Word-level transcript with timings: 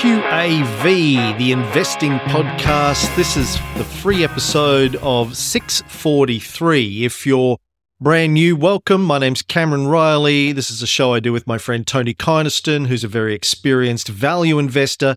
QAV, 0.00 1.36
the 1.36 1.52
investing 1.52 2.12
podcast. 2.20 3.14
This 3.16 3.36
is 3.36 3.56
the 3.76 3.84
free 3.84 4.24
episode 4.24 4.96
of 5.02 5.36
643. 5.36 7.04
If 7.04 7.26
you're 7.26 7.58
brand 8.00 8.32
new, 8.32 8.56
welcome. 8.56 9.04
My 9.04 9.18
name's 9.18 9.42
Cameron 9.42 9.88
Reilly. 9.88 10.52
This 10.52 10.70
is 10.70 10.80
a 10.80 10.86
show 10.86 11.12
I 11.12 11.20
do 11.20 11.34
with 11.34 11.46
my 11.46 11.58
friend 11.58 11.86
Tony 11.86 12.14
Kynaston, 12.14 12.86
who's 12.86 13.04
a 13.04 13.08
very 13.08 13.34
experienced 13.34 14.08
value 14.08 14.58
investor. 14.58 15.16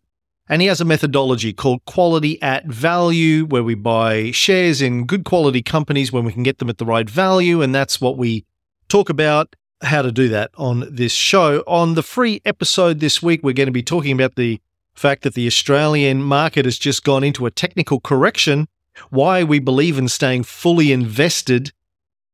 And 0.50 0.62
he 0.62 0.68
has 0.68 0.82
a 0.82 0.86
methodology 0.86 1.54
called 1.54 1.86
Quality 1.86 2.42
at 2.42 2.66
Value, 2.66 3.46
where 3.46 3.64
we 3.64 3.76
buy 3.76 4.32
shares 4.32 4.82
in 4.82 5.06
good 5.06 5.24
quality 5.24 5.62
companies 5.62 6.12
when 6.12 6.26
we 6.26 6.34
can 6.34 6.44
get 6.44 6.58
them 6.58 6.70
at 6.70 6.78
the 6.78 6.86
right 6.86 7.10
value. 7.10 7.62
And 7.62 7.74
that's 7.74 8.02
what 8.02 8.18
we 8.18 8.44
talk 8.90 9.10
about 9.10 9.56
how 9.82 10.02
to 10.02 10.12
do 10.12 10.28
that 10.28 10.52
on 10.58 10.94
this 10.94 11.14
show. 11.14 11.64
On 11.68 11.94
the 11.94 12.04
free 12.04 12.42
episode 12.44 13.00
this 13.00 13.24
week, 13.24 13.44
we're 13.44 13.54
going 13.54 13.68
to 13.68 13.72
be 13.72 13.82
talking 13.82 14.12
about 14.12 14.36
the 14.36 14.60
fact 14.94 15.24
that 15.24 15.34
the 15.34 15.48
Australian 15.48 16.22
market 16.22 16.66
has 16.66 16.78
just 16.78 17.04
gone 17.04 17.24
into 17.24 17.46
a 17.46 17.52
technical 17.52 18.00
correction, 18.00 18.68
why 19.10 19.44
we 19.44 19.60
believe 19.60 19.98
in 19.98 20.08
staying 20.08 20.44
fully 20.44 20.92
invested. 20.92 21.72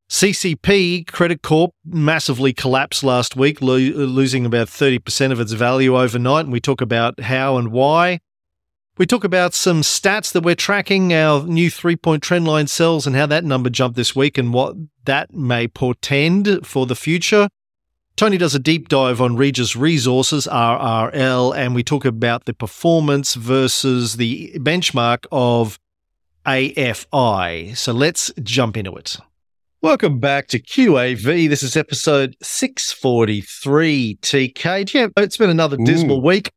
CCP 0.10 1.06
Credit 1.08 1.42
Corp 1.42 1.72
massively 1.86 2.52
collapsed 2.52 3.04
last 3.04 3.36
week, 3.36 3.62
lo- 3.62 3.78
losing 3.78 4.46
about 4.46 4.68
30% 4.68 5.32
of 5.32 5.40
its 5.40 5.52
value 5.52 5.98
overnight. 5.98 6.46
And 6.46 6.54
we 6.54 6.60
talk 6.60 6.82
about 6.82 7.20
how 7.20 7.58
and 7.58 7.72
why. 7.72 8.20
We 8.98 9.06
talk 9.06 9.24
about 9.24 9.54
some 9.54 9.82
stats 9.82 10.34
that 10.34 10.44
we're 10.44 10.56
tracking, 10.56 11.14
our 11.14 11.46
new 11.46 11.70
three 11.70 11.96
point 11.96 12.22
trendline 12.22 12.68
sells, 12.68 13.08
and 13.08 13.16
how 13.16 13.28
that 13.28 13.46
number 13.46 13.70
jumped 13.70 13.96
this 13.96 14.14
week 14.16 14.38
and 14.38 14.54
what 14.54 14.76
that 15.06 15.34
may 15.34 15.68
portend 15.68 16.68
for 16.68 16.86
the 16.86 16.96
future. 16.96 17.48
Tony 18.20 18.38
does 18.38 18.54
a 18.54 18.60
deep 18.60 18.90
dive 18.90 19.22
on 19.22 19.38
Regis 19.38 19.78
Resources, 19.78 20.46
RRL, 20.46 21.56
and 21.56 21.74
we 21.74 21.84
talk 21.84 22.04
about 22.04 22.44
the 22.44 22.54
performance 22.54 23.36
versus 23.36 24.18
the 24.18 24.52
benchmark 24.58 25.26
of 25.32 25.80
AFI. 26.46 27.78
So 27.78 27.94
let's 27.94 28.30
jump 28.44 28.76
into 28.76 28.94
it. 28.98 29.16
Welcome 29.82 30.20
back 30.20 30.50
to 30.50 30.60
QAV. 30.60 31.48
This 31.48 31.64
is 31.64 31.78
episode 31.78 32.36
643 32.42 34.18
TK. 34.22 34.94
Yeah, 34.94 35.08
it's 35.16 35.38
been 35.38 35.50
another 35.50 35.78
dismal 35.78 36.22
week 36.22 36.52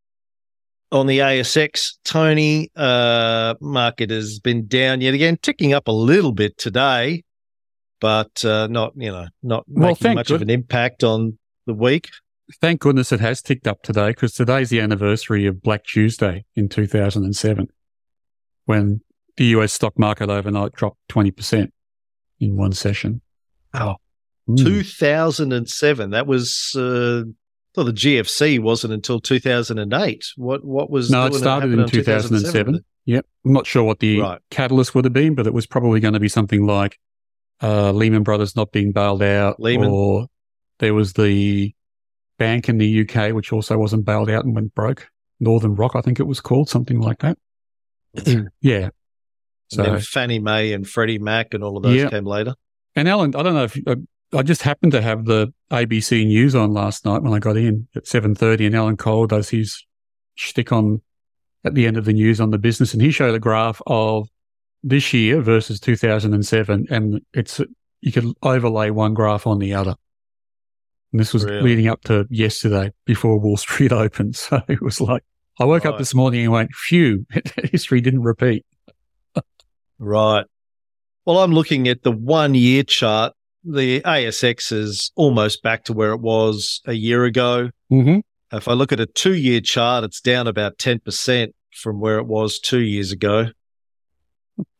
on 0.90 1.06
the 1.06 1.20
ASX, 1.20 1.92
Tony, 2.04 2.72
uh, 2.74 3.54
market 3.60 4.10
has 4.10 4.40
been 4.40 4.66
down 4.66 5.00
yet 5.00 5.14
again, 5.14 5.38
ticking 5.40 5.74
up 5.74 5.86
a 5.86 5.92
little 5.92 6.32
bit 6.32 6.58
today, 6.58 7.22
but 8.00 8.44
uh, 8.44 8.66
not 8.66 8.94
you 8.96 9.12
know 9.12 9.28
not 9.44 9.62
Well, 9.68 9.90
making 9.90 10.02
thank 10.02 10.16
much 10.16 10.26
good- 10.26 10.34
of 10.34 10.42
an 10.42 10.50
impact 10.50 11.04
on 11.04 11.38
the 11.66 11.74
week. 11.74 12.08
Thank 12.60 12.80
goodness 12.80 13.12
it 13.12 13.20
has 13.20 13.40
ticked 13.40 13.66
up 13.66 13.82
today 13.82 14.10
because 14.10 14.32
today's 14.34 14.70
the 14.70 14.80
anniversary 14.80 15.46
of 15.46 15.62
Black 15.62 15.84
Tuesday 15.84 16.44
in 16.54 16.68
2007 16.68 17.68
when 18.66 19.00
the 19.36 19.44
US 19.46 19.72
stock 19.72 19.98
market 19.98 20.28
overnight 20.28 20.72
dropped 20.72 20.98
20% 21.08 21.70
in 22.40 22.56
one 22.56 22.72
session. 22.72 23.20
Oh, 23.74 23.96
Mm. 24.48 24.56
2007. 24.58 26.10
That 26.10 26.26
was 26.26 26.74
uh, 26.76 27.22
well, 27.76 27.86
the 27.86 27.92
GFC 27.92 28.58
wasn't 28.58 28.92
until 28.92 29.20
2008. 29.20 30.24
What 30.36 30.64
what 30.64 30.90
was 30.90 31.10
No, 31.10 31.26
it 31.26 31.34
started 31.34 31.68
happened 31.70 31.82
in 31.82 31.88
2007. 31.88 32.84
Yep. 33.06 33.24
I'm 33.44 33.52
not 33.52 33.68
sure 33.68 33.84
what 33.84 34.00
the 34.00 34.18
Right. 34.20 34.40
catalyst 34.50 34.96
would 34.96 35.04
have 35.04 35.12
been, 35.14 35.36
but 35.36 35.46
it 35.46 35.54
was 35.54 35.66
probably 35.68 36.00
going 36.00 36.14
to 36.14 36.20
be 36.20 36.28
something 36.28 36.66
like 36.66 36.98
uh, 37.62 37.92
Lehman 37.92 38.24
Brothers 38.24 38.56
not 38.56 38.72
being 38.72 38.90
bailed 38.90 39.22
out, 39.22 39.60
Lehman. 39.60 39.88
or 39.90 40.26
there 40.82 40.94
was 40.94 41.12
the 41.12 41.72
bank 42.38 42.68
in 42.68 42.78
the 42.78 43.02
UK 43.08 43.32
which 43.32 43.52
also 43.52 43.78
wasn't 43.78 44.04
bailed 44.04 44.28
out 44.28 44.44
and 44.44 44.52
went 44.52 44.74
broke. 44.74 45.08
Northern 45.38 45.76
Rock, 45.76 45.92
I 45.94 46.00
think 46.00 46.18
it 46.18 46.26
was 46.26 46.40
called, 46.40 46.68
something 46.68 47.00
like 47.00 47.20
that. 47.20 47.38
yeah. 48.60 48.90
So 49.68 49.98
Fannie 50.00 50.40
Mae 50.40 50.72
and 50.72 50.86
Freddie 50.86 51.20
Mac 51.20 51.54
and 51.54 51.62
all 51.62 51.76
of 51.76 51.84
those 51.84 51.96
Yeah. 51.96 52.10
came 52.10 52.24
later. 52.26 52.54
and 52.96 53.08
Alan, 53.08 53.34
I 53.36 53.44
don't 53.44 53.54
know 53.54 53.62
if 53.64 53.78
uh, 53.86 53.94
I 54.34 54.42
just 54.42 54.62
happened 54.62 54.90
to 54.92 55.00
have 55.00 55.24
the 55.24 55.54
ABC 55.70 56.26
News 56.26 56.56
on 56.56 56.72
last 56.74 57.04
night 57.04 57.22
when 57.22 57.32
I 57.32 57.38
got 57.38 57.56
in 57.56 57.86
at 57.94 58.06
seven 58.08 58.34
thirty, 58.34 58.66
and 58.66 58.74
Alan 58.74 58.96
Kohler 58.96 59.28
does 59.28 59.48
his 59.50 59.86
shtick 60.34 60.72
on 60.72 61.00
at 61.64 61.74
the 61.74 61.86
end 61.86 61.96
of 61.96 62.04
the 62.06 62.12
news 62.12 62.40
on 62.40 62.50
the 62.50 62.58
business, 62.58 62.92
and 62.92 63.00
he 63.00 63.12
showed 63.12 63.34
a 63.36 63.38
graph 63.38 63.80
of 63.86 64.28
this 64.82 65.12
year 65.12 65.40
versus 65.40 65.78
two 65.78 65.96
thousand 65.96 66.34
and 66.34 66.44
seven, 66.44 66.86
and 66.90 67.20
it's 67.32 67.60
you 68.00 68.10
could 68.10 68.26
overlay 68.42 68.90
one 68.90 69.14
graph 69.14 69.46
on 69.46 69.58
the 69.60 69.72
other. 69.74 69.94
And 71.12 71.20
this 71.20 71.32
was 71.32 71.44
really? 71.44 71.62
leading 71.62 71.88
up 71.88 72.02
to 72.04 72.26
yesterday 72.30 72.92
before 73.04 73.38
Wall 73.38 73.56
Street 73.56 73.92
opened. 73.92 74.36
So 74.36 74.62
it 74.68 74.80
was 74.80 75.00
like, 75.00 75.22
I 75.60 75.64
woke 75.64 75.84
right. 75.84 75.92
up 75.92 75.98
this 75.98 76.14
morning 76.14 76.42
and 76.42 76.52
went, 76.52 76.74
phew, 76.74 77.26
history 77.70 78.00
didn't 78.00 78.22
repeat. 78.22 78.64
right. 79.98 80.46
Well, 81.24 81.38
I'm 81.38 81.52
looking 81.52 81.86
at 81.88 82.02
the 82.02 82.10
one 82.10 82.54
year 82.54 82.82
chart. 82.82 83.34
The 83.64 84.00
ASX 84.00 84.72
is 84.72 85.12
almost 85.14 85.62
back 85.62 85.84
to 85.84 85.92
where 85.92 86.12
it 86.12 86.20
was 86.20 86.80
a 86.86 86.94
year 86.94 87.24
ago. 87.24 87.70
Mm-hmm. 87.92 88.20
If 88.56 88.66
I 88.66 88.72
look 88.72 88.92
at 88.92 88.98
a 88.98 89.06
two 89.06 89.34
year 89.34 89.60
chart, 89.60 90.04
it's 90.04 90.20
down 90.20 90.46
about 90.46 90.78
10% 90.78 91.52
from 91.72 92.00
where 92.00 92.18
it 92.18 92.26
was 92.26 92.58
two 92.58 92.80
years 92.80 93.12
ago. 93.12 93.46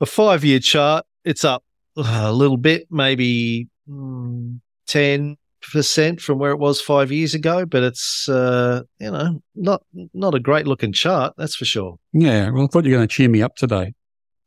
A 0.01 0.07
five 0.07 0.45
year 0.45 0.59
chart, 0.59 1.07
it's 1.25 1.45
up 1.45 1.65
a 1.97 2.33
little 2.33 2.57
bit, 2.57 2.89
maybe 2.91 3.69
mm, 3.89 4.61
10, 4.87 5.37
percent 5.63 6.21
from 6.21 6.39
where 6.39 6.51
it 6.51 6.59
was 6.59 6.81
five 6.81 7.11
years 7.13 7.35
ago, 7.35 7.65
but 7.67 7.83
it's 7.83 8.29
uh, 8.29 8.83
you 8.99 9.11
know 9.11 9.43
not 9.55 9.83
not 10.13 10.35
a 10.35 10.41
great 10.41 10.67
looking 10.67 10.93
chart, 10.93 11.35
that's 11.37 11.57
for 11.57 11.65
sure. 11.65 11.99
Yeah, 12.13 12.51
well, 12.51 12.65
I 12.65 12.67
thought 12.67 12.85
you 12.85 12.93
were 12.93 12.99
going 12.99 13.09
to 13.09 13.15
cheer 13.15 13.29
me 13.29 13.43
up 13.43 13.57
today 13.57 13.95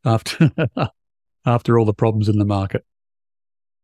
after 0.03 0.51
after 1.45 1.79
all 1.79 1.85
the 1.85 1.93
problems 1.93 2.29
in 2.29 2.37
the 2.37 2.45
market. 2.45 2.85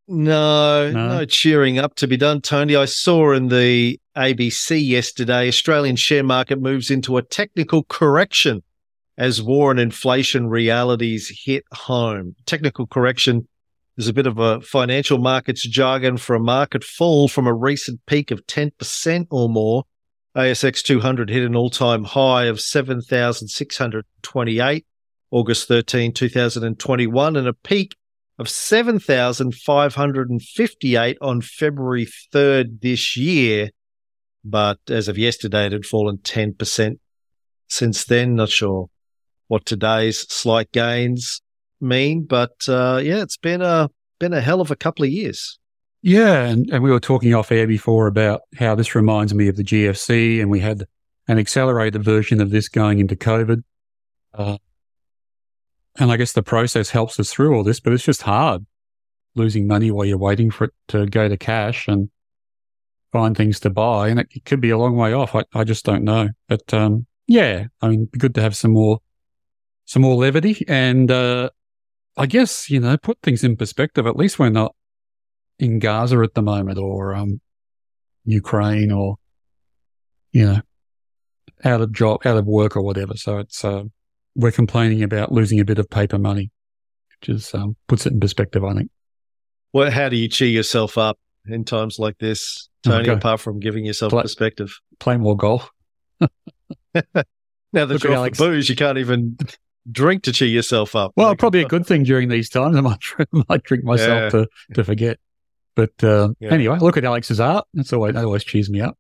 No, 0.08 0.92
no, 0.92 1.08
no, 1.08 1.26
cheering 1.26 1.80
up 1.80 1.96
to 1.96 2.08
be 2.08 2.18
done, 2.18 2.42
Tony. 2.42 2.76
I 2.76 2.86
saw 2.86 3.32
in 3.32 3.48
the 3.48 4.00
ABC 4.18 4.86
yesterday 4.86 5.48
Australian 5.48 5.96
share 5.96 6.24
market 6.24 6.60
moves 6.60 6.92
into 6.92 7.18
a 7.18 7.22
technical 7.22 7.84
correction 7.84 8.62
as 9.18 9.42
war 9.42 9.72
and 9.72 9.80
inflation 9.80 10.48
realities 10.48 11.32
hit 11.46 11.64
home. 11.72 12.36
Technical 12.46 12.88
correction 12.88 13.48
is 13.98 14.08
a 14.08 14.14
bit 14.14 14.28
of 14.28 14.38
a 14.38 14.62
financial 14.62 15.18
markets 15.18 15.68
jargon 15.68 16.16
for 16.18 16.36
a 16.36 16.40
market 16.40 16.84
fall 16.84 17.28
from 17.28 17.48
a 17.48 17.54
recent 17.54 18.00
peak 18.06 18.30
of 18.32 18.46
10% 18.48 19.28
or 19.30 19.50
more. 19.50 19.84
ASX 20.36 20.82
200 20.82 21.30
hit 21.30 21.44
an 21.44 21.56
all-time 21.56 22.06
high 22.06 22.46
of 22.46 22.60
7,628 22.62 24.86
August 25.30 25.68
13, 25.68 26.14
2021 26.14 27.36
and 27.36 27.48
a 27.48 27.54
peak 27.54 27.96
of 28.40 28.50
7,558 28.50 31.18
on 31.22 31.42
February 31.42 32.08
3rd 32.34 32.80
this 32.82 33.18
year. 33.18 33.70
But 34.44 34.80
as 34.90 35.08
of 35.08 35.16
yesterday, 35.18 35.68
it 35.68 35.72
had 35.74 35.86
fallen 35.86 36.18
10% 36.18 36.98
since 37.68 38.04
then. 38.06 38.36
Not 38.36 38.50
sure 38.50 38.90
what 39.48 39.66
today's 39.66 40.20
slight 40.32 40.72
gains 40.72 41.42
mean, 41.82 42.24
but 42.24 42.54
uh, 42.68 43.00
yeah, 43.04 43.22
it's 43.22 43.38
been 43.38 43.62
a 43.62 43.90
been 44.20 44.34
a 44.34 44.42
hell 44.42 44.62
of 44.62 44.72
a 44.72 44.76
couple 44.76 45.04
of 45.04 45.12
years. 45.12 45.60
Yeah, 46.04 46.46
and, 46.46 46.70
and 46.72 46.84
we 46.84 46.92
were 46.92 47.00
talking 47.00 47.34
off 47.36 47.52
air 47.52 47.68
before 47.68 48.08
about 48.08 48.42
how 48.58 48.74
this 48.74 48.96
reminds 48.96 49.34
me 49.34 49.48
of 49.48 49.56
the 49.56 49.64
GFC, 49.64 50.42
and 50.42 50.50
we 50.50 50.60
had 50.60 50.86
an 51.28 51.38
accelerated 51.38 52.04
version 52.04 52.42
of 52.42 52.50
this 52.50 52.70
going 52.70 53.00
into 53.00 53.16
COVID. 53.16 53.64
Uh, 54.34 54.58
and 55.98 56.12
I 56.12 56.18
guess 56.18 56.34
the 56.34 56.42
process 56.44 56.90
helps 56.90 57.20
us 57.20 57.32
through 57.32 57.56
all 57.56 57.64
this, 57.64 57.80
but 57.80 57.94
it's 57.94 58.04
just 58.04 58.24
hard 58.24 58.66
losing 59.36 59.68
money 59.68 59.92
while 59.92 60.06
you're 60.06 60.18
waiting 60.18 60.52
for 60.52 60.66
it 60.66 60.74
to 60.90 61.06
go 61.06 61.30
to 61.30 61.38
cash 61.38 61.88
and 61.88 62.10
find 63.12 63.36
things 63.36 63.60
to 63.62 63.70
buy. 63.70 64.10
And 64.10 64.20
it, 64.20 64.28
it 64.32 64.46
could 64.46 64.62
be 64.62 64.70
a 64.70 64.78
long 64.78 64.96
way 64.96 65.14
off. 65.14 65.36
I, 65.36 65.44
I 65.54 65.64
just 65.64 65.86
don't 65.86 66.04
know. 66.04 66.30
But 66.48 66.74
um, 66.74 67.06
yeah, 67.28 67.66
I 67.82 67.90
mean, 67.90 68.10
good 68.18 68.36
to 68.36 68.42
have 68.42 68.56
some 68.56 68.72
more, 68.72 69.00
some 69.86 70.02
more 70.02 70.16
levity. 70.16 70.66
And 70.68 71.12
uh, 71.12 71.50
I 72.18 72.26
guess, 72.26 72.70
you 72.70 72.80
know, 72.80 72.98
put 72.98 73.18
things 73.24 73.44
in 73.44 73.56
perspective. 73.56 74.06
At 74.06 74.16
least 74.18 74.38
we're 74.40 74.50
not 74.50 74.76
in 75.60 75.80
Gaza 75.80 76.20
at 76.20 76.34
the 76.34 76.42
moment 76.42 76.78
or 76.78 77.16
um, 77.16 77.40
Ukraine 78.26 78.92
or, 78.92 79.16
you 80.32 80.46
know, 80.46 80.62
out 81.64 81.82
of 81.82 81.92
job, 81.94 82.26
out 82.26 82.38
of 82.38 82.46
work 82.46 82.76
or 82.76 82.82
whatever. 82.82 83.16
So 83.16 83.38
it's, 83.38 83.64
uh, 83.64 83.84
we're 84.36 84.52
complaining 84.52 85.04
about 85.04 85.32
losing 85.32 85.60
a 85.60 85.66
bit 85.66 85.80
of 85.80 85.90
paper 85.90 86.18
money, 86.18 86.52
which 87.22 87.30
is, 87.30 87.54
um, 87.54 87.76
puts 87.88 88.06
it 88.06 88.14
in 88.14 88.20
perspective, 88.20 88.64
I 88.64 88.74
think. 88.74 88.92
Well, 89.74 89.92
how 89.92 90.10
do 90.10 90.18
you 90.18 90.28
cheer 90.28 90.50
yourself 90.50 90.98
up 90.98 91.18
in 91.48 91.64
times 91.64 91.98
like 91.98 92.18
this, 92.18 92.70
Tony? 92.84 93.04
Okay. 93.04 93.14
Apart 93.14 93.40
from 93.40 93.60
giving 93.60 93.86
yourself 93.86 94.12
Play- 94.12 94.24
perspective. 94.24 94.78
Play 95.00 95.18
more 95.18 95.36
golf. 95.38 95.70
Now 97.74 97.86
that 97.86 97.94
Look 97.94 98.04
you're 98.04 98.12
off 98.12 98.18
Alex. 98.18 98.38
the 98.38 98.44
booze, 98.44 98.68
you 98.68 98.76
can't 98.76 98.98
even 98.98 99.38
drink 99.90 100.24
to 100.24 100.32
cheer 100.34 100.48
yourself 100.48 100.96
up. 100.96 101.14
Well, 101.16 101.30
Like- 101.30 101.40
probably 101.40 101.62
a 101.62 101.68
good 101.68 101.86
thing 101.86 102.04
during 102.04 102.30
these 102.30 102.50
times. 102.50 102.76
I 102.78 102.82
might, 102.82 103.00
might 103.50 103.64
drink 103.64 103.84
myself 103.84 104.32
to, 104.32 104.48
to 104.74 104.84
forget. 104.84 105.20
But 105.76 105.92
uh, 106.04 106.30
Yeah. 106.40 106.52
anyway, 106.54 106.78
look 106.80 106.98
at 106.98 107.06
Alex's 107.06 107.40
art. 107.40 107.66
That's 107.74 107.94
always, 107.94 108.14
that 108.16 108.26
always 108.26 108.44
cheers 108.44 108.70
me 108.70 108.82
up. 108.82 108.98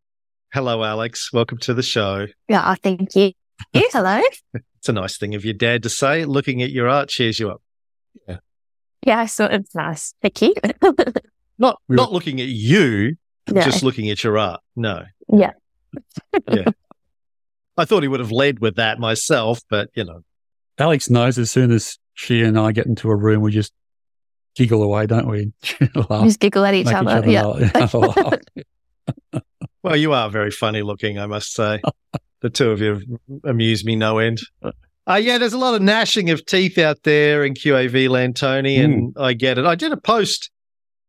Hello, 0.54 0.84
Alex. 0.84 1.32
Welcome 1.34 1.58
to 1.60 1.74
the 1.74 1.84
show. 1.84 2.28
Yeah, 2.48 2.76
thank 2.76 3.16
you. 3.16 3.32
Yeah, 3.74 3.82
hello. 3.92 4.22
It's 4.54 4.90
a 4.90 4.94
nice 4.94 5.18
thing 5.18 5.36
of 5.36 5.46
your 5.46 5.54
dad 5.54 5.84
to 5.84 5.90
say. 5.90 6.26
Looking 6.26 6.62
at 6.62 6.72
your 6.72 6.88
art 6.90 7.10
cheers 7.10 7.40
you 7.40 7.52
up. 7.52 7.62
Yeah, 8.28 8.38
Yeah, 9.06 9.26
sort 9.28 9.52
of 9.52 9.68
nice. 9.76 10.14
Thank 10.22 10.42
you. 10.42 10.54
Not 11.60 11.80
We 11.88 11.94
were- 11.94 11.98
not 11.98 12.12
looking 12.12 12.42
at 12.42 12.48
you, 12.48 13.18
no. 13.52 13.62
just 13.62 13.84
looking 13.84 14.10
at 14.10 14.24
your 14.24 14.38
art. 14.40 14.62
No. 14.76 15.04
Yeah. 15.32 15.52
Yeah. 16.50 16.72
I 17.78 17.86
thought 17.86 18.02
he 18.02 18.08
would 18.10 18.20
have 18.20 18.32
led 18.32 18.60
with 18.60 18.78
that 18.78 18.98
myself, 19.00 19.60
but 19.70 19.90
you 19.94 20.04
know. 20.06 20.22
Alex 20.78 21.10
knows 21.10 21.38
as 21.38 21.52
soon 21.52 21.72
as 21.72 21.98
she 22.14 22.42
and 22.42 22.58
I 22.58 22.72
get 22.72 22.86
into 22.86 23.10
a 23.10 23.16
room, 23.16 23.42
we 23.42 23.52
just 23.52 23.74
giggle 24.56 24.84
away, 24.84 25.06
don't 25.06 25.28
we? 25.28 25.52
Laugh, 25.96 26.26
just 26.26 26.40
giggle 26.40 26.66
at 26.66 26.74
each 26.74 26.88
make 26.88 26.96
other. 26.96 27.30
yeah. 27.30 27.44
laugh. 27.44 27.94
laugh. 27.94 28.40
Well, 29.84 29.96
you 29.96 30.14
are 30.14 30.30
very 30.30 30.52
funny 30.52 30.84
looking, 30.84 31.18
I 31.18 31.26
must 31.26 31.54
say. 31.54 31.82
the 32.42 32.52
two 32.52 32.70
of 32.70 32.82
you 32.82 33.02
amuse 33.44 33.84
me 33.84 33.96
no 33.96 34.20
end. 34.20 34.40
Uh, 34.64 35.16
yeah, 35.16 35.40
there's 35.40 35.54
a 35.54 35.58
lot 35.58 35.74
of 35.74 35.82
gnashing 35.82 36.30
of 36.30 36.46
teeth 36.46 36.78
out 36.78 37.02
there 37.02 37.44
in 37.44 37.56
QAV 37.56 38.08
land, 38.08 38.36
Tony, 38.36 38.78
and 38.78 39.16
I 39.20 39.34
get 39.34 39.58
it. 39.58 39.66
I 39.66 39.74
did 39.74 39.92
a 39.92 39.98
post 39.98 40.52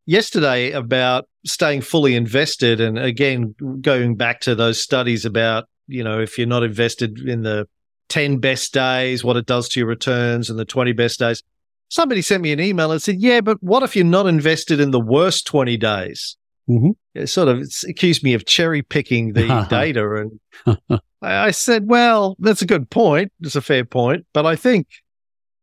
yesterday 0.07 0.71
about 0.71 1.29
staying 1.45 1.83
fully 1.83 2.15
invested, 2.17 2.81
and 2.81 2.99
again, 2.99 3.55
going 3.83 4.17
back 4.17 4.41
to 4.41 4.55
those 4.55 4.83
studies 4.83 5.27
about, 5.27 5.69
you 5.87 6.03
know, 6.03 6.19
if 6.21 6.39
you're 6.39 6.47
not 6.47 6.63
invested 6.63 7.19
in 7.19 7.43
the 7.43 7.69
10 8.13 8.37
best 8.39 8.75
days, 8.75 9.25
what 9.25 9.39
it 9.39 9.47
does 9.47 9.71
to 9.71 9.81
your 9.81 9.89
returns, 9.89 10.51
and 10.51 10.59
the 10.59 10.67
20 10.67 10.93
best 10.93 11.19
days. 11.19 11.43
Somebody 11.89 12.21
sent 12.21 12.43
me 12.43 12.53
an 12.53 12.61
email 12.61 12.93
and 12.93 13.01
said, 13.01 13.23
Yeah, 13.23 13.41
but 13.41 13.57
what 13.63 13.83
if 13.83 13.97
you're 13.97 14.05
not 14.05 14.27
invested 14.27 14.81
in 14.81 14.91
the 14.91 15.01
worst 15.01 15.47
20 15.47 15.79
days? 15.79 16.37
Mhm. 16.69 16.91
It 17.15 17.29
sort 17.29 17.49
of 17.49 17.67
accused 17.89 18.23
me 18.23 18.35
of 18.35 18.45
cherry 18.45 18.83
picking 18.83 19.33
the 19.33 19.67
data. 19.71 20.29
And 20.67 21.01
I 21.23 21.47
I 21.47 21.51
said, 21.53 21.89
Well, 21.89 22.37
that's 22.39 22.61
a 22.61 22.67
good 22.67 22.91
point. 22.91 23.33
It's 23.41 23.57
a 23.57 23.63
fair 23.63 23.87
point. 23.87 24.27
But 24.35 24.45
I 24.45 24.57
think 24.57 24.89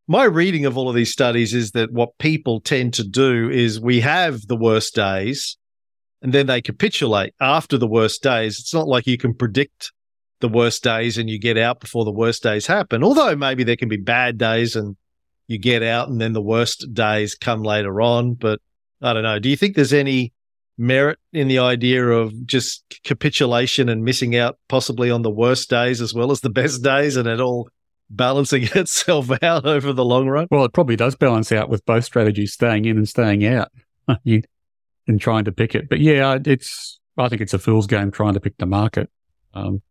my 0.07 0.23
reading 0.23 0.65
of 0.65 0.75
all 0.75 0.89
of 0.89 0.95
these 0.95 1.11
studies 1.11 1.53
is 1.53 1.71
that 1.73 1.91
what 1.91 2.17
people 2.17 2.61
tend 2.61 2.95
to 2.95 3.03
do 3.03 3.47
is 3.47 3.79
we 3.79 3.99
have 3.99 4.47
the 4.47 4.55
worst 4.57 4.95
days 4.95 5.55
and 6.23 6.33
then 6.33 6.47
they 6.47 6.61
capitulate 6.61 7.35
after 7.39 7.77
the 7.77 7.87
worst 7.87 8.23
days. 8.23 8.57
It's 8.59 8.73
not 8.73 8.87
like 8.87 9.05
you 9.05 9.19
can 9.19 9.35
predict 9.35 9.91
the 10.39 10.49
worst 10.49 10.83
days 10.83 11.17
and 11.17 11.29
you 11.29 11.39
get 11.39 11.57
out 11.57 11.79
before 11.79 12.05
the 12.05 12.11
worst 12.11 12.43
days 12.43 12.67
happen. 12.67 13.03
Although 13.03 13.35
maybe 13.35 13.63
there 13.63 13.75
can 13.75 13.89
be 13.89 13.97
bad 13.97 14.37
days 14.37 14.75
and 14.75 14.95
you 15.47 15.57
get 15.57 15.83
out 15.83 16.09
and 16.09 16.21
then 16.21 16.33
the 16.33 16.41
worst 16.41 16.93
days 16.93 17.35
come 17.35 17.63
later 17.63 18.01
on. 18.01 18.35
But 18.35 18.59
I 19.01 19.13
don't 19.13 19.23
know. 19.23 19.39
Do 19.39 19.49
you 19.49 19.57
think 19.57 19.75
there's 19.75 19.93
any 19.93 20.33
merit 20.77 21.19
in 21.33 21.49
the 21.49 21.59
idea 21.59 22.05
of 22.07 22.45
just 22.45 22.83
capitulation 23.03 23.89
and 23.89 24.03
missing 24.03 24.35
out 24.35 24.57
possibly 24.69 25.11
on 25.11 25.21
the 25.21 25.29
worst 25.29 25.69
days 25.69 26.01
as 26.01 26.13
well 26.13 26.31
as 26.31 26.41
the 26.41 26.49
best 26.49 26.81
days 26.81 27.17
and 27.17 27.27
it 27.27 27.41
all 27.41 27.69
balancing 28.09 28.63
itself 28.75 29.29
out 29.43 29.65
over 29.65 29.93
the 29.93 30.05
long 30.05 30.27
run? 30.27 30.47
Well, 30.49 30.65
it 30.65 30.73
probably 30.73 30.95
does 30.95 31.15
balance 31.15 31.51
out 31.51 31.69
with 31.69 31.85
both 31.85 32.05
strategies, 32.05 32.53
staying 32.53 32.85
in 32.85 32.97
and 32.97 33.07
staying 33.07 33.45
out, 33.45 33.69
and 34.07 35.19
trying 35.19 35.45
to 35.45 35.51
pick 35.51 35.75
it. 35.75 35.89
But 35.89 35.99
yeah, 35.99 36.37
it's 36.45 36.99
I 37.17 37.27
think 37.27 37.41
it's 37.41 37.53
a 37.53 37.59
fool's 37.59 37.87
game 37.87 38.11
trying 38.11 38.33
to 38.33 38.39
pick 38.39 38.57
the 38.57 38.65
market. 38.65 39.09
Um, 39.53 39.81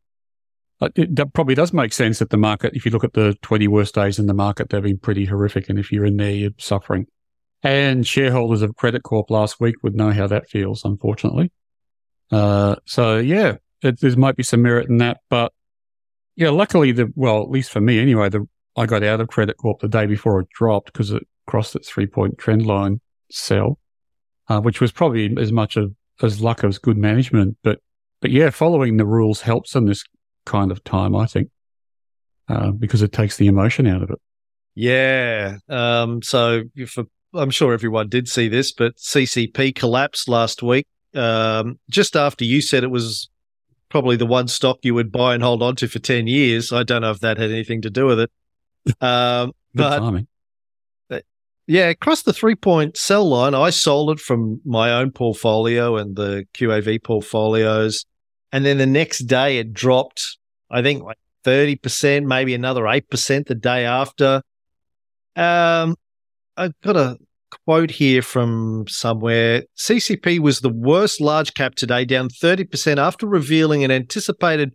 it 0.81 1.17
that 1.17 1.33
probably 1.33 1.55
does 1.55 1.73
make 1.73 1.93
sense 1.93 2.21
that 2.21 2.31
the 2.31 2.37
market, 2.37 2.75
if 2.75 2.85
you 2.85 2.93
look 2.93 3.05
at 3.05 3.13
the 3.13 3.37
20 3.43 3.67
worst 3.69 3.95
days 3.95 4.19
in 4.19 4.27
the 4.27 4.35
market, 4.35 4.71
they've 4.71 4.83
been 4.83 4.99
pretty 4.99 5.25
horrific. 5.25 5.69
And 5.69 5.79
if 5.79 5.91
you're 5.91 6.05
in 6.05 6.17
there, 6.17 6.31
you're 6.31 6.51
suffering. 6.59 7.07
And 7.63 8.07
shareholders 8.07 8.63
of 8.63 8.77
Credit 8.77 9.03
Corp 9.03 9.31
last 9.31 9.61
week 9.61 9.77
would 9.83 9.97
know 9.97 10.13
how 10.13 10.29
that 10.29 10.49
feels, 10.49 10.85
unfortunately. 10.85 11.51
Uh, 12.31 12.77
so 12.85 13.19
yeah, 13.19 13.57
it, 13.83 14.01
there 14.01 14.17
might 14.17 14.37
be 14.37 14.43
some 14.43 14.63
merit 14.63 14.89
in 14.89 14.99
that, 14.99 15.19
but 15.29 15.53
yeah, 16.37 16.51
luckily 16.51 16.93
the, 16.93 17.13
well, 17.17 17.43
at 17.43 17.51
least 17.51 17.71
for 17.71 17.81
me 17.81 17.99
anyway, 17.99 18.29
the, 18.29 18.47
I 18.77 18.87
got 18.87 19.03
out 19.03 19.21
of 19.21 19.29
Credit 19.29 19.57
Corp 19.57 19.81
the 19.81 19.89
day 19.89 20.07
before 20.07 20.41
it 20.41 20.49
dropped 20.51 20.93
because 20.93 21.11
it 21.11 21.27
crossed 21.47 21.75
its 21.75 21.89
three 21.89 22.07
point 22.07 22.39
trend 22.39 22.65
line 22.65 23.01
sell, 23.31 23.81
uh, 24.49 24.61
which 24.61 24.81
was 24.81 24.93
probably 24.93 25.35
as 25.41 25.51
much 25.51 25.77
of, 25.77 25.93
as 26.23 26.41
luck 26.41 26.63
as 26.63 26.79
good 26.79 26.97
management. 26.97 27.57
But, 27.65 27.81
but 28.21 28.31
yeah, 28.31 28.51
following 28.51 28.99
the 28.99 29.07
rules 29.07 29.41
helps 29.41 29.75
in 29.75 29.87
this 29.87 30.05
kind 30.49 30.73
of 30.73 30.83
time, 30.83 31.15
I 31.15 31.27
think, 31.27 31.51
uh, 32.49 32.73
because 32.73 33.03
it 33.03 33.13
takes 33.13 33.37
the 33.37 33.47
emotion 33.47 33.87
out 33.87 34.03
of 34.03 34.11
it. 34.11 34.19
Yeah. 34.75 35.59
Um, 35.69 36.23
so 36.23 36.63
if, 36.75 36.97
I'm 37.35 37.51
sure 37.51 37.73
everyone 37.73 38.09
did 38.09 38.29
see 38.29 38.49
this, 38.49 38.73
but 38.73 38.97
CCP 38.97 39.75
collapsed 39.75 40.29
last 40.29 40.63
week. 40.63 40.87
Um, 41.15 41.79
just 41.91 42.17
after 42.17 42.45
you 42.45 42.61
said 42.61 42.85
it 42.85 42.91
was 42.91 43.29
probably 43.89 44.17
the 44.17 44.27
one 44.27 44.49
stock 44.49 44.79
you 44.83 44.95
would 44.95 45.11
buy 45.11 45.35
and 45.35 45.43
hold 45.43 45.63
on 45.63 45.77
to 45.77 45.89
for 45.89 45.99
10 45.99 46.27
years. 46.27 46.73
I 46.73 46.83
don't 46.83 47.03
know 47.03 47.11
if 47.11 47.21
that 47.21 47.39
had 47.39 47.51
anything 47.51 47.83
to 47.83 47.91
do 47.91 48.07
with 48.07 48.21
it. 48.21 48.31
Um, 49.03 49.53
but 49.75 49.99
timing. 49.99 50.27
yeah, 51.67 51.89
across 51.89 52.23
the 52.23 52.33
three 52.33 52.55
point 52.55 52.97
sell 52.97 53.29
line, 53.29 53.55
I 53.55 53.69
sold 53.69 54.11
it 54.11 54.19
from 54.19 54.63
my 54.65 54.93
own 54.93 55.11
portfolio 55.11 55.97
and 55.97 56.17
the 56.17 56.47
QAV 56.55 57.03
portfolios. 57.05 58.07
And 58.51 58.65
then 58.65 58.79
the 58.79 58.87
next 58.87 59.21
day 59.27 59.59
it 59.59 59.75
dropped, 59.75 60.38
I 60.71 60.83
think 60.83 61.03
like 61.03 61.19
30%, 61.45 62.25
maybe 62.25 62.55
another 62.55 62.83
8% 62.83 63.47
the 63.47 63.55
day 63.55 63.85
after. 63.85 64.43
Um, 65.37 65.97
I've 66.57 66.79
got 66.83 66.97
a 66.97 67.17
quote 67.65 67.91
here 67.91 68.23
from 68.23 68.87
somewhere. 68.89 69.63
CCP 69.77 70.41
was 70.41 70.61
the 70.61 70.69
worst 70.69 71.21
large 71.21 71.55
cap 71.55 71.75
today, 71.75 72.05
down 72.05 72.29
30% 72.29 72.99
after 72.99 73.27
revealing 73.27 73.85
an 73.85 73.91
anticipated 73.91 74.75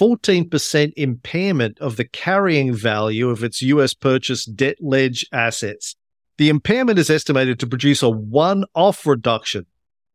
14% 0.00 0.92
impairment 0.96 1.78
of 1.78 1.96
the 1.96 2.04
carrying 2.06 2.74
value 2.74 3.28
of 3.28 3.44
its 3.44 3.60
US 3.62 3.92
purchase 3.92 4.44
debt 4.46 4.76
ledge 4.80 5.26
assets. 5.32 5.96
The 6.38 6.48
impairment 6.48 6.98
is 6.98 7.10
estimated 7.10 7.60
to 7.60 7.66
produce 7.66 8.02
a 8.02 8.10
one-off 8.10 9.06
reduction 9.06 9.66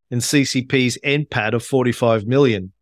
in 0.09 0.19
CCP's 0.19 0.97
NPAT 1.03 1.53
of 1.53 1.63
45 1.63 2.25
million. 2.25 2.73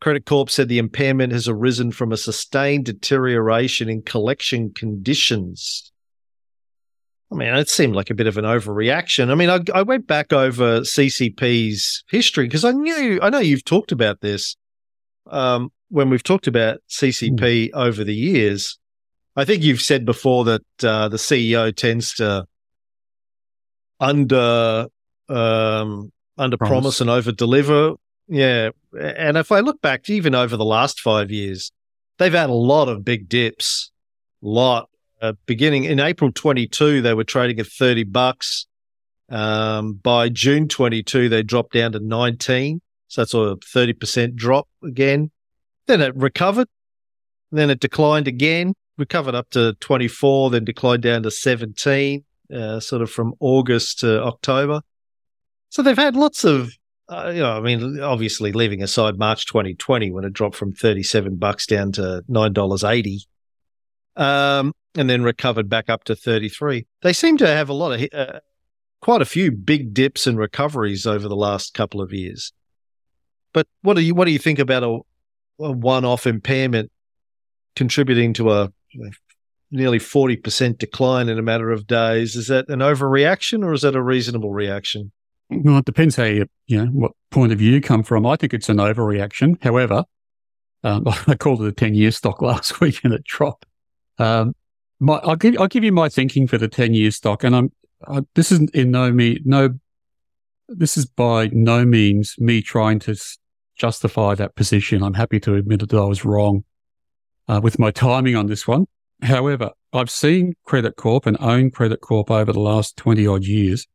Credit 0.00 0.26
Corp 0.26 0.50
said 0.50 0.68
the 0.68 0.78
impairment 0.78 1.32
has 1.32 1.48
arisen 1.48 1.90
from 1.90 2.12
a 2.12 2.16
sustained 2.16 2.84
deterioration 2.84 3.88
in 3.88 4.02
collection 4.02 4.72
conditions. 4.72 5.90
I 7.32 7.34
mean, 7.34 7.54
it 7.54 7.68
seemed 7.68 7.96
like 7.96 8.10
a 8.10 8.14
bit 8.14 8.26
of 8.26 8.36
an 8.36 8.44
overreaction. 8.44 9.30
I 9.30 9.34
mean, 9.34 9.50
I, 9.50 9.60
I 9.74 9.82
went 9.82 10.06
back 10.06 10.32
over 10.32 10.80
CCP's 10.80 12.04
history 12.08 12.46
because 12.46 12.64
I 12.64 12.72
knew, 12.72 13.18
I 13.20 13.30
know 13.30 13.38
you've 13.38 13.64
talked 13.64 13.90
about 13.90 14.20
this 14.20 14.56
um, 15.30 15.72
when 15.88 16.08
we've 16.08 16.22
talked 16.22 16.46
about 16.46 16.78
CCP 16.88 17.70
over 17.72 18.04
the 18.04 18.14
years. 18.14 18.78
I 19.34 19.44
think 19.44 19.62
you've 19.62 19.82
said 19.82 20.04
before 20.04 20.44
that 20.44 20.62
uh, 20.82 21.08
the 21.08 21.16
CEO 21.16 21.74
tends 21.74 22.14
to 22.14 22.46
under 23.98 24.86
um, 25.28 26.12
under 26.38 26.56
promise. 26.56 26.70
Promise. 26.70 27.00
and 27.00 27.10
over 27.10 27.32
deliver. 27.32 27.94
Yeah, 28.28 28.70
and 28.98 29.36
if 29.36 29.52
I 29.52 29.60
look 29.60 29.80
back 29.80 30.08
even 30.08 30.34
over 30.34 30.56
the 30.56 30.64
last 30.64 31.00
five 31.00 31.30
years, 31.30 31.72
they've 32.18 32.32
had 32.32 32.50
a 32.50 32.54
lot 32.54 32.88
of 32.88 33.04
big 33.04 33.28
dips. 33.28 33.90
Lot 34.42 34.88
uh, 35.20 35.32
beginning 35.46 35.84
in 35.84 36.00
April 36.00 36.30
22, 36.30 37.00
they 37.00 37.14
were 37.14 37.24
trading 37.24 37.58
at 37.58 37.66
30 37.66 38.04
bucks. 38.04 38.66
Um, 39.28 39.94
by 39.94 40.28
June 40.28 40.68
22, 40.68 41.28
they 41.28 41.42
dropped 41.42 41.72
down 41.72 41.92
to 41.92 42.00
19. 42.00 42.80
So 43.08 43.20
that's 43.20 43.34
a 43.34 43.56
30% 43.56 44.34
drop 44.34 44.68
again. 44.84 45.30
Then 45.86 46.00
it 46.00 46.14
recovered. 46.16 46.68
Then 47.52 47.70
it 47.70 47.80
declined 47.80 48.28
again, 48.28 48.74
recovered 48.98 49.34
up 49.34 49.50
to 49.50 49.74
24, 49.74 50.50
then 50.50 50.64
declined 50.64 51.02
down 51.02 51.22
to 51.22 51.30
17, 51.30 52.24
uh, 52.52 52.80
sort 52.80 53.02
of 53.02 53.10
from 53.10 53.34
August 53.40 54.00
to 54.00 54.22
October. 54.22 54.82
So 55.70 55.82
they've 55.82 55.96
had 55.96 56.16
lots 56.16 56.44
of, 56.44 56.72
uh, 57.08 57.30
you 57.32 57.40
know, 57.40 57.56
I 57.56 57.60
mean, 57.60 58.00
obviously 58.00 58.52
leaving 58.52 58.82
aside 58.82 59.18
March 59.18 59.46
2020 59.46 60.10
when 60.10 60.24
it 60.24 60.32
dropped 60.32 60.56
from 60.56 60.72
37 60.72 61.36
bucks 61.36 61.66
down 61.66 61.92
to 61.92 62.24
$9.80 62.28 63.26
um, 64.16 64.72
and 64.96 65.08
then 65.08 65.22
recovered 65.22 65.68
back 65.68 65.88
up 65.88 66.04
to 66.04 66.16
33. 66.16 66.86
They 67.02 67.12
seem 67.12 67.36
to 67.38 67.46
have 67.46 67.68
a 67.68 67.74
lot 67.74 67.92
of, 67.92 68.08
uh, 68.12 68.40
quite 69.00 69.22
a 69.22 69.26
few 69.26 69.52
big 69.52 69.94
dips 69.94 70.26
and 70.26 70.38
recoveries 70.38 71.06
over 71.06 71.28
the 71.28 71.36
last 71.36 71.74
couple 71.74 72.00
of 72.00 72.12
years. 72.12 72.52
But 73.52 73.68
what 73.82 73.94
do 73.94 74.02
you 74.02 74.14
what 74.14 74.26
do 74.26 74.32
you 74.32 74.38
think 74.38 74.58
about 74.58 74.82
a, 74.82 74.98
a 75.64 75.72
one-off 75.72 76.26
impairment 76.26 76.90
contributing 77.74 78.32
to 78.34 78.52
a 78.52 78.72
nearly 79.70 79.98
40% 79.98 80.78
decline 80.78 81.28
in 81.28 81.38
a 81.38 81.42
matter 81.42 81.70
of 81.70 81.86
days? 81.86 82.36
Is 82.36 82.48
that 82.48 82.68
an 82.68 82.80
overreaction 82.80 83.64
or 83.64 83.72
is 83.72 83.82
that 83.82 83.96
a 83.96 84.02
reasonable 84.02 84.52
reaction? 84.52 85.12
Well, 85.50 85.78
it 85.78 85.84
depends 85.84 86.16
how 86.16 86.24
you, 86.24 86.46
you 86.66 86.84
know, 86.84 86.90
what 86.90 87.12
point 87.30 87.52
of 87.52 87.58
view 87.58 87.72
you 87.72 87.80
come 87.80 88.02
from. 88.02 88.26
I 88.26 88.36
think 88.36 88.52
it's 88.54 88.68
an 88.68 88.78
overreaction. 88.78 89.62
However, 89.62 90.04
um, 90.82 91.04
I 91.26 91.34
called 91.36 91.62
it 91.62 91.68
a 91.68 91.72
10 91.72 91.94
year 91.94 92.10
stock 92.10 92.42
last 92.50 92.80
week 92.80 93.04
and 93.04 93.12
it 93.14 93.24
dropped. 93.24 93.66
Um, 94.18 94.54
my, 94.98 95.16
I'll 95.18 95.36
give, 95.36 95.56
I'll 95.60 95.68
give 95.68 95.84
you 95.84 95.92
my 95.92 96.08
thinking 96.08 96.46
for 96.46 96.58
the 96.58 96.68
10 96.68 96.94
year 96.94 97.10
stock. 97.10 97.44
And 97.44 97.54
I'm, 97.54 97.72
I, 98.06 98.22
this 98.34 98.50
isn't 98.52 98.74
in 98.74 98.90
no 98.90 99.12
me, 99.12 99.40
no, 99.44 99.78
this 100.68 100.96
is 100.96 101.06
by 101.06 101.48
no 101.52 101.84
means 101.84 102.34
me 102.38 102.62
trying 102.62 102.98
to 103.00 103.14
justify 103.76 104.34
that 104.34 104.54
position. 104.56 105.02
I'm 105.02 105.14
happy 105.14 105.38
to 105.40 105.54
admit 105.54 105.80
that 105.88 105.94
I 105.96 106.04
was 106.04 106.24
wrong. 106.24 106.64
uh, 107.48 107.60
with 107.62 107.78
my 107.78 107.90
timing 107.90 108.36
on 108.36 108.46
this 108.46 108.66
one. 108.66 108.86
However, 109.22 109.70
I've 109.92 110.10
seen 110.10 110.54
Credit 110.64 110.96
Corp 110.96 111.26
and 111.26 111.36
owned 111.40 111.72
Credit 111.72 112.00
Corp 112.00 112.30
over 112.30 112.52
the 112.52 112.60
last 112.60 112.96
20 112.96 113.26
odd 113.26 113.44
years. 113.44 113.86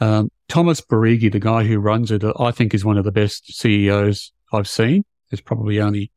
Um, 0.00 0.30
Thomas 0.48 0.80
Beregi, 0.80 1.30
the 1.30 1.40
guy 1.40 1.64
who 1.64 1.78
runs 1.78 2.10
it, 2.10 2.22
I 2.38 2.50
think 2.50 2.74
is 2.74 2.84
one 2.84 2.98
of 2.98 3.04
the 3.04 3.12
best 3.12 3.52
CEOs 3.52 4.32
I've 4.52 4.68
seen. 4.68 5.04
There's 5.30 5.40
probably 5.40 5.80
only 5.80 6.12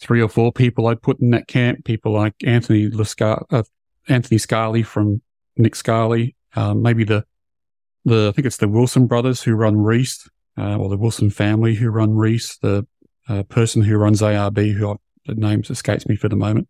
three 0.00 0.22
or 0.22 0.28
four 0.28 0.52
people 0.52 0.86
I'd 0.86 1.02
put 1.02 1.20
in 1.20 1.30
that 1.30 1.46
camp. 1.46 1.84
People 1.84 2.12
like 2.12 2.34
Anthony 2.44 2.88
Lascar- 2.88 3.44
uh, 3.50 3.62
Anthony 4.08 4.38
Scali 4.38 4.82
from 4.82 5.20
Nick 5.56 5.74
Scali, 5.74 6.36
uh, 6.56 6.74
maybe 6.74 7.04
the 7.04 7.24
the 8.04 8.28
I 8.28 8.32
think 8.32 8.46
it's 8.46 8.56
the 8.56 8.68
Wilson 8.68 9.06
brothers 9.06 9.42
who 9.42 9.54
run 9.54 9.76
Reece, 9.76 10.28
uh, 10.56 10.76
or 10.76 10.88
the 10.88 10.96
Wilson 10.96 11.30
family 11.30 11.74
who 11.74 11.90
run 11.90 12.14
Reece. 12.14 12.56
The 12.58 12.86
uh, 13.28 13.42
person 13.44 13.82
who 13.82 13.96
runs 13.98 14.22
ARB, 14.22 14.72
who 14.74 14.92
I, 14.92 14.94
the 15.26 15.34
names 15.34 15.70
escapes 15.70 16.08
me 16.08 16.16
for 16.16 16.28
the 16.28 16.36
moment. 16.36 16.68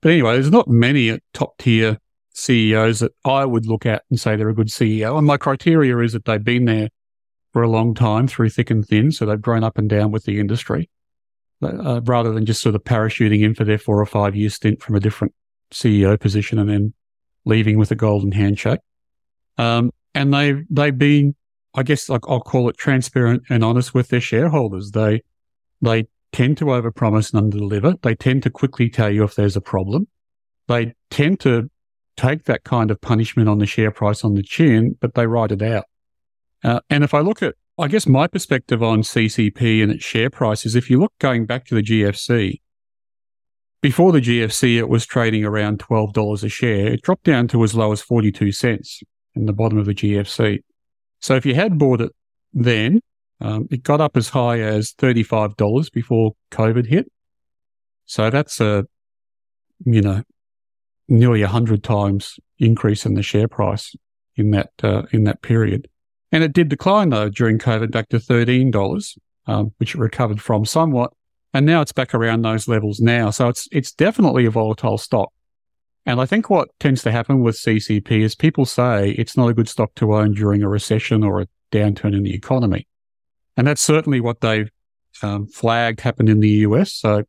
But 0.00 0.12
anyway, 0.12 0.34
there's 0.34 0.50
not 0.50 0.68
many 0.68 1.18
top 1.34 1.58
tier 1.58 1.98
CEOs 2.38 3.00
that 3.00 3.12
I 3.24 3.44
would 3.44 3.66
look 3.66 3.84
at 3.84 4.04
and 4.10 4.20
say 4.20 4.36
they're 4.36 4.48
a 4.48 4.54
good 4.54 4.68
CEO. 4.68 5.18
And 5.18 5.26
my 5.26 5.36
criteria 5.36 5.98
is 5.98 6.12
that 6.12 6.24
they've 6.24 6.42
been 6.42 6.66
there 6.66 6.88
for 7.52 7.62
a 7.62 7.68
long 7.68 7.94
time 7.94 8.28
through 8.28 8.50
thick 8.50 8.70
and 8.70 8.86
thin. 8.86 9.10
So 9.10 9.26
they've 9.26 9.40
grown 9.40 9.64
up 9.64 9.76
and 9.76 9.88
down 9.88 10.12
with 10.12 10.24
the 10.24 10.38
industry 10.38 10.88
uh, 11.62 12.00
rather 12.04 12.32
than 12.32 12.46
just 12.46 12.62
sort 12.62 12.76
of 12.76 12.84
parachuting 12.84 13.42
in 13.42 13.54
for 13.54 13.64
their 13.64 13.78
four 13.78 14.00
or 14.00 14.06
five 14.06 14.36
year 14.36 14.50
stint 14.50 14.80
from 14.80 14.94
a 14.94 15.00
different 15.00 15.34
CEO 15.72 16.18
position 16.18 16.60
and 16.60 16.70
then 16.70 16.94
leaving 17.44 17.76
with 17.76 17.90
a 17.90 17.96
golden 17.96 18.30
handshake. 18.30 18.80
Um, 19.56 19.90
and 20.14 20.32
they've, 20.32 20.64
they've 20.70 20.96
been, 20.96 21.34
I 21.74 21.82
guess 21.82 22.08
like 22.08 22.22
I'll 22.28 22.40
call 22.40 22.68
it 22.68 22.76
transparent 22.76 23.42
and 23.50 23.64
honest 23.64 23.94
with 23.94 24.08
their 24.08 24.20
shareholders. 24.20 24.92
They, 24.92 25.22
they 25.82 26.06
tend 26.32 26.58
to 26.58 26.66
overpromise 26.66 27.34
and 27.34 27.52
underdeliver. 27.52 28.00
They 28.02 28.14
tend 28.14 28.44
to 28.44 28.50
quickly 28.50 28.88
tell 28.88 29.10
you 29.10 29.24
if 29.24 29.34
there's 29.34 29.56
a 29.56 29.60
problem. 29.60 30.06
They 30.68 30.94
tend 31.10 31.40
to 31.40 31.68
take 32.18 32.44
that 32.44 32.64
kind 32.64 32.90
of 32.90 33.00
punishment 33.00 33.48
on 33.48 33.58
the 33.58 33.66
share 33.66 33.90
price 33.90 34.24
on 34.24 34.34
the 34.34 34.42
chin, 34.42 34.96
but 35.00 35.14
they 35.14 35.26
write 35.26 35.52
it 35.52 35.62
out. 35.62 35.84
Uh, 36.64 36.80
and 36.90 37.04
if 37.04 37.14
I 37.14 37.20
look 37.20 37.42
at, 37.42 37.54
I 37.78 37.86
guess 37.86 38.06
my 38.06 38.26
perspective 38.26 38.82
on 38.82 39.02
CCP 39.02 39.82
and 39.82 39.92
its 39.92 40.04
share 40.04 40.28
price 40.28 40.66
is 40.66 40.74
if 40.74 40.90
you 40.90 40.98
look 40.98 41.12
going 41.20 41.46
back 41.46 41.64
to 41.66 41.76
the 41.76 41.82
GFC, 41.82 42.60
before 43.80 44.10
the 44.10 44.20
GFC, 44.20 44.76
it 44.76 44.88
was 44.88 45.06
trading 45.06 45.44
around 45.44 45.78
$12 45.78 46.42
a 46.42 46.48
share. 46.48 46.88
It 46.88 47.02
dropped 47.02 47.22
down 47.22 47.46
to 47.48 47.62
as 47.62 47.76
low 47.76 47.92
as 47.92 48.02
42 48.02 48.50
cents 48.50 49.00
in 49.36 49.46
the 49.46 49.52
bottom 49.52 49.78
of 49.78 49.86
the 49.86 49.94
GFC. 49.94 50.64
So 51.20 51.36
if 51.36 51.46
you 51.46 51.54
had 51.54 51.78
bought 51.78 52.00
it 52.00 52.12
then, 52.52 53.00
um, 53.40 53.68
it 53.70 53.84
got 53.84 54.00
up 54.00 54.16
as 54.16 54.30
high 54.30 54.58
as 54.58 54.92
$35 54.94 55.92
before 55.92 56.32
COVID 56.50 56.86
hit. 56.86 57.06
So 58.06 58.30
that's 58.30 58.60
a, 58.60 58.86
you 59.84 60.02
know, 60.02 60.24
nearly 61.08 61.42
a 61.42 61.48
hundred 61.48 61.82
times 61.82 62.38
increase 62.58 63.06
in 63.06 63.14
the 63.14 63.22
share 63.22 63.48
price 63.48 63.94
in 64.36 64.50
that 64.52 64.70
uh, 64.82 65.02
in 65.12 65.24
that 65.24 65.42
period. 65.42 65.88
And 66.30 66.44
it 66.44 66.52
did 66.52 66.68
decline 66.68 67.10
though 67.10 67.28
during 67.28 67.58
COVID 67.58 67.90
back 67.90 68.08
to 68.10 68.20
thirteen 68.20 68.70
dollars, 68.70 69.18
um, 69.46 69.72
which 69.78 69.94
it 69.94 70.00
recovered 70.00 70.40
from 70.40 70.64
somewhat, 70.64 71.12
and 71.54 71.66
now 71.66 71.80
it's 71.80 71.92
back 71.92 72.14
around 72.14 72.42
those 72.42 72.68
levels 72.68 73.00
now. 73.00 73.30
So 73.30 73.48
it's 73.48 73.68
it's 73.72 73.92
definitely 73.92 74.46
a 74.46 74.50
volatile 74.50 74.98
stock. 74.98 75.32
And 76.06 76.20
I 76.20 76.26
think 76.26 76.48
what 76.48 76.68
tends 76.80 77.02
to 77.02 77.12
happen 77.12 77.42
with 77.42 77.56
CCP 77.56 78.10
is 78.10 78.34
people 78.34 78.64
say 78.64 79.10
it's 79.10 79.36
not 79.36 79.48
a 79.48 79.54
good 79.54 79.68
stock 79.68 79.94
to 79.96 80.14
own 80.14 80.32
during 80.32 80.62
a 80.62 80.68
recession 80.68 81.22
or 81.22 81.42
a 81.42 81.48
downturn 81.70 82.16
in 82.16 82.22
the 82.22 82.34
economy, 82.34 82.86
and 83.56 83.66
that's 83.66 83.82
certainly 83.82 84.20
what 84.20 84.40
they've 84.40 84.70
um, 85.22 85.46
flagged 85.46 86.00
happened 86.00 86.28
in 86.28 86.40
the 86.40 86.48
US. 86.48 86.92
So 86.92 87.24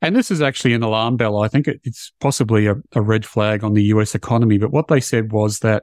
and 0.00 0.14
this 0.14 0.30
is 0.30 0.40
actually 0.40 0.74
an 0.74 0.82
alarm 0.82 1.16
bell. 1.16 1.40
I 1.40 1.48
think 1.48 1.66
it's 1.66 2.12
possibly 2.20 2.66
a, 2.66 2.76
a, 2.92 3.02
red 3.02 3.26
flag 3.26 3.64
on 3.64 3.74
the 3.74 3.84
US 3.84 4.14
economy. 4.14 4.58
But 4.58 4.72
what 4.72 4.88
they 4.88 5.00
said 5.00 5.32
was 5.32 5.58
that 5.60 5.82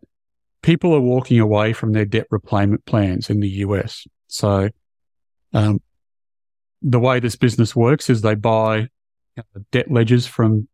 people 0.61 0.93
are 0.93 1.01
walking 1.01 1.39
away 1.39 1.73
from 1.73 1.91
their 1.91 2.05
debt 2.05 2.27
repayment 2.31 2.85
plans 2.85 3.29
in 3.29 3.41
the 3.41 3.49
US. 3.49 4.07
So, 4.27 4.69
um, 5.53 5.81
the 6.81 6.99
way 6.99 7.19
this 7.19 7.35
business 7.35 7.75
works 7.75 8.09
is 8.09 8.21
they 8.21 8.35
buy 8.35 8.89
debt 9.71 9.91
ledgers 9.91 10.25
from 10.25 10.67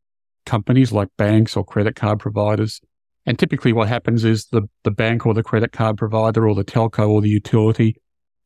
companies 0.46 0.92
like 0.92 1.10
banks 1.18 1.56
or 1.56 1.64
credit 1.64 1.96
card 1.96 2.20
providers. 2.20 2.82
And 3.26 3.38
typically 3.38 3.74
what 3.74 3.88
happens 3.88 4.24
is 4.24 4.46
the, 4.48 4.64
the 4.84 4.92
bank 4.92 5.26
or 5.26 5.34
the 5.34 5.44
credit 5.44 5.72
card 5.72 5.98
provider 5.98 6.48
or 6.48 6.56
the 6.56 6.66
telco 6.66 7.10
or 7.10 7.22
the 7.22 7.30
utility 7.30 7.96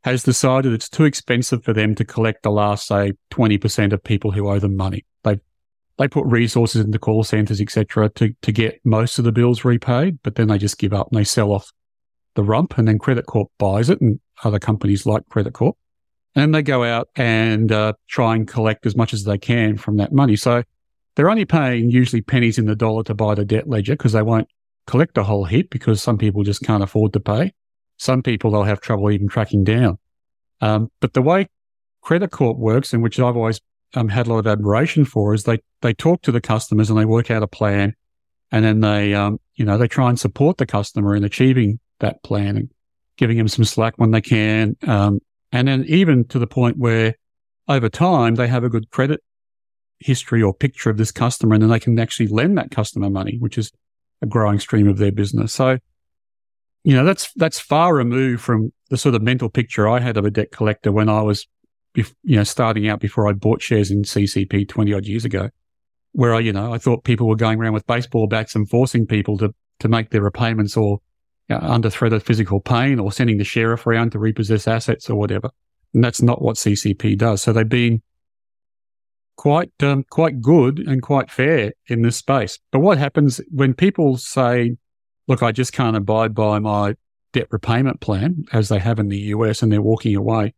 has 0.06 0.22
decided 0.22 0.72
it's 0.72 0.88
too 0.88 1.04
expensive 1.04 1.64
for 1.64 1.74
them 1.74 1.96
to 1.96 2.06
collect 2.06 2.44
the 2.44 2.52
last, 2.52 2.86
say, 2.86 3.14
20% 3.32 3.92
of 3.92 4.04
people 4.04 4.30
who 4.30 4.48
owe 4.48 4.60
them 4.60 4.76
money. 4.78 5.04
They 5.24 5.40
they 5.98 6.08
put 6.08 6.28
resources 6.28 6.86
into 6.86 7.00
call 7.00 7.24
centers, 7.24 7.60
etc., 7.60 8.10
to 8.12 8.32
to 8.44 8.52
get 8.52 8.80
most 8.86 9.18
of 9.18 9.26
the 9.26 9.32
bills 9.32 9.66
repaid, 9.66 10.20
but 10.22 10.36
then 10.36 10.48
they 10.48 10.60
just 10.60 10.78
give 10.78 10.94
up 10.94 11.08
and 11.10 11.20
they 11.20 11.24
sell 11.24 11.52
off 11.52 11.72
the 12.36 12.44
rump, 12.44 12.78
and 12.78 12.88
then 12.88 13.00
Credit 13.00 13.26
Corp 13.26 13.50
buys 13.58 13.90
it, 13.90 14.00
and 14.00 14.20
other 14.44 14.60
companies 14.60 15.08
like 15.08 15.28
Credit 15.30 15.54
Corp, 15.54 15.76
and 16.36 16.54
they 16.54 16.62
go 16.62 16.84
out 16.84 17.10
and 17.16 17.72
uh, 17.72 17.94
try 18.08 18.36
and 18.36 18.48
collect 18.48 18.86
as 18.86 18.96
much 18.96 19.12
as 19.12 19.24
they 19.24 19.40
can 19.40 19.76
from 19.76 19.98
that 19.98 20.14
money. 20.14 20.36
So 20.36 20.62
they're 21.16 21.32
only 21.32 21.46
paying 21.46 21.90
usually 21.90 22.22
pennies 22.22 22.60
in 22.60 22.66
the 22.66 22.76
dollar 22.76 23.04
to 23.06 23.16
buy 23.16 23.34
the 23.34 23.46
debt 23.46 23.68
ledger 23.68 23.94
because 23.94 24.12
they 24.12 24.22
won't 24.22 24.50
collect 24.86 25.18
a 25.18 25.24
whole 25.24 25.46
heap 25.46 25.72
because 25.72 26.00
some 26.00 26.20
people 26.20 26.44
just 26.44 26.62
can't 26.62 26.84
afford 26.84 27.14
to 27.14 27.20
pay. 27.20 27.54
Some 27.98 28.22
people 28.22 28.52
they'll 28.52 28.64
have 28.64 28.82
trouble 28.82 29.12
even 29.12 29.28
tracking 29.28 29.64
down. 29.64 29.98
Um, 30.62 30.92
but 31.00 31.14
the 31.14 31.22
way 31.22 31.48
Credit 32.02 32.30
Corp 32.30 32.58
works, 32.58 32.94
and 32.94 33.02
which 33.02 33.20
I've 33.20 33.36
always 33.36 33.60
um, 33.96 34.10
had 34.10 34.28
a 34.28 34.30
lot 34.30 34.40
of 34.40 34.48
admiration 34.48 35.06
for, 35.06 35.34
is 35.34 35.44
they 35.44 35.60
they 35.82 35.94
talk 35.94 36.22
to 36.24 36.32
the 36.32 36.42
customers 36.42 36.90
and 36.90 37.00
they 37.00 37.06
work 37.06 37.32
out 37.32 37.44
a 37.44 37.48
plan, 37.48 37.96
and 38.52 38.64
then 38.64 38.80
they 38.82 39.14
um, 39.14 39.40
you 39.56 39.66
know 39.66 39.78
they 39.78 39.88
try 39.88 40.10
and 40.10 40.20
support 40.20 40.58
the 40.58 40.66
customer 40.66 41.16
in 41.16 41.24
achieving 41.24 41.80
that 42.00 42.22
plan 42.24 42.58
and 42.58 42.70
giving 43.18 43.38
them 43.38 43.48
some 43.48 43.66
slack 43.66 43.94
when 43.98 44.12
they 44.12 44.22
can, 44.22 44.76
um, 44.88 45.20
and 45.52 45.68
then 45.68 45.86
even 45.88 46.26
to 46.26 46.40
the 46.40 46.48
point 46.48 46.78
where 46.78 47.16
over 47.68 47.90
time 47.90 48.36
they 48.36 48.48
have 48.48 48.64
a 48.64 48.70
good 48.70 48.92
credit 48.92 49.22
history 50.00 50.42
or 50.42 50.54
picture 50.54 50.90
of 50.90 50.98
this 50.98 51.12
customer, 51.12 51.56
and 51.56 51.64
then 51.64 51.70
they 51.70 51.80
can 51.80 51.98
actually 51.98 52.28
lend 52.28 52.58
that 52.58 52.72
customer 52.72 53.10
money, 53.10 53.38
which 53.40 53.58
is 53.58 53.72
a 54.22 54.26
growing 54.26 54.60
stream 54.60 54.88
of 54.88 54.98
their 54.98 55.12
business. 55.12 55.54
So 55.54 55.80
you 56.86 56.96
know, 56.96 57.04
that's, 57.04 57.34
that's 57.34 57.60
far 57.60 57.96
removed 57.96 58.44
from 58.44 58.72
the 58.92 58.98
sort 58.98 59.16
of 59.16 59.24
mental 59.24 59.50
picture 59.50 59.90
I 59.90 60.00
had 60.00 60.18
of 60.18 60.26
a 60.26 60.30
debt 60.30 60.52
collector 60.52 60.92
when 60.92 61.10
I 61.10 61.24
was, 61.24 61.48
you 61.96 62.06
know, 62.24 62.44
starting 62.44 62.88
out 62.88 63.00
before 63.00 63.28
I 63.28 63.34
bought 63.34 63.60
shares 63.60 63.90
in 63.90 64.04
CCP 64.04 64.70
20 64.70 64.94
odd 64.94 65.08
years 65.08 65.26
ago, 65.26 65.50
where 66.12 66.36
I, 66.36 66.42
you 66.42 66.54
know, 66.54 66.72
I 66.72 66.78
thought 66.78 67.04
people 67.04 67.28
were 67.28 67.36
going 67.36 67.60
around 67.60 67.74
with 67.74 67.88
baseball 67.88 68.28
bats 68.28 68.54
and 68.54 68.70
forcing 68.70 69.08
people 69.08 69.36
to, 69.40 69.52
to 69.80 69.88
make 69.88 70.12
their 70.12 70.22
repayments 70.22 70.78
or 70.78 71.00
you 71.50 71.56
know, 71.56 71.62
under 71.64 71.90
threat 71.90 72.14
of 72.14 72.22
physical 72.22 72.60
pain 72.60 73.00
or 73.00 73.12
sending 73.12 73.40
the 73.40 73.44
sheriff 73.44 73.88
around 73.88 74.12
to 74.12 74.20
repossess 74.20 74.68
assets 74.68 75.10
or 75.10 75.16
whatever. 75.16 75.50
And 75.96 76.04
that's 76.04 76.22
not 76.22 76.40
what 76.40 76.58
CCP 76.58 77.18
does. 77.18 77.42
So 77.42 77.52
they've 77.52 77.68
been 77.68 78.04
quite, 79.38 79.72
um, 79.82 80.04
quite 80.12 80.40
good 80.40 80.78
and 80.78 81.02
quite 81.02 81.32
fair 81.32 81.72
in 81.88 82.04
this 82.04 82.18
space. 82.18 82.60
But 82.72 82.82
what 82.82 83.00
happens 83.00 83.42
when 83.50 83.74
people 83.74 84.18
say, 84.18 84.78
look, 85.28 85.44
I 85.44 85.52
just 85.52 85.74
can't 85.74 85.98
abide 85.98 86.34
by 86.34 86.60
my 86.60 86.96
debt 87.34 87.48
repayment 87.52 88.00
plan 88.00 88.46
as 88.54 88.70
they 88.70 88.80
have 88.80 89.00
in 89.00 89.10
the 89.10 89.18
US 89.18 89.62
and 89.62 89.72
they're 89.72 89.82
walking 89.82 90.16
away. 90.16 90.54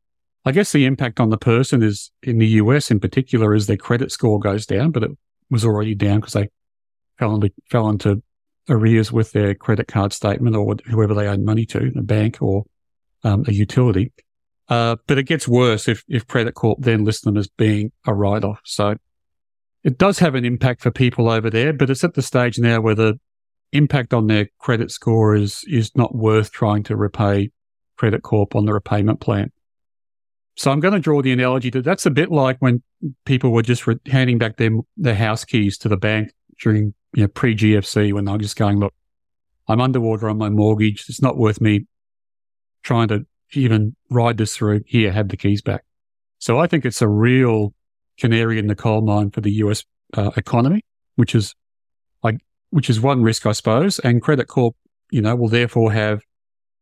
I 0.46 0.52
guess 0.52 0.72
the 0.72 0.86
impact 0.86 1.20
on 1.20 1.30
the 1.30 1.38
person 1.38 1.84
is 1.84 2.12
in 2.24 2.38
the 2.38 2.48
US 2.48 2.92
in 2.92 3.00
particular 3.00 3.54
is 3.54 3.68
their 3.68 3.78
credit 3.78 4.12
score 4.12 4.40
goes 4.40 4.66
down, 4.66 4.92
but 4.92 5.04
it 5.04 5.12
was 5.50 5.66
already 5.66 5.96
down 5.96 6.20
because 6.20 6.34
they 6.34 6.50
fell 7.18 7.36
into, 7.36 7.52
fell 7.70 7.90
into 7.90 8.22
arrears 8.70 9.12
with 9.12 9.32
their 9.32 9.56
credit 9.56 9.88
card 9.88 10.14
statement 10.14 10.56
or 10.56 10.76
whoever 10.86 11.14
they 11.14 11.28
owed 11.28 11.40
money 11.40 11.66
to, 11.66 11.92
a 11.98 12.02
bank 12.02 12.42
or 12.42 12.66
um, 13.24 13.44
a 13.48 13.54
utility. 13.54 14.12
Uh, 14.70 14.98
but 15.08 15.18
it 15.18 15.24
gets 15.24 15.48
worse 15.48 15.88
if, 15.88 16.04
if 16.08 16.28
Credit 16.28 16.54
Corp 16.54 16.80
then 16.82 17.06
lists 17.06 17.24
them 17.24 17.38
as 17.38 17.48
being 17.48 17.92
a 18.06 18.14
write 18.14 18.44
off. 18.44 18.60
So 18.66 18.96
it 19.84 19.98
does 19.98 20.20
have 20.20 20.36
an 20.36 20.44
impact 20.44 20.82
for 20.82 20.92
people 20.92 21.30
over 21.30 21.50
there, 21.50 21.72
but 21.72 21.90
it's 21.90 22.04
at 22.04 22.16
the 22.16 22.22
stage 22.22 22.60
now 22.60 22.82
where 22.82 22.96
the, 22.96 23.20
impact 23.72 24.14
on 24.14 24.28
their 24.28 24.48
credit 24.60 24.92
score 24.92 25.36
is 25.36 25.64
is 25.68 25.92
not 25.96 26.16
worth 26.16 26.52
trying 26.52 26.84
to 26.84 26.96
repay 26.96 27.52
Credit 27.98 28.22
Corp 28.22 28.56
on 28.56 28.66
the 28.66 28.74
repayment 28.74 29.20
plan. 29.20 29.52
So 30.56 30.72
I'm 30.72 30.80
going 30.80 30.94
to 30.94 31.00
draw 31.00 31.22
the 31.22 31.32
analogy 31.32 31.70
that 31.72 31.84
that's 31.84 32.06
a 32.06 32.12
bit 32.12 32.32
like 32.32 32.58
when 32.60 32.82
people 33.26 33.52
were 33.52 33.62
just 33.62 33.86
re- 33.86 34.00
handing 34.08 34.38
back 34.38 34.58
their 34.58 34.72
their 34.96 35.16
house 35.16 35.46
keys 35.46 35.78
to 35.80 35.90
the 35.90 35.98
bank 35.98 36.32
during 36.62 36.94
you 37.14 37.24
know, 37.24 37.28
pre 37.28 37.56
GFC 37.56 38.14
when 38.14 38.26
they 38.26 38.32
were 38.32 38.38
just 38.38 38.56
going, 38.56 38.80
look, 38.80 38.94
I'm 39.68 39.82
underwater 39.82 40.30
on 40.30 40.38
my 40.38 40.50
mortgage. 40.50 41.06
It's 41.10 41.22
not 41.22 41.38
worth 41.38 41.62
me 41.62 41.86
trying 42.84 43.10
to 43.10 43.26
even 43.54 43.96
ride 44.10 44.38
this 44.38 44.56
through. 44.56 44.82
Here, 44.86 45.12
have 45.12 45.30
the 45.30 45.38
keys 45.38 45.62
back. 45.62 45.84
So 46.40 46.60
I 46.60 46.68
think 46.68 46.86
it's 46.86 47.02
a 47.02 47.08
real 47.08 47.74
canary 48.18 48.60
in 48.60 48.68
the 48.68 48.76
coal 48.76 49.02
mine 49.02 49.32
for 49.32 49.42
the 49.42 49.52
US 49.54 49.84
uh, 50.16 50.32
economy, 50.38 50.84
which 51.16 51.36
is 51.36 51.54
like 52.24 52.40
which 52.70 52.90
is 52.90 53.00
one 53.00 53.24
risk, 53.24 53.46
I 53.46 53.52
suppose. 53.52 54.00
And 54.00 54.22
Credit 54.22 54.48
Corp, 54.48 54.76
you 55.12 55.22
know, 55.22 55.36
will 55.36 55.50
therefore 55.50 55.92
have 55.92 56.22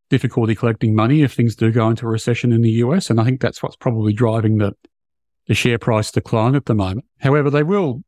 difficulty 0.09 0.55
collecting 0.55 0.95
money 0.95 1.23
if 1.23 1.33
things 1.33 1.55
do 1.55 1.71
go 1.71 1.89
into 1.89 2.05
a 2.05 2.09
recession 2.09 2.51
in 2.51 2.61
the 2.61 2.71
US. 2.71 3.09
And 3.09 3.19
I 3.19 3.23
think 3.23 3.41
that's 3.41 3.61
what's 3.61 3.75
probably 3.75 4.13
driving 4.13 4.57
the, 4.57 4.73
the 5.47 5.53
share 5.53 5.79
price 5.79 6.11
decline 6.11 6.55
at 6.55 6.65
the 6.65 6.75
moment. 6.75 7.05
However, 7.19 7.49
they 7.49 7.63
will 7.63 8.03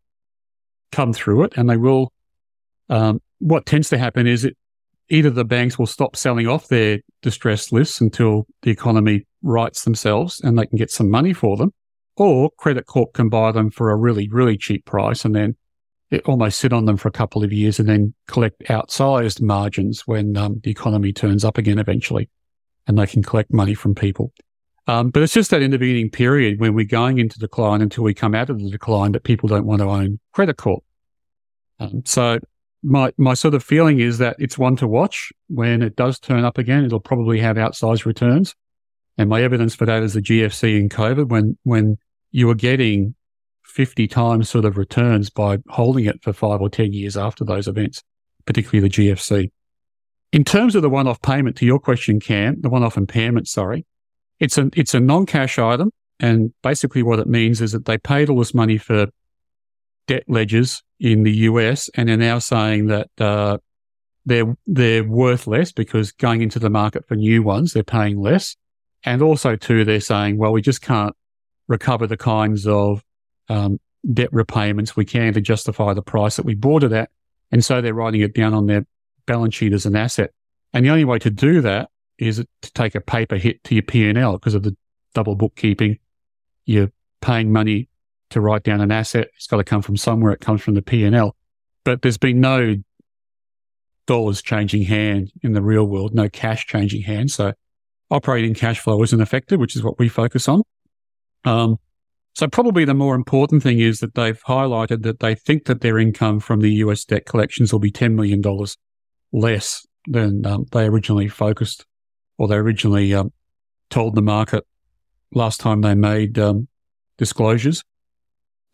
come 0.92 1.14
through 1.14 1.44
it 1.44 1.54
and 1.56 1.70
they 1.70 1.78
will. 1.78 2.12
Um, 2.90 3.22
what 3.40 3.66
tends 3.66 3.90
to 3.90 3.98
happen 3.98 4.26
is 4.28 4.46
it 4.46 4.56
either 5.10 5.30
the 5.30 5.46
banks 5.46 5.78
will 5.78 5.88
stop 5.88 6.16
selling 6.16 6.48
off 6.48 6.68
their 6.68 7.00
distressed 7.22 7.72
lists 7.72 8.02
until 8.02 8.48
the 8.62 8.72
economy 8.72 9.26
rights 9.42 9.84
themselves 9.84 10.42
and 10.42 10.58
they 10.58 10.66
can 10.66 10.78
get 10.78 10.92
some 10.92 11.10
money 11.10 11.34
for 11.34 11.58
them, 11.58 11.74
or 12.16 12.50
Credit 12.58 12.86
Corp 12.86 13.14
can 13.14 13.30
buy 13.30 13.52
them 13.52 13.70
for 13.70 13.92
a 13.92 13.96
really, 13.96 14.28
really 14.30 14.58
cheap 14.58 14.86
price 14.86 15.26
and 15.26 15.36
then 15.36 15.56
almost 16.26 16.60
sit 16.60 16.74
on 16.74 16.86
them 16.86 16.98
for 16.98 17.08
a 17.08 17.12
couple 17.12 17.44
of 17.44 17.52
years 17.52 17.80
and 17.80 17.90
then 17.90 18.14
collect 18.28 18.64
outsized 18.64 19.42
margins 19.42 20.08
when 20.08 20.38
um, 20.38 20.62
the 20.64 20.72
economy 20.72 21.12
turns 21.12 21.44
up 21.44 21.58
again 21.58 21.80
eventually 21.80 22.30
and 22.88 22.98
they 22.98 23.06
can 23.06 23.24
collect 23.24 23.52
money 23.52 23.74
from 23.74 23.94
people. 23.94 24.32
Um, 24.88 25.10
but 25.10 25.22
it's 25.22 25.34
just 25.34 25.52
that 25.52 25.62
intervening 25.62 26.10
period 26.10 26.62
when 26.62 26.74
we're 26.74 26.86
going 26.86 27.20
into 27.20 27.38
decline 27.40 27.82
until 27.82 28.06
we 28.06 28.14
come 28.14 28.34
out 28.34 28.50
of 28.50 28.60
the 28.60 28.70
decline 28.70 29.12
that 29.12 29.24
people 29.24 29.50
don't 29.50 29.66
want 29.66 29.82
to 29.82 29.90
own 29.90 30.20
Credit 30.32 30.56
Corp. 30.56 30.84
Um, 31.80 32.04
so 32.06 32.40
my 32.84 33.12
my 33.18 33.34
sort 33.34 33.54
of 33.54 33.64
feeling 33.64 34.00
is 34.00 34.18
that 34.20 34.38
it's 34.40 34.58
one 34.58 34.78
to 34.78 34.88
watch. 34.88 35.32
When 35.50 35.82
it 35.82 35.98
does 35.98 36.20
turn 36.20 36.46
up 36.46 36.58
again, 36.58 36.86
it'll 36.86 37.02
probably 37.02 37.40
have 37.42 37.58
outsized 37.58 38.06
returns. 38.06 38.56
And 39.18 39.30
my 39.30 39.42
evidence 39.44 39.76
for 39.76 39.86
that 39.86 40.04
is 40.04 40.14
the 40.14 40.22
GFC 40.22 40.80
and 40.80 40.90
COVID 40.90 41.28
when 41.28 41.58
when 41.64 41.98
you 42.32 42.48
were 42.48 42.56
getting 42.56 43.14
50 43.78 44.08
times 44.08 44.50
sort 44.50 44.66
of 44.66 44.76
returns 44.76 45.30
by 45.30 45.60
holding 45.70 46.06
it 46.06 46.20
for 46.24 46.34
five 46.34 46.62
or 46.62 46.68
10 46.68 46.94
years 46.94 47.16
after 47.16 47.46
those 47.46 47.68
events, 47.68 48.02
particularly 48.48 48.90
the 48.90 48.92
GFC. 48.92 49.52
In 50.32 50.44
terms 50.44 50.74
of 50.74 50.82
the 50.82 50.90
one-off 50.90 51.22
payment 51.22 51.56
to 51.58 51.66
your 51.68 51.78
question, 51.78 52.20
Cam, 52.20 52.60
the 52.60 52.70
one-off 52.70 52.98
impairment, 52.98 53.48
sorry, 53.48 53.86
it's 54.40 54.58
a, 54.58 54.72
it's 54.74 54.96
a 54.96 55.00
non-cash 55.00 55.60
item. 55.60 55.92
And 56.20 56.54
basically 56.64 57.04
what 57.04 57.20
it 57.20 57.28
means 57.28 57.62
is 57.62 57.72
that 57.74 57.86
they 57.86 58.00
paid 58.00 58.32
all 58.32 58.40
this 58.40 58.56
money 58.56 58.80
for 58.80 59.10
debt 60.08 60.24
ledgers 60.28 60.82
in 61.00 61.22
the 61.22 61.34
US 61.50 61.88
and 61.94 62.10
they're 62.10 62.18
now 62.18 62.40
saying 62.40 62.88
that, 62.88 63.10
uh, 63.20 63.60
they're, 64.26 64.58
they're 64.66 65.04
worth 65.04 65.46
less 65.46 65.72
because 65.72 66.12
going 66.14 66.42
into 66.42 66.58
the 66.58 66.72
market 66.72 67.08
for 67.08 67.14
new 67.14 67.44
ones, 67.44 67.74
they're 67.74 67.84
paying 67.84 68.20
less. 68.20 68.56
And 69.04 69.22
also 69.22 69.56
too, 69.56 69.86
they're 69.86 70.00
saying, 70.00 70.40
well, 70.40 70.52
we 70.52 70.64
just 70.64 70.82
can't 70.82 71.16
recover 71.68 72.08
the 72.08 72.18
kinds 72.18 72.66
of, 72.66 73.04
um, 73.50 73.80
debt 74.14 74.30
repayments 74.32 74.96
we 74.96 75.06
can 75.06 75.34
to 75.34 75.42
justify 75.42 75.94
the 75.94 76.02
price 76.02 76.36
that 76.36 76.46
we 76.46 76.56
bought 76.56 76.84
it 76.84 76.92
at. 76.92 77.10
And 77.52 77.64
so 77.64 77.82
they're 77.82 77.94
writing 77.94 78.22
it 78.22 78.34
down 78.34 78.54
on 78.54 78.68
their 78.68 78.86
balance 79.26 79.56
sheet 79.56 79.74
as 79.74 79.86
an 79.86 79.96
asset. 79.96 80.32
And 80.74 80.86
the 80.86 80.90
only 80.90 81.06
way 81.06 81.20
to 81.20 81.30
do 81.30 81.62
that 81.62 81.90
is 82.18 82.38
to 82.62 82.74
take 82.74 82.96
a 82.96 83.02
paper 83.02 83.38
hit 83.38 83.64
to 83.66 83.76
your 83.76 83.84
P&L 83.84 84.34
because 84.34 84.54
of 84.54 84.64
the 84.64 84.76
double 85.14 85.36
bookkeeping. 85.36 85.98
You're 86.66 86.92
paying 87.22 87.52
money 87.52 87.90
to 88.32 88.42
write 88.42 88.64
down 88.64 88.82
an 88.82 88.92
asset. 88.92 89.30
It's 89.36 89.48
got 89.48 89.58
to 89.58 89.64
come 89.64 89.82
from 89.82 89.98
somewhere. 89.98 90.34
It 90.34 90.42
comes 90.42 90.62
from 90.62 90.74
the 90.74 90.82
P&L. 90.82 91.36
But 91.84 92.02
there's 92.02 92.18
been 92.18 92.42
no 92.42 92.76
dollars 94.08 94.42
changing 94.42 94.84
hand 94.84 95.32
in 95.44 95.54
the 95.54 95.62
real 95.62 95.86
world, 95.86 96.14
no 96.14 96.28
cash 96.30 96.66
changing 96.66 97.04
hand. 97.04 97.32
So 97.32 97.54
operating 98.10 98.54
cash 98.54 98.80
flow 98.80 99.02
isn't 99.04 99.22
affected, 99.22 99.60
which 99.60 99.76
is 99.76 99.84
what 99.84 100.00
we 100.00 100.10
focus 100.10 100.48
on. 100.48 100.64
Um, 101.46 101.78
so 102.38 102.48
probably 102.48 102.86
the 102.86 102.94
more 102.94 103.16
important 103.16 103.64
thing 103.64 103.80
is 103.80 104.00
that 104.00 104.14
they've 104.14 104.40
highlighted 104.44 105.02
that 105.02 105.22
they 105.22 105.34
think 105.34 105.66
that 105.66 105.82
their 105.82 105.98
income 105.98 106.40
from 106.40 106.60
the 106.60 106.70
US 106.84 107.04
debt 107.04 107.26
collections 107.26 107.74
will 107.74 107.80
be 107.80 107.92
$10 107.92 108.14
million 108.14 108.44
less 109.34 109.88
than 110.06 110.46
um, 110.46 110.66
they 110.72 110.86
originally 110.86 111.30
focused 111.30 111.88
or 112.38 112.48
they 112.48 112.54
originally 112.54 113.12
um, 113.16 113.34
told 113.90 114.14
the 114.14 114.22
market 114.22 114.68
last 115.34 115.60
time 115.60 115.82
they 115.82 115.96
made 115.96 116.38
um, 116.38 116.68
disclosures. 117.18 117.84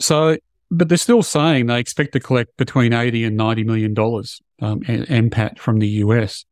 So, 0.01 0.36
but 0.70 0.89
they're 0.89 0.98
still 0.98 1.24
saying 1.24 1.67
they 1.67 1.79
expect 1.79 2.12
to 2.13 2.20
collect 2.20 2.58
between 2.58 2.91
80 2.91 3.23
and 3.23 3.38
90 3.38 3.63
million 3.63 3.93
dollars 3.93 4.41
um, 4.62 4.82
NPAT 4.82 5.58
from 5.58 5.80
the 5.80 5.88
US, 5.88 6.43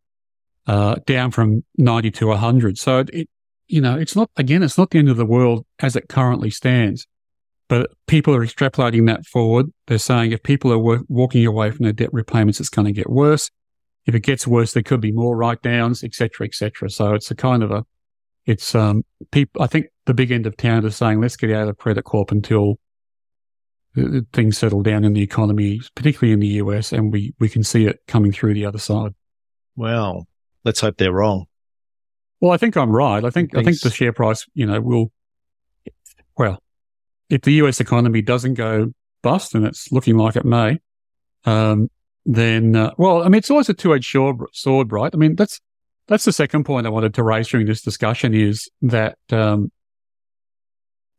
uh, 0.66 0.96
down 1.06 1.32
from 1.32 1.66
90 1.78 2.10
to 2.12 2.28
100. 2.28 2.78
So 2.78 3.04
it, 3.12 3.28
you 3.72 3.82
know, 3.82 3.98
it's 3.98 4.16
not 4.16 4.30
again, 4.38 4.64
it's 4.64 4.78
not 4.78 4.92
the 4.92 5.00
end 5.00 5.10
of 5.10 5.18
the 5.18 5.26
world 5.26 5.66
as 5.80 5.96
it 5.96 6.10
currently 6.10 6.50
stands. 6.50 7.08
But 7.68 7.90
people 8.06 8.36
are 8.36 8.46
extrapolating 8.46 9.08
that 9.08 9.26
forward. 9.26 9.68
They're 9.88 9.98
saying 9.98 10.34
if 10.34 10.44
people 10.44 10.74
are 10.74 11.00
walking 11.08 11.46
away 11.46 11.72
from 11.72 11.86
their 11.86 11.94
debt 11.94 12.10
repayments, 12.12 12.60
it's 12.60 12.68
going 12.68 12.86
to 12.86 12.92
get 12.92 13.10
worse 13.10 13.50
if 14.06 14.16
it 14.16 14.22
gets 14.22 14.48
worse, 14.48 14.74
there 14.74 14.84
could 14.84 15.02
be 15.02 15.12
more 15.12 15.38
write 15.38 15.62
downs, 15.62 16.04
etc., 16.04 16.48
etc. 16.48 16.90
So 16.90 17.14
it's 17.14 17.30
a 17.32 17.36
kind 17.36 17.64
of 17.64 17.72
a, 17.72 17.86
it's 18.46 18.74
um, 18.74 19.04
people. 19.32 19.62
I 19.62 19.68
think 19.68 19.88
the 20.06 20.14
big 20.14 20.32
end 20.32 20.48
of 20.48 20.58
town 20.58 20.86
is 20.86 20.96
saying 20.96 21.22
let's 21.22 21.36
get 21.36 21.52
out 21.52 21.68
of 21.68 21.78
credit 21.78 22.04
corp 22.04 22.32
until 22.32 22.80
things 24.34 24.58
settle 24.58 24.82
down 24.82 25.04
in 25.04 25.14
the 25.14 25.22
economy, 25.22 25.82
particularly 25.96 26.34
in 26.34 26.40
the 26.40 26.48
US, 26.48 26.92
and 26.92 27.12
we 27.14 27.36
we 27.40 27.50
can 27.50 27.64
see 27.64 27.86
it 27.86 28.00
coming 28.08 28.32
through 28.32 28.56
the 28.56 28.66
other 28.66 28.80
side. 28.80 29.14
Well, 29.76 30.28
let's 30.66 30.82
hope 30.82 30.98
they're 30.98 31.14
wrong. 31.14 31.46
Well, 32.42 32.52
I 32.52 32.58
think 32.58 32.76
I'm 32.76 32.90
right. 32.92 33.24
I 33.24 33.30
think. 33.30 33.56
I 33.56 33.64
think 33.64 33.80
the 33.82 33.92
share 33.92 34.12
price, 34.12 34.46
you 34.56 34.66
know, 34.66 34.82
will. 34.82 35.12
Well, 36.38 36.62
if 37.30 37.42
the 37.44 37.54
US 37.54 37.80
economy 37.80 38.22
doesn't 38.22 38.56
go 38.56 38.92
bust, 39.22 39.54
and 39.54 39.66
it's 39.66 39.92
looking 39.92 40.18
like 40.18 40.36
it 40.36 40.44
may, 40.44 40.80
um, 41.46 41.90
then, 42.26 42.76
uh, 42.76 42.92
well, 42.98 43.24
I 43.24 43.26
mean, 43.26 43.36
it's 43.36 43.50
always 43.50 43.70
a 43.70 43.74
two-edged 43.74 44.16
sword, 44.54 44.92
right? 44.92 45.12
I 45.14 45.18
mean, 45.18 45.36
that's 45.36 45.62
that's 46.08 46.26
the 46.26 46.34
second 46.34 46.66
point 46.66 46.88
I 46.88 46.90
wanted 46.90 47.14
to 47.14 47.24
raise 47.24 47.48
during 47.48 47.68
this 47.68 47.82
discussion 47.82 48.34
is 48.34 48.70
that 48.82 49.18
um, 49.30 49.72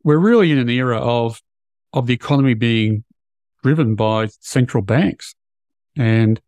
we're 0.03 0.19
really 0.19 0.51
in 0.51 0.57
an 0.57 0.69
era 0.69 0.97
of 0.97 1.41
of 1.93 2.05
the 2.07 2.13
economy 2.13 2.53
being 2.53 3.05
driven 3.63 3.95
by 3.95 4.27
central 4.41 4.83
banks, 4.83 5.35
and 5.95 6.41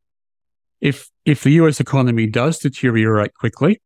if 0.82 1.10
if 1.24 1.44
the 1.44 1.52
U.S. 1.52 1.80
economy 1.80 2.28
does 2.28 2.60
deteriorate 2.60 3.34
quickly, 3.34 3.82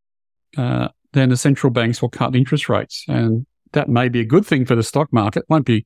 uh, 0.58 0.90
then 1.14 1.30
the 1.30 1.38
central 1.38 1.72
banks 1.72 2.02
will 2.02 2.10
cut 2.10 2.36
interest 2.36 2.70
rates, 2.70 3.04
and 3.08 3.46
that 3.74 3.90
may 3.90 4.10
be 4.10 4.20
a 4.20 4.26
good 4.26 4.46
thing 4.46 4.66
for 4.66 4.76
the 4.76 4.84
stock 4.84 5.12
market. 5.12 5.46
Won't 5.50 5.66
be 5.66 5.86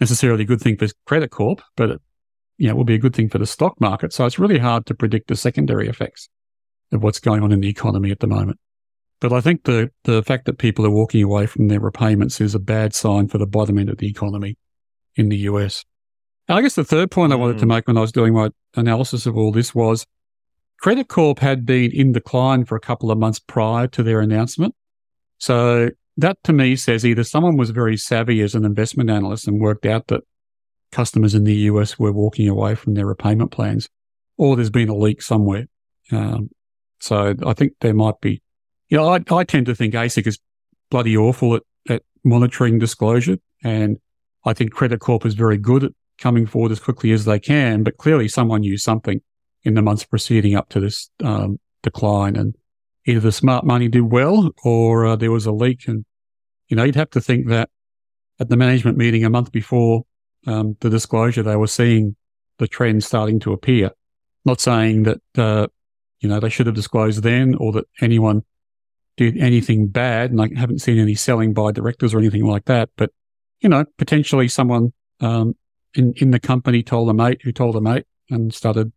necessarily 0.00 0.42
a 0.44 0.46
good 0.46 0.60
thing 0.60 0.76
for 0.76 0.88
credit 1.06 1.30
corp, 1.30 1.62
but 1.76 1.90
it 1.90 2.00
you 2.60 2.68
know, 2.68 2.74
will 2.74 2.84
be 2.84 2.94
a 2.94 2.98
good 2.98 3.14
thing 3.14 3.28
for 3.28 3.38
the 3.38 3.46
stock 3.46 3.80
market. 3.80 4.12
So 4.12 4.26
it's 4.26 4.38
really 4.38 4.58
hard 4.58 4.84
to 4.86 4.94
predict 4.94 5.28
the 5.28 5.36
secondary 5.36 5.88
effects 5.88 6.28
of 6.92 7.02
what's 7.02 7.18
going 7.18 7.42
on 7.42 7.52
in 7.52 7.60
the 7.60 7.68
economy 7.68 8.10
at 8.10 8.20
the 8.20 8.26
moment. 8.26 8.58
But 9.18 9.32
I 9.32 9.40
think 9.40 9.64
the, 9.64 9.90
the 10.04 10.22
fact 10.22 10.44
that 10.44 10.58
people 10.58 10.84
are 10.84 10.90
walking 10.90 11.22
away 11.22 11.46
from 11.46 11.68
their 11.68 11.80
repayments 11.80 12.38
is 12.38 12.54
a 12.54 12.58
bad 12.58 12.94
sign 12.94 13.28
for 13.28 13.38
the 13.38 13.46
bottom 13.46 13.78
end 13.78 13.88
of 13.88 13.96
the 13.96 14.08
economy 14.08 14.56
in 15.16 15.30
the 15.30 15.38
US. 15.38 15.86
And 16.48 16.58
I 16.58 16.62
guess 16.62 16.74
the 16.74 16.84
third 16.84 17.10
point 17.10 17.32
I 17.32 17.36
wanted 17.36 17.58
to 17.58 17.64
mm. 17.64 17.68
make 17.68 17.86
when 17.86 17.96
I 17.96 18.02
was 18.02 18.12
doing 18.12 18.34
my 18.34 18.50
analysis 18.76 19.24
of 19.24 19.38
all 19.38 19.52
this 19.52 19.74
was 19.74 20.06
Credit 20.80 21.08
Corp 21.08 21.40
had 21.40 21.66
been 21.66 21.92
in 21.92 22.12
decline 22.12 22.64
for 22.64 22.74
a 22.74 22.80
couple 22.80 23.10
of 23.10 23.18
months 23.18 23.38
prior 23.38 23.86
to 23.88 24.02
their 24.02 24.20
announcement. 24.20 24.74
So 25.38 25.90
that 26.16 26.38
to 26.44 26.54
me 26.54 26.74
says 26.76 27.04
either 27.04 27.22
someone 27.22 27.56
was 27.56 27.70
very 27.70 27.98
savvy 27.98 28.40
as 28.40 28.54
an 28.54 28.64
investment 28.64 29.10
analyst 29.10 29.46
and 29.46 29.60
worked 29.60 29.84
out 29.84 30.06
that 30.06 30.22
customers 30.90 31.34
in 31.34 31.44
the 31.44 31.54
US 31.54 31.98
were 31.98 32.12
walking 32.12 32.48
away 32.48 32.74
from 32.74 32.94
their 32.94 33.06
repayment 33.06 33.50
plans, 33.50 33.88
or 34.38 34.56
there's 34.56 34.70
been 34.70 34.88
a 34.88 34.96
leak 34.96 35.20
somewhere. 35.20 35.66
Um, 36.12 36.50
so 36.98 37.34
I 37.46 37.52
think 37.52 37.72
there 37.80 37.94
might 37.94 38.20
be, 38.22 38.42
you 38.88 38.96
know, 38.96 39.08
I, 39.08 39.20
I 39.30 39.44
tend 39.44 39.66
to 39.66 39.74
think 39.74 39.94
ASIC 39.94 40.26
is 40.26 40.38
bloody 40.90 41.16
awful 41.16 41.56
at, 41.56 41.62
at 41.90 42.02
monitoring 42.24 42.78
disclosure. 42.78 43.36
And 43.62 43.98
I 44.46 44.54
think 44.54 44.72
Credit 44.72 44.98
Corp 44.98 45.26
is 45.26 45.34
very 45.34 45.58
good 45.58 45.84
at 45.84 45.92
coming 46.18 46.46
forward 46.46 46.72
as 46.72 46.80
quickly 46.80 47.12
as 47.12 47.26
they 47.26 47.38
can, 47.38 47.82
but 47.82 47.98
clearly 47.98 48.28
someone 48.28 48.62
used 48.62 48.82
something 48.82 49.20
in 49.64 49.74
the 49.74 49.82
months 49.82 50.04
preceding 50.04 50.54
up 50.54 50.68
to 50.70 50.80
this 50.80 51.10
um, 51.22 51.58
decline. 51.82 52.36
And 52.36 52.54
either 53.06 53.20
the 53.20 53.32
smart 53.32 53.64
money 53.64 53.88
did 53.88 54.02
well 54.02 54.50
or 54.64 55.06
uh, 55.06 55.16
there 55.16 55.32
was 55.32 55.46
a 55.46 55.52
leak. 55.52 55.86
And, 55.86 56.04
you 56.68 56.76
know, 56.76 56.84
you'd 56.84 56.96
have 56.96 57.10
to 57.10 57.20
think 57.20 57.48
that 57.48 57.68
at 58.38 58.48
the 58.48 58.56
management 58.56 58.96
meeting 58.96 59.24
a 59.24 59.30
month 59.30 59.52
before 59.52 60.04
um, 60.46 60.76
the 60.80 60.90
disclosure, 60.90 61.42
they 61.42 61.56
were 61.56 61.66
seeing 61.66 62.16
the 62.58 62.68
trend 62.68 63.04
starting 63.04 63.38
to 63.40 63.52
appear. 63.52 63.90
Not 64.44 64.60
saying 64.60 65.02
that, 65.02 65.20
uh, 65.36 65.66
you 66.20 66.28
know, 66.28 66.40
they 66.40 66.48
should 66.48 66.66
have 66.66 66.74
disclosed 66.74 67.22
then 67.22 67.54
or 67.54 67.72
that 67.72 67.86
anyone 68.00 68.42
did 69.16 69.36
anything 69.36 69.88
bad. 69.88 70.30
And 70.30 70.40
I 70.40 70.48
haven't 70.56 70.80
seen 70.80 70.98
any 70.98 71.14
selling 71.14 71.52
by 71.52 71.72
directors 71.72 72.14
or 72.14 72.18
anything 72.18 72.46
like 72.46 72.64
that. 72.64 72.88
But, 72.96 73.10
you 73.60 73.68
know, 73.68 73.84
potentially 73.98 74.48
someone, 74.48 74.92
um, 75.20 75.54
in, 75.94 76.14
in 76.16 76.30
the 76.30 76.40
company 76.40 76.82
told 76.82 77.10
a 77.10 77.14
mate 77.14 77.42
who 77.42 77.52
told 77.52 77.76
a 77.76 77.80
mate 77.80 78.06
and 78.30 78.54
started 78.54 78.92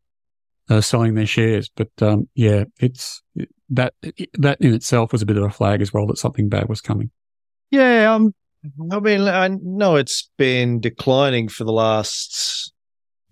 uh, 0.69 0.81
selling 0.81 1.15
their 1.15 1.25
shares. 1.25 1.69
But, 1.75 1.89
um, 2.01 2.27
yeah, 2.35 2.65
it's 2.79 3.21
that, 3.69 3.93
that 4.33 4.61
in 4.61 4.73
itself 4.73 5.11
was 5.11 5.21
a 5.21 5.25
bit 5.25 5.37
of 5.37 5.43
a 5.43 5.49
flag 5.49 5.81
as 5.81 5.93
well 5.93 6.07
that 6.07 6.17
something 6.17 6.49
bad 6.49 6.69
was 6.69 6.81
coming. 6.81 7.11
Yeah. 7.71 8.13
Um, 8.13 8.33
I 8.91 8.99
mean, 8.99 9.21
I 9.21 9.49
know 9.61 9.95
it's 9.95 10.29
been 10.37 10.79
declining 10.79 11.49
for 11.49 11.63
the 11.63 11.73
last 11.73 12.71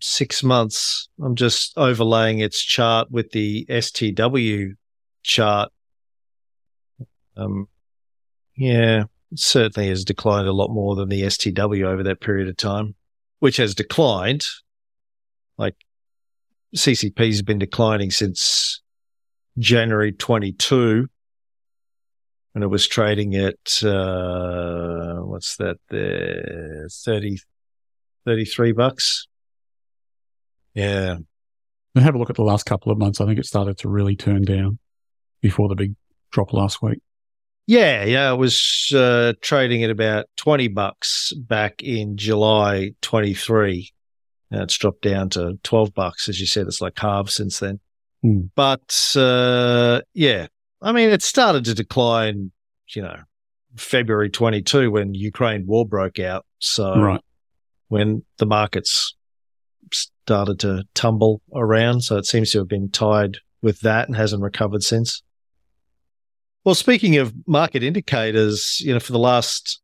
six 0.01 0.43
months. 0.43 1.09
I'm 1.23 1.35
just 1.35 1.77
overlaying 1.77 2.39
its 2.39 2.61
chart 2.61 3.09
with 3.11 3.31
the 3.31 3.65
STW 3.69 4.71
chart. 5.23 5.71
Um, 7.37 7.67
yeah, 8.57 9.03
it 9.31 9.39
certainly 9.39 9.89
has 9.89 10.03
declined 10.03 10.47
a 10.47 10.53
lot 10.53 10.71
more 10.71 10.95
than 10.95 11.09
the 11.09 11.23
STW 11.23 11.85
over 11.85 12.03
that 12.03 12.19
period 12.19 12.49
of 12.49 12.57
time, 12.57 12.95
which 13.39 13.57
has 13.57 13.73
declined. 13.73 14.43
Like 15.57 15.75
CCPs 16.75 17.37
have 17.37 17.45
been 17.45 17.59
declining 17.59 18.11
since 18.11 18.81
January 19.57 20.11
22 20.11 21.07
and 22.53 22.63
it 22.63 22.67
was 22.67 22.87
trading 22.87 23.35
at, 23.35 23.83
uh, 23.83 25.15
what's 25.21 25.55
that 25.57 25.77
there? 25.89 26.87
30, 26.89 27.37
33 28.25 28.71
bucks. 28.73 29.27
Yeah. 30.73 31.17
And 31.95 32.03
have 32.03 32.15
a 32.15 32.17
look 32.17 32.29
at 32.29 32.35
the 32.35 32.43
last 32.43 32.65
couple 32.65 32.91
of 32.91 32.97
months. 32.97 33.21
I 33.21 33.25
think 33.25 33.39
it 33.39 33.45
started 33.45 33.77
to 33.79 33.89
really 33.89 34.15
turn 34.15 34.43
down 34.43 34.79
before 35.41 35.69
the 35.69 35.75
big 35.75 35.95
drop 36.31 36.53
last 36.53 36.81
week. 36.81 36.99
Yeah, 37.67 38.03
yeah, 38.05 38.33
it 38.33 38.37
was 38.37 38.91
uh, 38.93 39.33
trading 39.41 39.83
at 39.83 39.91
about 39.91 40.25
twenty 40.35 40.67
bucks 40.67 41.31
back 41.33 41.81
in 41.83 42.17
July 42.17 42.91
twenty 43.01 43.33
three. 43.33 43.93
Now 44.51 44.63
it's 44.63 44.77
dropped 44.77 45.01
down 45.01 45.29
to 45.31 45.57
twelve 45.63 45.93
bucks, 45.93 46.29
as 46.29 46.39
you 46.39 46.45
said. 46.45 46.67
It's 46.67 46.81
like 46.81 46.99
halved 46.99 47.31
since 47.31 47.59
then. 47.59 47.79
Mm. 48.23 48.49
But 48.53 49.13
uh, 49.15 50.01
yeah, 50.13 50.47
I 50.81 50.91
mean, 50.91 51.09
it 51.09 51.23
started 51.23 51.65
to 51.65 51.73
decline. 51.73 52.51
You 52.93 53.03
know, 53.03 53.15
February 53.77 54.29
twenty 54.29 54.61
two 54.61 54.91
when 54.91 55.13
Ukraine 55.13 55.65
war 55.65 55.87
broke 55.87 56.19
out. 56.19 56.45
So 56.59 56.99
right. 56.99 57.21
when 57.87 58.23
the 58.37 58.45
markets 58.45 59.15
started 59.91 60.59
to 60.59 60.83
tumble 60.93 61.41
around, 61.53 62.01
so 62.01 62.17
it 62.17 62.25
seems 62.25 62.51
to 62.51 62.59
have 62.59 62.67
been 62.67 62.89
tied 62.91 63.37
with 63.61 63.79
that 63.81 64.07
and 64.07 64.15
hasn't 64.15 64.43
recovered 64.43 64.83
since. 64.83 65.23
Well, 66.63 66.75
speaking 66.75 67.17
of 67.17 67.33
market 67.47 67.81
indicators, 67.81 68.79
you 68.81 68.93
know, 68.93 68.99
for 68.99 69.13
the 69.13 69.19
last 69.19 69.81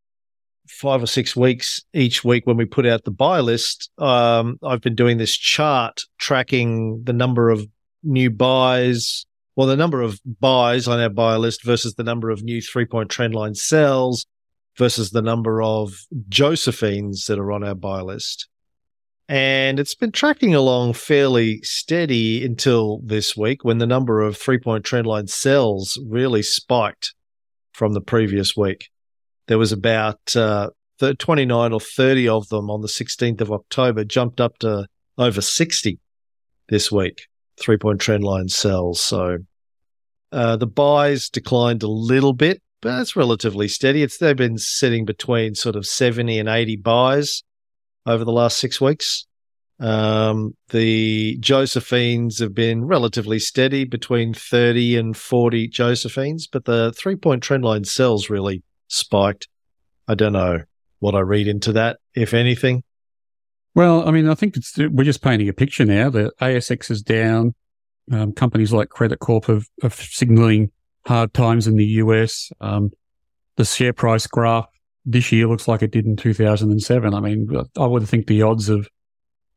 five 0.68 1.02
or 1.02 1.08
six 1.08 1.36
weeks, 1.36 1.82
each 1.94 2.24
week 2.24 2.46
when 2.46 2.58
we 2.58 2.66
put 2.66 2.86
out 2.86 3.04
the 3.04 3.12
buy 3.12 3.40
list, 3.40 3.90
um, 3.98 4.58
I've 4.64 4.82
been 4.82 4.96
doing 4.96 5.18
this 5.18 5.36
chart 5.36 6.02
tracking 6.18 7.04
the 7.04 7.14
number 7.14 7.50
of 7.50 7.66
new 8.04 8.30
buys, 8.30 9.26
well, 9.56 9.68
the 9.68 9.76
number 9.76 10.02
of 10.02 10.20
buys 10.40 10.88
on 10.88 11.00
our 11.00 11.10
buy 11.10 11.36
list 11.36 11.64
versus 11.64 11.96
the 11.96 12.04
number 12.04 12.30
of 12.30 12.44
new 12.44 12.62
three 12.62 12.86
point 12.86 13.10
trendline 13.10 13.56
sells 13.56 14.26
versus 14.78 15.12
the 15.12 15.22
number 15.22 15.62
of 15.62 15.94
Josephines 16.30 17.26
that 17.26 17.40
are 17.40 17.52
on 17.52 17.64
our 17.64 17.76
buy 17.76 18.02
list 18.02 18.48
and 19.30 19.80
it's 19.80 19.96
been 19.96 20.12
tracking 20.12 20.56
along 20.56 20.94
fairly 20.94 21.62
steady 21.62 22.46
until 22.46 23.02
this 23.04 23.36
week 23.36 23.64
when 23.64 23.78
the 23.78 23.86
number 23.86 24.22
of 24.22 24.38
three 24.38 24.58
point 24.58 24.86
trendline 24.86 25.30
sells 25.30 26.00
really 26.08 26.42
spiked 26.42 27.14
from 27.74 27.94
the 27.94 28.02
previous 28.02 28.56
week. 28.56 28.90
There 29.48 29.58
was 29.58 29.72
about 29.72 30.36
uh, 30.36 30.70
29 31.00 31.74
or 31.74 31.80
30 31.80 32.28
of 32.30 32.50
them 32.50 32.70
on 32.70 32.82
the 32.82 32.88
16th 32.88 33.42
of 33.42 33.52
October, 33.52 34.04
jumped 34.04 34.42
up 34.42 34.58
to 34.60 34.88
over 35.18 35.42
60 35.42 36.00
this 36.70 36.92
week. 36.92 37.28
Three 37.60 37.78
point 37.78 38.00
trendline 38.00 38.50
sells. 38.50 39.02
So 39.02 39.40
uh, 40.32 40.58
the 40.58 40.68
buys 40.68 41.30
declined 41.30 41.84
a 41.84 41.88
little 41.88 42.34
bit, 42.34 42.62
but 42.82 43.02
it's 43.02 43.16
relatively 43.16 43.68
steady. 43.68 44.04
It's 44.04 44.18
they've 44.18 44.36
been 44.36 44.58
sitting 44.58 45.06
between 45.06 45.56
sort 45.56 45.76
of 45.76 45.86
70 45.86 46.38
and 46.38 46.50
80 46.50 46.78
buys 46.78 47.44
over 48.06 48.24
the 48.24 48.32
last 48.32 48.60
six 48.60 48.80
weeks. 48.80 49.26
Um, 49.80 50.56
the 50.70 51.38
Josephines 51.40 52.40
have 52.40 52.56
been 52.56 52.86
relatively 52.86 53.38
steady 53.38 53.86
between 53.86 54.34
30 54.34 54.98
and 54.98 55.16
40 55.16 55.68
Josephines, 55.68 56.48
but 56.48 56.66
the 56.66 56.92
three 56.94 57.16
point 57.16 57.44
trendline 57.44 57.86
sells 57.86 58.30
really 58.30 58.64
spiked. 58.88 59.48
I 60.08 60.16
don't 60.16 60.34
know 60.34 60.64
what 61.00 61.16
I 61.16 61.20
read 61.20 61.48
into 61.48 61.74
that, 61.74 61.98
if 62.14 62.34
anything. 62.34 62.84
Well, 63.76 64.08
I 64.08 64.12
mean, 64.12 64.28
I 64.28 64.34
think 64.34 64.56
we're 64.78 65.04
just 65.04 65.22
painting 65.22 65.50
a 65.50 65.54
picture 65.54 65.86
now. 65.86 66.10
The 66.10 66.32
ASX 66.42 66.90
is 66.90 67.02
down. 67.02 67.54
Um, 68.12 68.32
companies 68.32 68.74
like 68.74 68.90
Credit 68.90 69.20
Corp 69.20 69.46
have 69.46 69.68
signaling 69.94 70.72
hard 71.06 71.34
times 71.34 71.68
in 71.68 71.76
the 71.76 71.86
US. 71.86 72.52
Um, 72.60 72.92
the 73.58 73.66
share 73.66 73.94
price 73.94 74.28
graph 74.28 74.68
this 75.06 75.32
year 75.32 75.48
looks 75.48 75.68
like 75.68 75.82
it 75.82 75.92
did 75.92 76.06
in 76.06 76.16
2007. 76.16 77.14
I 77.14 77.20
mean, 77.20 77.50
I 77.78 77.86
would 77.86 78.08
think 78.08 78.28
the 78.28 78.42
odds 78.42 78.70
of 78.70 78.88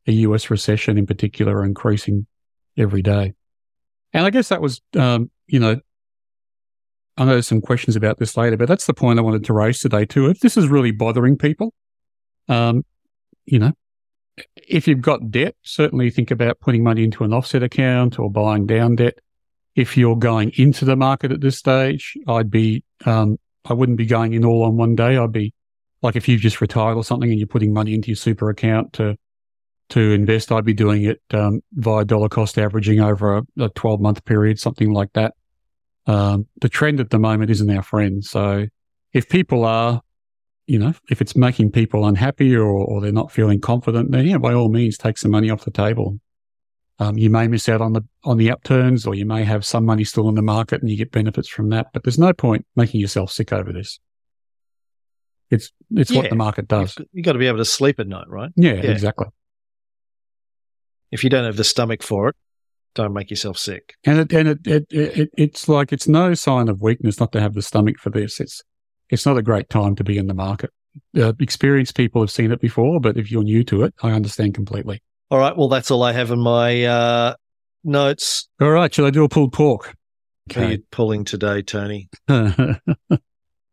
a 0.07 0.11
US 0.11 0.49
recession 0.49 0.97
in 0.97 1.05
particular 1.05 1.57
are 1.57 1.65
increasing 1.65 2.25
every 2.77 3.01
day. 3.01 3.33
And 4.13 4.25
I 4.25 4.29
guess 4.29 4.49
that 4.49 4.61
was, 4.61 4.81
um, 4.97 5.31
you 5.47 5.59
know, 5.59 5.79
I 7.21 7.25
know 7.25 7.33
there's 7.33 7.47
some 7.47 7.61
questions 7.61 7.95
about 7.95 8.17
this 8.17 8.35
later, 8.35 8.57
but 8.57 8.67
that's 8.67 8.87
the 8.87 8.95
point 8.95 9.19
I 9.19 9.21
wanted 9.21 9.43
to 9.43 9.53
raise 9.53 9.79
today 9.79 10.05
too. 10.05 10.25
If 10.25 10.39
this 10.39 10.57
is 10.57 10.67
really 10.67 10.89
bothering 10.89 11.37
people, 11.37 11.71
um, 12.49 12.83
you 13.45 13.59
know, 13.59 13.73
if 14.55 14.87
you've 14.87 15.01
got 15.01 15.29
debt, 15.29 15.55
certainly 15.61 16.09
think 16.09 16.31
about 16.31 16.59
putting 16.59 16.83
money 16.83 17.03
into 17.03 17.23
an 17.23 17.31
offset 17.31 17.61
account 17.61 18.17
or 18.17 18.31
buying 18.31 18.65
down 18.65 18.95
debt. 18.95 19.19
If 19.75 19.95
you're 19.95 20.15
going 20.15 20.51
into 20.55 20.83
the 20.83 20.95
market 20.95 21.31
at 21.31 21.41
this 21.41 21.59
stage, 21.59 22.17
I'd 22.27 22.49
be 22.49 22.83
um, 23.05 23.37
I 23.65 23.73
wouldn't 23.73 23.99
be 23.99 24.07
going 24.07 24.33
in 24.33 24.43
all 24.43 24.63
on 24.63 24.75
one 24.75 24.95
day. 24.95 25.15
I'd 25.15 25.31
be 25.31 25.53
like 26.01 26.15
if 26.15 26.27
you've 26.27 26.41
just 26.41 26.59
retired 26.59 26.95
or 26.95 27.03
something 27.03 27.29
and 27.29 27.37
you're 27.37 27.45
putting 27.45 27.71
money 27.71 27.93
into 27.93 28.07
your 28.07 28.15
super 28.15 28.49
account 28.49 28.93
to 28.93 29.15
to 29.89 29.99
invest, 30.11 30.51
I'd 30.51 30.65
be 30.65 30.73
doing 30.73 31.03
it 31.03 31.21
um, 31.35 31.61
via 31.73 32.03
dollar 32.03 32.29
cost 32.29 32.57
averaging 32.57 32.99
over 32.99 33.37
a, 33.37 33.43
a 33.59 33.69
12 33.69 34.01
month 34.01 34.25
period, 34.25 34.57
something 34.57 34.91
like 34.91 35.13
that. 35.13 35.35
Um, 36.07 36.47
the 36.61 36.69
trend 36.69 36.99
at 36.99 37.09
the 37.09 37.19
moment 37.19 37.51
isn't 37.51 37.69
our 37.69 37.83
friend. 37.83 38.23
So 38.23 38.67
if 39.13 39.29
people 39.29 39.65
are, 39.65 40.01
you 40.65 40.79
know, 40.79 40.93
if 41.09 41.21
it's 41.21 41.35
making 41.35 41.71
people 41.71 42.05
unhappy 42.05 42.55
or, 42.55 42.69
or 42.69 43.01
they're 43.01 43.11
not 43.11 43.31
feeling 43.31 43.59
confident, 43.59 44.11
then 44.11 44.25
yeah, 44.25 44.37
by 44.37 44.53
all 44.53 44.69
means, 44.69 44.97
take 44.97 45.17
some 45.17 45.31
money 45.31 45.49
off 45.49 45.65
the 45.65 45.71
table. 45.71 46.19
Um, 46.99 47.17
you 47.17 47.29
may 47.29 47.47
miss 47.47 47.67
out 47.67 47.81
on 47.81 47.93
the 47.93 48.03
on 48.23 48.37
the 48.37 48.51
upturns, 48.51 49.07
or 49.07 49.15
you 49.15 49.25
may 49.25 49.43
have 49.43 49.65
some 49.65 49.85
money 49.85 50.03
still 50.03 50.29
in 50.29 50.35
the 50.35 50.43
market 50.43 50.81
and 50.81 50.89
you 50.89 50.95
get 50.95 51.11
benefits 51.11 51.47
from 51.47 51.69
that. 51.69 51.87
But 51.93 52.03
there's 52.03 52.19
no 52.19 52.31
point 52.31 52.65
making 52.75 53.01
yourself 53.01 53.31
sick 53.31 53.51
over 53.51 53.73
this. 53.73 53.99
It's 55.49 55.71
it's 55.89 56.11
yeah. 56.11 56.21
what 56.21 56.29
the 56.29 56.35
market 56.35 56.67
does. 56.67 56.95
You've 57.11 57.25
got 57.25 57.33
to 57.33 57.39
be 57.39 57.47
able 57.47 57.57
to 57.57 57.65
sleep 57.65 57.99
at 57.99 58.07
night, 58.07 58.27
right? 58.27 58.51
Yeah, 58.55 58.73
yeah, 58.73 58.91
exactly. 58.91 59.27
If 61.11 61.23
you 61.23 61.29
don't 61.31 61.43
have 61.43 61.57
the 61.57 61.63
stomach 61.63 62.03
for 62.03 62.29
it, 62.29 62.35
don't 62.95 63.13
make 63.13 63.29
yourself 63.29 63.57
sick. 63.57 63.95
And 64.05 64.19
it, 64.19 64.33
and 64.33 64.47
it, 64.49 64.67
it, 64.67 64.85
it 64.91 65.29
it's 65.37 65.69
like 65.69 65.93
it's 65.93 66.07
no 66.07 66.33
sign 66.33 66.69
of 66.69 66.81
weakness 66.81 67.19
not 67.19 67.31
to 67.33 67.41
have 67.41 67.53
the 67.53 67.61
stomach 67.61 67.97
for 67.99 68.09
this. 68.09 68.39
It's 68.39 68.63
it's 69.09 69.25
not 69.25 69.37
a 69.37 69.41
great 69.41 69.69
time 69.69 69.95
to 69.95 70.03
be 70.03 70.17
in 70.17 70.27
the 70.27 70.33
market. 70.33 70.71
Uh, 71.17 71.33
experienced 71.39 71.95
people 71.95 72.21
have 72.21 72.31
seen 72.31 72.51
it 72.51 72.59
before, 72.59 72.99
but 72.99 73.17
if 73.17 73.31
you're 73.31 73.43
new 73.43 73.63
to 73.65 73.83
it, 73.83 73.93
I 74.03 74.11
understand 74.11 74.55
completely. 74.55 75.01
All 75.29 75.39
right. 75.39 75.55
Well, 75.55 75.69
that's 75.69 75.91
all 75.91 76.03
I 76.03 76.11
have 76.11 76.31
in 76.31 76.39
my 76.39 76.83
uh, 76.83 77.35
notes. 77.83 78.49
All 78.59 78.71
right. 78.71 78.93
Shall 78.93 79.05
I 79.05 79.09
do 79.09 79.23
a 79.23 79.29
pulled 79.29 79.53
pork? 79.53 79.95
Okay. 80.49 80.65
are 80.65 80.71
you 80.71 80.83
pulling 80.91 81.23
today, 81.23 81.61
Tony? 81.61 82.09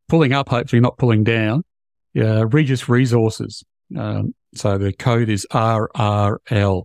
pulling 0.08 0.32
up, 0.32 0.48
hopefully 0.48 0.80
not 0.80 0.98
pulling 0.98 1.24
down. 1.24 1.64
Yeah, 2.14 2.44
Regis 2.48 2.88
Resources. 2.88 3.64
Um, 3.96 4.34
so 4.54 4.78
the 4.78 4.92
code 4.92 5.28
is 5.28 5.46
RRL. 5.50 6.84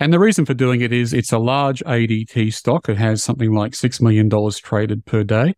And 0.00 0.12
the 0.12 0.18
reason 0.18 0.46
for 0.46 0.54
doing 0.54 0.80
it 0.80 0.92
is 0.92 1.12
it's 1.12 1.32
a 1.32 1.38
large 1.38 1.80
ADT 1.84 2.52
stock. 2.54 2.88
It 2.88 2.96
has 2.96 3.22
something 3.22 3.52
like 3.52 3.72
$6 3.72 4.00
million 4.00 4.30
traded 4.62 5.04
per 5.04 5.22
day. 5.22 5.54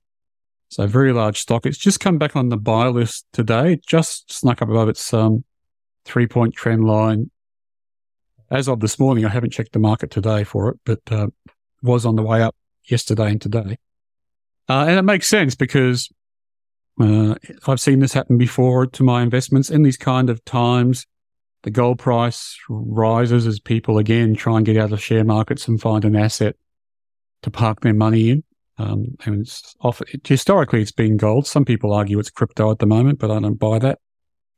So 0.68 0.86
very 0.86 1.12
large 1.12 1.38
stock. 1.38 1.64
It's 1.64 1.78
just 1.78 2.00
come 2.00 2.18
back 2.18 2.34
on 2.34 2.48
the 2.48 2.56
buy 2.56 2.88
list 2.88 3.26
today. 3.32 3.74
It 3.74 3.86
just 3.86 4.32
snuck 4.32 4.60
up 4.60 4.68
above 4.68 4.88
its 4.88 5.14
um, 5.14 5.44
three 6.04 6.26
point 6.26 6.54
trend 6.54 6.84
line 6.84 7.30
as 8.52 8.68
of 8.68 8.80
this 8.80 8.98
morning, 8.98 9.24
I 9.24 9.30
haven't 9.30 9.50
checked 9.50 9.72
the 9.72 9.78
market 9.78 10.10
today 10.10 10.44
for 10.44 10.68
it, 10.68 10.80
but 10.84 11.00
uh, 11.10 11.28
was 11.82 12.04
on 12.04 12.16
the 12.16 12.22
way 12.22 12.42
up 12.42 12.54
yesterday 12.84 13.30
and 13.30 13.40
today. 13.40 13.78
Uh, 14.68 14.84
and 14.86 14.98
it 14.98 15.02
makes 15.02 15.26
sense 15.26 15.54
because 15.54 16.10
uh, 17.00 17.34
I've 17.66 17.80
seen 17.80 18.00
this 18.00 18.12
happen 18.12 18.36
before 18.36 18.86
to 18.86 19.02
my 19.02 19.22
investments 19.22 19.70
in 19.70 19.82
these 19.82 19.96
kind 19.96 20.28
of 20.28 20.44
times. 20.44 21.06
The 21.62 21.70
gold 21.70 21.98
price 21.98 22.58
rises 22.68 23.46
as 23.46 23.60
people 23.60 23.98
again 23.98 24.34
try 24.34 24.56
and 24.56 24.66
get 24.66 24.76
out 24.76 24.92
of 24.92 25.02
share 25.02 25.24
markets 25.24 25.68
and 25.68 25.80
find 25.80 26.04
an 26.04 26.16
asset 26.16 26.56
to 27.42 27.50
park 27.50 27.80
their 27.80 27.94
money 27.94 28.30
in. 28.30 28.44
Um, 28.78 29.16
and 29.24 29.42
it's 29.42 29.74
often, 29.80 30.08
it, 30.12 30.26
historically, 30.26 30.82
it's 30.82 30.92
been 30.92 31.16
gold. 31.16 31.46
Some 31.46 31.64
people 31.64 31.92
argue 31.92 32.18
it's 32.18 32.30
crypto 32.30 32.70
at 32.70 32.78
the 32.78 32.86
moment, 32.86 33.20
but 33.20 33.30
I 33.30 33.38
don't 33.38 33.54
buy 33.54 33.78
that. 33.78 33.98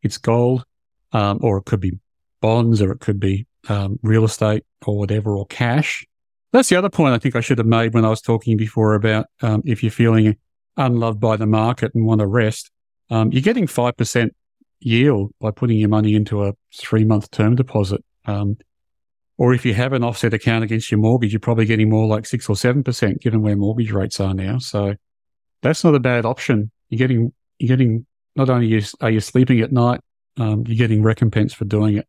It's 0.03 0.17
gold, 0.17 0.65
um, 1.13 1.41
or 1.43 1.59
it 1.59 1.65
could 1.65 1.81
be 1.81 1.99
bonds, 2.41 2.81
or 2.81 2.93
it 2.93 3.01
could 3.01 3.21
be 3.21 3.47
um, 3.69 3.99
real 4.03 4.25
estate 4.25 4.65
or 4.87 4.97
whatever, 4.97 5.37
or 5.37 5.47
cash. 5.47 6.07
That's 6.53 6.69
the 6.69 6.77
other 6.77 6.91
point 6.91 7.15
I 7.15 7.19
think 7.19 7.37
I 7.37 7.41
should 7.41 7.59
have 7.59 7.67
made 7.67 7.93
when 7.93 8.05
I 8.05 8.11
was 8.11 8.21
talking 8.21 8.57
before 8.57 8.95
about 8.95 9.27
um, 9.43 9.63
if 9.67 9.83
you're 9.83 9.91
feeling 9.91 10.37
unloved 10.77 11.21
by 11.21 11.37
the 11.37 11.47
market 11.47 11.93
and 11.95 12.07
want 12.07 12.21
to 12.21 12.27
rest, 12.27 12.71
um, 13.11 13.33
you're 13.33 13.43
getting 13.43 13.67
5% 13.67 14.31
yield 14.85 15.33
by 15.41 15.51
putting 15.51 15.79
your 15.79 15.89
money 15.89 16.15
into 16.15 16.45
a 16.45 16.53
three 16.75 17.05
month 17.05 17.31
term 17.31 17.55
deposit. 17.55 18.05
Um, 18.27 18.57
or 19.37 19.53
if 19.53 19.65
you 19.65 19.75
have 19.75 19.93
an 19.93 20.05
offset 20.05 20.33
account 20.33 20.63
against 20.63 20.91
your 20.91 21.01
mortgage, 21.01 21.33
you're 21.33 21.41
probably 21.41 21.65
getting 21.65 21.91
more 21.91 22.07
like 22.07 22.25
six 22.25 22.49
or 22.49 22.55
7% 22.55 23.21
given 23.21 23.43
where 23.43 23.57
mortgage 23.57 23.91
rates 23.91 24.21
are 24.21 24.33
now. 24.33 24.59
So 24.59 24.95
that's 25.63 25.83
not 25.83 25.97
a 25.97 26.01
bad 26.01 26.25
option. 26.25 26.71
You're 26.89 26.99
getting, 26.99 27.33
you're 27.59 27.77
getting, 27.77 28.07
not 28.37 28.49
only 28.49 28.81
are 29.01 29.11
you 29.11 29.21
sleeping 29.21 29.61
at 29.61 29.73
night, 29.73 30.01
um, 30.37 30.63
you're 30.67 30.77
getting 30.77 31.03
recompense 31.03 31.53
for 31.53 31.65
doing 31.65 31.97
it. 31.97 32.07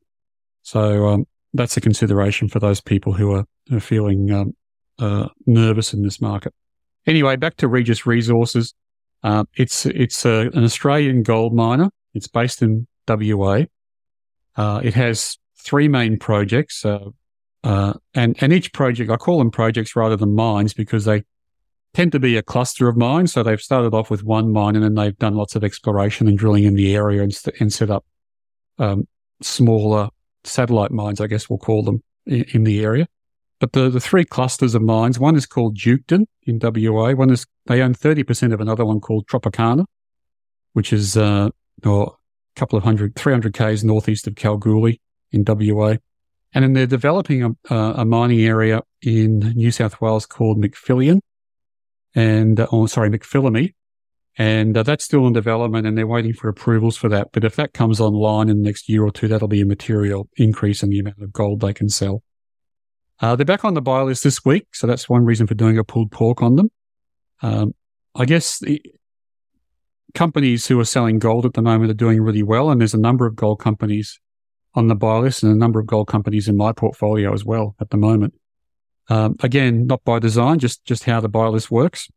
So, 0.61 1.07
um, 1.07 1.25
that's 1.55 1.77
a 1.77 1.81
consideration 1.81 2.47
for 2.47 2.59
those 2.59 2.81
people 2.81 3.13
who 3.13 3.31
are, 3.31 3.45
are 3.71 3.79
feeling 3.79 4.31
um, 4.31 4.55
uh, 4.99 5.29
nervous 5.47 5.93
in 5.93 6.03
this 6.03 6.19
market. 6.21 6.53
Anyway, 7.07 7.35
back 7.37 7.55
to 7.57 7.67
Regis 7.67 8.05
Resources. 8.05 8.73
Uh, 9.23 9.45
it's 9.55 9.85
it's 9.85 10.25
a, 10.25 10.49
an 10.53 10.63
Australian 10.63 11.23
gold 11.23 11.53
miner. 11.53 11.89
It's 12.15 12.27
based 12.27 12.61
in 12.61 12.87
WA. 13.07 13.63
Uh, 14.55 14.81
it 14.83 14.93
has 14.93 15.37
three 15.57 15.87
main 15.87 16.17
projects, 16.17 16.85
uh, 16.85 17.09
uh, 17.63 17.93
and 18.13 18.35
and 18.41 18.53
each 18.53 18.73
project 18.73 19.11
I 19.11 19.17
call 19.17 19.39
them 19.39 19.51
projects 19.51 19.95
rather 19.95 20.15
than 20.15 20.33
mines 20.33 20.73
because 20.73 21.05
they 21.05 21.23
tend 21.93 22.11
to 22.13 22.19
be 22.19 22.37
a 22.37 22.43
cluster 22.43 22.87
of 22.87 22.97
mines. 22.97 23.33
So 23.33 23.43
they've 23.43 23.61
started 23.61 23.93
off 23.93 24.09
with 24.09 24.23
one 24.23 24.51
mine, 24.51 24.75
and 24.75 24.83
then 24.83 24.95
they've 24.95 25.17
done 25.17 25.35
lots 25.35 25.55
of 25.55 25.63
exploration 25.63 26.27
and 26.27 26.37
drilling 26.37 26.63
in 26.63 26.75
the 26.75 26.95
area 26.95 27.21
and, 27.21 27.37
and 27.59 27.71
set 27.71 27.89
up 27.89 28.05
um, 28.79 29.07
smaller 29.41 30.09
satellite 30.43 30.91
mines, 30.91 31.19
I 31.19 31.27
guess 31.27 31.49
we'll 31.49 31.59
call 31.59 31.83
them, 31.83 32.03
in, 32.25 32.43
in 32.53 32.63
the 32.63 32.83
area. 32.83 33.07
But 33.59 33.73
the, 33.73 33.89
the 33.89 33.99
three 33.99 34.25
clusters 34.25 34.75
of 34.75 34.81
mines, 34.81 35.17
one 35.17 35.35
is 35.35 35.45
called 35.45 35.77
Duketon 35.77 36.25
in 36.43 36.59
WA. 36.61 37.13
One 37.13 37.31
is, 37.31 37.45
they 37.67 37.81
own 37.81 37.95
30% 37.95 38.53
of 38.53 38.59
another 38.59 38.85
one 38.85 38.99
called 38.99 39.27
Tropicana, 39.27 39.85
which 40.73 40.91
is, 40.91 41.15
uh, 41.15 41.49
a 41.83 42.05
couple 42.55 42.77
of 42.77 42.83
hundred, 42.83 43.15
300 43.15 43.53
Ks 43.53 43.83
northeast 43.83 44.27
of 44.27 44.35
Kalgoorlie 44.35 45.01
in 45.31 45.43
WA. 45.45 45.95
And 46.53 46.63
then 46.63 46.73
they're 46.73 46.87
developing 46.87 47.43
a, 47.69 47.75
a 47.75 48.05
mining 48.05 48.41
area 48.41 48.81
in 49.01 49.39
New 49.39 49.71
South 49.71 49.99
Wales 49.99 50.25
called 50.25 50.57
McPhillian 50.57 51.19
and, 52.15 52.59
uh, 52.59 52.67
oh, 52.71 52.85
sorry, 52.85 53.09
McPhillamy. 53.09 53.73
And 54.37 54.77
uh, 54.77 54.83
that's 54.83 55.03
still 55.03 55.27
in 55.27 55.33
development 55.33 55.85
and 55.85 55.97
they're 55.97 56.07
waiting 56.07 56.33
for 56.33 56.49
approvals 56.49 56.97
for 56.97 57.09
that. 57.09 57.29
But 57.33 57.43
if 57.43 57.55
that 57.57 57.73
comes 57.73 57.99
online 57.99 58.49
in 58.49 58.57
the 58.57 58.63
next 58.63 58.89
year 58.89 59.03
or 59.03 59.11
two, 59.11 59.27
that'll 59.27 59.47
be 59.47 59.61
a 59.61 59.65
material 59.65 60.29
increase 60.37 60.81
in 60.83 60.89
the 60.89 60.99
amount 60.99 61.21
of 61.21 61.33
gold 61.33 61.61
they 61.61 61.73
can 61.73 61.89
sell. 61.89 62.23
Uh, 63.21 63.35
they're 63.35 63.45
back 63.45 63.63
on 63.63 63.75
the 63.75 63.81
buy 63.81 64.01
list 64.01 64.23
this 64.23 64.43
week, 64.43 64.67
so 64.73 64.87
that's 64.87 65.07
one 65.07 65.23
reason 65.23 65.47
for 65.47 65.55
doing 65.55 65.77
a 65.77 65.83
pulled 65.83 66.11
pork 66.11 66.41
on 66.41 66.57
them. 66.57 66.69
Um, 67.41 67.73
I 68.13 68.25
guess 68.25 68.59
the 68.59 68.81
companies 70.13 70.67
who 70.67 70.79
are 70.79 70.85
selling 70.85 71.19
gold 71.19 71.45
at 71.45 71.53
the 71.53 71.61
moment 71.61 71.91
are 71.91 71.95
doing 71.95 72.21
really 72.21 72.43
well, 72.43 72.69
and 72.69 72.79
there's 72.79 72.93
a 72.93 72.99
number 72.99 73.25
of 73.25 73.35
gold 73.35 73.59
companies 73.59 74.19
on 74.73 74.87
the 74.87 74.95
buy 74.95 75.17
list 75.17 75.43
and 75.43 75.51
a 75.51 75.57
number 75.57 75.79
of 75.79 75.85
gold 75.85 76.07
companies 76.07 76.47
in 76.47 76.57
my 76.57 76.71
portfolio 76.71 77.33
as 77.33 77.45
well 77.45 77.75
at 77.79 77.89
the 77.89 77.97
moment. 77.97 78.33
Um, 79.09 79.35
again, 79.41 79.87
not 79.87 80.03
by 80.03 80.19
design, 80.19 80.59
just 80.59 80.83
just 80.85 81.03
how 81.03 81.19
the 81.19 81.29
buy 81.29 81.47
list 81.47 81.71
works. 81.71 82.07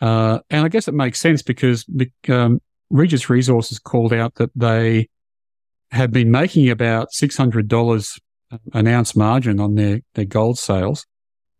Uh, 0.00 0.40
and 0.48 0.64
I 0.64 0.68
guess 0.68 0.88
it 0.88 0.94
makes 0.94 1.20
sense 1.20 1.42
because 1.42 1.84
um, 2.28 2.60
Regis 2.88 3.28
Resources 3.28 3.78
called 3.78 4.12
out 4.12 4.36
that 4.36 4.50
they 4.54 5.08
have 5.90 6.12
been 6.12 6.30
making 6.30 6.70
about 6.70 7.12
six 7.12 7.36
hundred 7.36 7.68
dollars 7.68 8.18
an 8.72 8.86
ounce 8.86 9.14
margin 9.14 9.60
on 9.60 9.74
their, 9.74 10.00
their 10.14 10.24
gold 10.24 10.58
sales. 10.58 11.06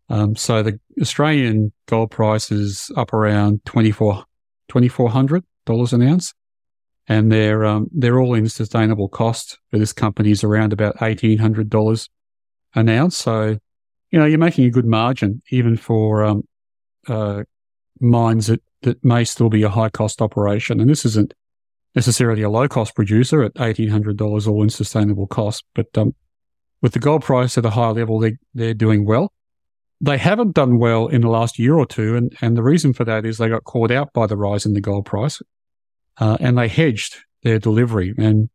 Um, 0.09 0.35
so 0.35 0.61
the 0.61 0.79
Australian 0.99 1.71
gold 1.85 2.11
price 2.11 2.51
is 2.51 2.91
up 2.97 3.13
around 3.13 3.63
24, 3.65 4.25
$2,400 4.69 5.43
an 5.67 6.01
ounce. 6.01 6.33
And 7.07 7.31
their, 7.31 7.65
um, 7.65 7.87
their 7.91 8.19
all 8.19 8.33
in 8.35 8.47
sustainable 8.47 9.09
cost 9.09 9.57
for 9.69 9.77
this 9.77 9.91
company 9.91 10.31
is 10.31 10.43
around 10.43 10.71
about 10.71 10.97
$1,800 10.97 12.09
an 12.75 12.89
ounce. 12.89 13.17
So, 13.17 13.57
you 14.11 14.19
know, 14.19 14.25
you're 14.25 14.37
making 14.37 14.65
a 14.65 14.69
good 14.69 14.85
margin 14.85 15.41
even 15.49 15.77
for, 15.77 16.23
um, 16.23 16.43
uh, 17.07 17.43
mines 17.99 18.47
that, 18.47 18.61
that 18.83 19.03
may 19.03 19.23
still 19.23 19.49
be 19.49 19.63
a 19.63 19.69
high 19.69 19.89
cost 19.89 20.21
operation. 20.21 20.79
And 20.79 20.89
this 20.89 21.05
isn't 21.05 21.33
necessarily 21.95 22.43
a 22.43 22.49
low 22.49 22.67
cost 22.67 22.95
producer 22.95 23.43
at 23.43 23.55
$1,800 23.55 24.47
all 24.47 24.63
in 24.63 24.69
sustainable 24.69 25.27
cost, 25.27 25.65
but, 25.73 25.87
um, 25.97 26.15
with 26.81 26.93
the 26.93 26.99
gold 26.99 27.23
price 27.23 27.57
at 27.57 27.65
a 27.65 27.71
high 27.71 27.89
level, 27.89 28.19
they, 28.19 28.37
they're 28.53 28.73
doing 28.73 29.05
well. 29.05 29.31
They 30.03 30.17
haven't 30.17 30.55
done 30.55 30.79
well 30.79 31.07
in 31.07 31.21
the 31.21 31.29
last 31.29 31.59
year 31.59 31.75
or 31.75 31.85
two. 31.85 32.15
And, 32.15 32.35
and 32.41 32.57
the 32.57 32.63
reason 32.63 32.91
for 32.91 33.05
that 33.05 33.25
is 33.25 33.37
they 33.37 33.49
got 33.49 33.63
caught 33.65 33.91
out 33.91 34.13
by 34.13 34.25
the 34.25 34.35
rise 34.35 34.65
in 34.65 34.73
the 34.73 34.81
gold 34.81 35.05
price 35.05 35.41
uh, 36.19 36.37
and 36.39 36.57
they 36.57 36.67
hedged 36.67 37.17
their 37.43 37.59
delivery. 37.59 38.13
And 38.17 38.49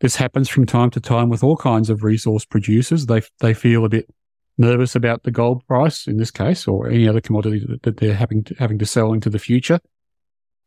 this 0.00 0.16
happens 0.16 0.48
from 0.48 0.66
time 0.66 0.90
to 0.90 1.00
time 1.00 1.28
with 1.28 1.44
all 1.44 1.56
kinds 1.56 1.88
of 1.88 2.02
resource 2.02 2.44
producers. 2.44 3.06
They, 3.06 3.22
they 3.40 3.54
feel 3.54 3.84
a 3.84 3.88
bit 3.88 4.12
nervous 4.56 4.96
about 4.96 5.22
the 5.22 5.30
gold 5.30 5.64
price 5.68 6.08
in 6.08 6.16
this 6.16 6.32
case 6.32 6.66
or 6.66 6.88
any 6.88 7.08
other 7.08 7.20
commodity 7.20 7.64
that, 7.82 7.96
they're 7.98 8.14
having 8.14 8.42
to, 8.44 8.54
having 8.58 8.78
to 8.78 8.86
sell 8.86 9.12
into 9.12 9.30
the 9.30 9.38
future. 9.38 9.78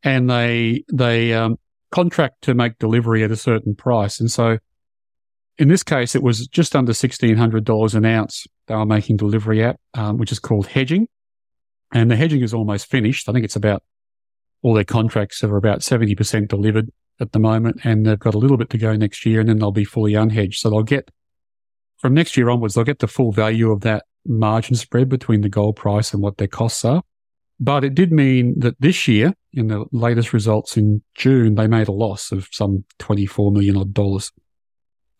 And 0.03 0.29
they, 0.29 0.85
they, 0.91 1.33
um, 1.33 1.57
contract 1.91 2.41
to 2.43 2.53
make 2.53 2.79
delivery 2.79 3.23
at 3.23 3.31
a 3.31 3.35
certain 3.35 3.75
price. 3.75 4.19
And 4.19 4.31
so 4.31 4.57
in 5.61 5.67
this 5.67 5.83
case, 5.83 6.15
it 6.15 6.23
was 6.23 6.47
just 6.47 6.75
under 6.75 6.91
$1,600 6.91 7.93
an 7.93 8.05
ounce 8.05 8.47
they 8.65 8.73
were 8.73 8.83
making 8.83 9.17
delivery 9.17 9.63
at, 9.63 9.79
um, 9.93 10.17
which 10.17 10.31
is 10.31 10.39
called 10.39 10.65
hedging. 10.65 11.07
And 11.93 12.09
the 12.09 12.15
hedging 12.15 12.41
is 12.41 12.51
almost 12.51 12.89
finished. 12.89 13.29
I 13.29 13.31
think 13.31 13.45
it's 13.45 13.55
about 13.55 13.83
all 14.63 14.73
their 14.73 14.83
contracts 14.83 15.43
are 15.43 15.57
about 15.57 15.81
70% 15.81 16.47
delivered 16.47 16.89
at 17.19 17.31
the 17.31 17.37
moment, 17.37 17.81
and 17.83 18.07
they've 18.07 18.17
got 18.17 18.33
a 18.33 18.39
little 18.39 18.57
bit 18.57 18.71
to 18.71 18.79
go 18.79 18.95
next 18.95 19.23
year, 19.23 19.39
and 19.39 19.47
then 19.47 19.59
they'll 19.59 19.71
be 19.71 19.85
fully 19.85 20.13
unhedged. 20.13 20.55
So 20.55 20.71
they'll 20.71 20.81
get 20.81 21.11
from 21.99 22.15
next 22.15 22.35
year 22.35 22.49
onwards, 22.49 22.73
they'll 22.73 22.83
get 22.83 22.97
the 22.97 23.07
full 23.07 23.31
value 23.31 23.69
of 23.69 23.81
that 23.81 24.05
margin 24.25 24.75
spread 24.75 25.09
between 25.09 25.41
the 25.41 25.49
gold 25.49 25.75
price 25.75 26.11
and 26.11 26.23
what 26.23 26.37
their 26.37 26.47
costs 26.47 26.83
are. 26.83 27.03
But 27.59 27.83
it 27.83 27.93
did 27.93 28.11
mean 28.11 28.55
that 28.57 28.81
this 28.81 29.07
year, 29.07 29.35
in 29.53 29.67
the 29.67 29.85
latest 29.91 30.33
results 30.33 30.75
in 30.75 31.03
June, 31.13 31.53
they 31.53 31.67
made 31.67 31.87
a 31.87 31.91
loss 31.91 32.31
of 32.31 32.47
some 32.51 32.83
24 32.97 33.51
million 33.51 33.77
odd 33.77 33.93
dollars 33.93 34.31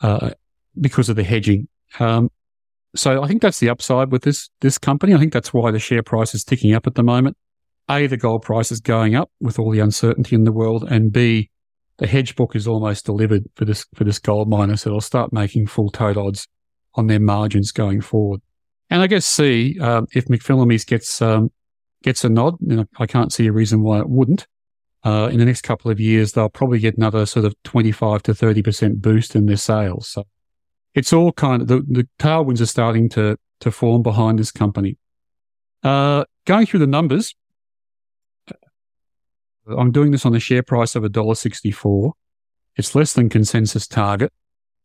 uh, 0.01 0.31
because 0.79 1.09
of 1.09 1.15
the 1.15 1.23
hedging. 1.23 1.67
Um, 1.99 2.29
so 2.95 3.23
I 3.23 3.27
think 3.27 3.41
that's 3.41 3.59
the 3.59 3.69
upside 3.69 4.11
with 4.11 4.23
this 4.23 4.49
this 4.59 4.77
company. 4.77 5.13
I 5.13 5.17
think 5.17 5.33
that's 5.33 5.53
why 5.53 5.71
the 5.71 5.79
share 5.79 6.03
price 6.03 6.35
is 6.35 6.43
ticking 6.43 6.73
up 6.73 6.87
at 6.87 6.95
the 6.95 7.03
moment. 7.03 7.37
A, 7.89 8.07
the 8.07 8.17
gold 8.17 8.43
price 8.43 8.71
is 8.71 8.79
going 8.79 9.15
up 9.15 9.31
with 9.39 9.59
all 9.59 9.71
the 9.71 9.79
uncertainty 9.79 10.35
in 10.35 10.43
the 10.43 10.51
world, 10.51 10.83
and 10.89 11.11
B, 11.11 11.49
the 11.97 12.07
hedge 12.07 12.35
book 12.35 12.55
is 12.55 12.67
almost 12.67 13.05
delivered 13.05 13.43
for 13.55 13.65
this 13.65 13.85
for 13.95 14.03
this 14.03 14.19
gold 14.19 14.49
miner, 14.49 14.75
so 14.77 14.89
they'll 14.89 15.01
start 15.01 15.33
making 15.33 15.67
full 15.67 15.89
tote 15.89 16.17
odds 16.17 16.47
on 16.95 17.07
their 17.07 17.19
margins 17.19 17.71
going 17.71 18.01
forward. 18.01 18.41
And 18.89 19.01
I 19.01 19.07
guess 19.07 19.25
C, 19.25 19.77
uh, 19.79 20.01
if 20.13 20.25
McPhillamys 20.25 20.85
gets 20.85 21.21
um, 21.21 21.49
gets 22.03 22.25
a 22.25 22.29
nod, 22.29 22.55
I 22.97 23.05
can't 23.05 23.31
see 23.31 23.47
a 23.47 23.53
reason 23.53 23.83
why 23.83 23.99
it 23.99 24.09
wouldn't 24.09 24.47
uh, 25.03 25.29
in 25.31 25.39
the 25.39 25.45
next 25.45 25.61
couple 25.61 25.89
of 25.89 25.99
years, 25.99 26.33
they'll 26.33 26.49
probably 26.49 26.79
get 26.79 26.97
another 26.97 27.25
sort 27.25 27.45
of 27.45 27.55
25 27.63 28.23
to 28.23 28.33
30% 28.33 29.01
boost 29.01 29.35
in 29.35 29.47
their 29.47 29.57
sales. 29.57 30.07
So 30.07 30.25
it's 30.93 31.11
all 31.11 31.31
kind 31.31 31.61
of 31.61 31.67
the, 31.67 31.81
the 31.87 32.07
tailwinds 32.19 32.61
are 32.61 32.67
starting 32.67 33.09
to, 33.09 33.37
to 33.61 33.71
form 33.71 34.03
behind 34.03 34.37
this 34.39 34.51
company. 34.51 34.97
Uh, 35.83 36.25
going 36.45 36.65
through 36.67 36.81
the 36.81 36.87
numbers, 36.87 37.33
I'm 39.67 39.91
doing 39.91 40.11
this 40.11 40.25
on 40.25 40.35
a 40.35 40.39
share 40.39 40.63
price 40.63 40.95
of 40.95 41.03
$1.64. 41.03 42.11
It's 42.75 42.95
less 42.95 43.13
than 43.13 43.29
consensus 43.29 43.87
target. 43.87 44.31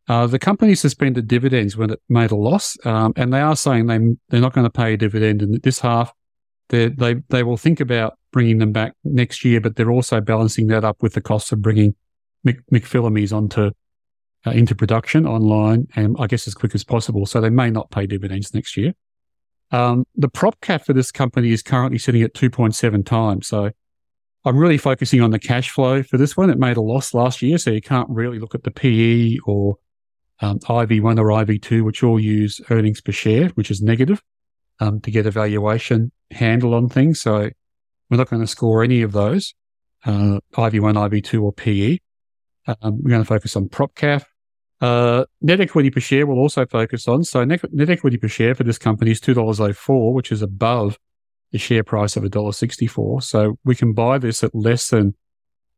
Uh, 0.07 0.25
the 0.25 0.39
company 0.39 0.73
suspended 0.73 1.27
dividends 1.27 1.75
when 1.75 1.89
it 1.89 2.01
made 2.07 2.31
a 2.31 2.35
loss, 2.35 2.77
um, 2.85 3.11
and 3.17 3.33
they 3.33 3.41
are 3.41 3.55
saying 3.55 3.87
they, 3.87 3.99
they're 4.29 4.41
not 4.41 4.53
going 4.53 4.65
to 4.65 4.71
pay 4.71 4.93
a 4.93 4.97
dividend 4.97 5.41
in 5.41 5.59
this 5.63 5.79
half. 5.79 6.13
They, 6.69 6.89
they, 7.29 7.43
will 7.43 7.57
think 7.57 7.79
about 7.79 8.17
bringing 8.31 8.57
them 8.57 8.71
back 8.73 8.93
next 9.03 9.45
year, 9.45 9.61
but 9.61 9.75
they're 9.75 9.91
also 9.91 10.19
balancing 10.19 10.67
that 10.67 10.83
up 10.83 11.01
with 11.01 11.13
the 11.13 11.21
costs 11.21 11.51
of 11.51 11.61
bringing 11.61 11.95
Mc, 12.43 12.61
onto 13.31 13.71
uh, 14.45 14.51
into 14.51 14.75
production 14.75 15.25
online 15.25 15.87
and 15.95 16.15
I 16.19 16.27
guess 16.27 16.47
as 16.47 16.53
quick 16.53 16.75
as 16.75 16.83
possible. 16.83 17.25
So 17.25 17.41
they 17.41 17.49
may 17.49 17.69
not 17.69 17.91
pay 17.91 18.05
dividends 18.05 18.53
next 18.53 18.77
year. 18.77 18.93
Um, 19.71 20.05
the 20.15 20.29
prop 20.29 20.59
cap 20.61 20.85
for 20.85 20.93
this 20.93 21.11
company 21.11 21.51
is 21.51 21.61
currently 21.61 21.97
sitting 21.97 22.21
at 22.21 22.33
2.7 22.33 23.05
times. 23.05 23.47
So 23.47 23.71
I'm 24.45 24.57
really 24.57 24.77
focusing 24.77 25.21
on 25.21 25.31
the 25.31 25.39
cash 25.39 25.71
flow 25.71 26.03
for 26.03 26.17
this 26.17 26.37
one. 26.37 26.49
It 26.49 26.57
made 26.57 26.77
a 26.77 26.81
loss 26.81 27.13
last 27.13 27.41
year, 27.41 27.57
so 27.57 27.71
you 27.71 27.81
can't 27.81 28.09
really 28.09 28.39
look 28.39 28.55
at 28.55 28.63
the 28.63 28.71
PE 28.71 29.39
or 29.45 29.77
um, 30.39 30.59
IV1 30.59 31.19
or 31.19 31.27
IV2, 31.27 31.83
which 31.83 32.03
all 32.03 32.19
use 32.19 32.61
earnings 32.69 33.01
per 33.01 33.11
share, 33.11 33.49
which 33.49 33.69
is 33.69 33.81
negative, 33.81 34.21
um, 34.79 35.01
to 35.01 35.11
get 35.11 35.25
a 35.25 35.31
valuation 35.31 36.11
handle 36.31 36.73
on 36.73 36.89
things. 36.89 37.21
So 37.21 37.49
we're 38.09 38.17
not 38.17 38.29
going 38.29 38.41
to 38.41 38.47
score 38.47 38.83
any 38.83 39.01
of 39.01 39.11
those, 39.11 39.53
uh, 40.05 40.39
IV1, 40.53 40.93
IV2 40.93 41.41
or 41.41 41.53
PE. 41.53 41.97
Um, 42.67 43.01
we're 43.01 43.09
going 43.09 43.21
to 43.21 43.27
focus 43.27 43.55
on 43.55 43.69
prop 43.69 43.95
cap. 43.95 44.23
Uh, 44.79 45.25
net 45.41 45.59
equity 45.59 45.89
per 45.89 45.99
share 45.99 46.27
we'll 46.27 46.37
also 46.37 46.65
focus 46.65 47.07
on. 47.07 47.23
So 47.23 47.43
net, 47.43 47.61
net 47.73 47.89
equity 47.89 48.17
per 48.17 48.27
share 48.27 48.53
for 48.53 48.63
this 48.63 48.77
company 48.77 49.11
is 49.11 49.21
$2.04, 49.21 50.13
which 50.13 50.31
is 50.31 50.41
above 50.41 50.97
the 51.51 51.57
share 51.57 51.83
price 51.83 52.15
of 52.15 52.23
$1.64. 52.23 53.23
So 53.23 53.57
we 53.63 53.75
can 53.75 53.93
buy 53.93 54.17
this 54.17 54.43
at 54.43 54.53
less 54.53 54.89
than 54.89 55.15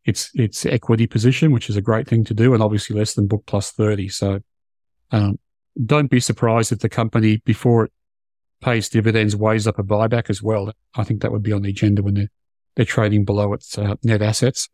its, 0.05 0.31
its 0.33 0.65
equity 0.65 1.07
position, 1.07 1.51
which 1.51 1.69
is 1.69 1.77
a 1.77 1.81
great 1.81 2.07
thing 2.07 2.25
to 2.25 2.33
do, 2.33 2.53
and 2.53 2.63
obviously 2.63 2.97
less 2.97 3.13
than 3.13 3.27
book 3.27 3.43
plus 3.45 3.71
30. 3.71 4.09
So, 4.09 4.39
um, 5.11 5.37
don't 5.85 6.09
be 6.09 6.19
surprised 6.19 6.71
if 6.71 6.79
the 6.79 6.89
company 6.89 7.41
before 7.45 7.85
it 7.85 7.91
pays 8.61 8.89
dividends 8.89 9.35
weighs 9.35 9.67
up 9.67 9.79
a 9.79 9.83
buyback 9.83 10.29
as 10.29 10.43
well. 10.43 10.71
I 10.95 11.03
think 11.03 11.21
that 11.21 11.31
would 11.31 11.43
be 11.43 11.53
on 11.53 11.61
the 11.61 11.69
agenda 11.69 12.03
when 12.03 12.13
they're, 12.13 12.31
they're 12.75 12.85
trading 12.85 13.25
below 13.25 13.53
its 13.53 13.77
uh, 13.77 13.95
net 14.03 14.21
assets. 14.21 14.69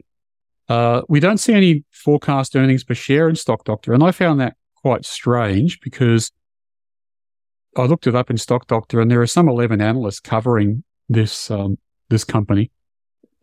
Uh, 0.67 1.01
we 1.07 1.19
don't 1.19 1.37
see 1.37 1.53
any 1.53 1.83
forecast 1.91 2.55
earnings 2.55 2.83
per 2.83 2.95
share 2.95 3.29
in 3.29 3.35
Stock 3.35 3.63
Doctor, 3.65 3.93
and 3.93 4.03
I 4.03 4.11
found 4.11 4.39
that 4.39 4.55
quite 4.75 5.05
strange 5.05 5.79
because 5.79 6.31
I 7.77 7.83
looked 7.83 8.07
it 8.07 8.15
up 8.15 8.31
in 8.31 8.37
Stock 8.37 8.67
Doctor, 8.67 8.99
and 8.99 9.11
there 9.11 9.21
are 9.21 9.27
some 9.27 9.47
eleven 9.47 9.81
analysts 9.81 10.19
covering 10.19 10.83
this 11.07 11.51
um, 11.51 11.77
this 12.09 12.23
company. 12.23 12.71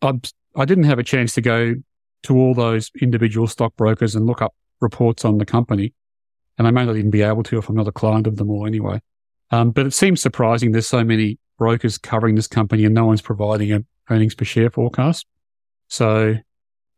I 0.00 0.14
I 0.56 0.64
didn't 0.64 0.84
have 0.84 0.98
a 0.98 1.04
chance 1.04 1.34
to 1.34 1.40
go 1.40 1.74
to 2.24 2.36
all 2.36 2.54
those 2.54 2.90
individual 3.00 3.46
stockbrokers 3.46 4.14
and 4.16 4.26
look 4.26 4.42
up 4.42 4.54
reports 4.80 5.24
on 5.24 5.38
the 5.38 5.46
company, 5.46 5.94
and 6.58 6.66
I 6.66 6.72
may 6.72 6.84
not 6.84 6.96
even 6.96 7.10
be 7.10 7.22
able 7.22 7.44
to 7.44 7.58
if 7.58 7.68
I'm 7.68 7.76
not 7.76 7.88
a 7.88 7.92
client 7.92 8.26
of 8.26 8.36
them 8.36 8.50
all 8.50 8.66
anyway. 8.66 9.00
Um, 9.52 9.70
but 9.70 9.86
it 9.86 9.92
seems 9.92 10.20
surprising 10.20 10.72
there's 10.72 10.86
so 10.88 11.04
many 11.04 11.38
brokers 11.58 11.98
covering 11.98 12.34
this 12.34 12.46
company 12.46 12.84
and 12.84 12.94
no 12.94 13.04
one's 13.04 13.22
providing 13.22 13.70
an 13.70 13.86
earnings 14.10 14.34
per 14.34 14.44
share 14.44 14.70
forecast. 14.70 15.26
So, 15.88 16.34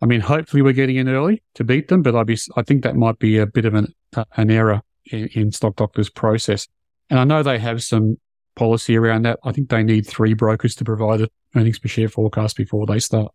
I 0.00 0.06
mean, 0.06 0.20
hopefully 0.20 0.62
we're 0.62 0.72
getting 0.72 0.96
in 0.96 1.08
early 1.08 1.42
to 1.54 1.64
beat 1.64 1.88
them, 1.88 2.02
but 2.02 2.14
I, 2.14 2.24
I 2.56 2.62
think 2.62 2.84
that 2.84 2.94
might 2.94 3.18
be 3.18 3.38
a 3.38 3.46
bit 3.46 3.64
of 3.64 3.74
an, 3.74 3.92
an 4.36 4.50
error 4.50 4.82
in, 5.10 5.28
in 5.34 5.52
Stock 5.52 5.76
Doctor's 5.76 6.08
process. 6.08 6.68
And 7.10 7.18
I 7.18 7.24
know 7.24 7.42
they 7.42 7.58
have 7.58 7.82
some 7.82 8.18
policy 8.54 8.96
around 8.96 9.22
that. 9.24 9.40
I 9.44 9.50
think 9.50 9.68
they 9.68 9.82
need 9.82 10.06
three 10.06 10.32
brokers 10.32 10.76
to 10.76 10.84
provide 10.84 11.22
an 11.22 11.28
earnings 11.56 11.80
per 11.80 11.88
share 11.88 12.08
forecast 12.08 12.56
before 12.56 12.86
they 12.86 13.00
start 13.00 13.32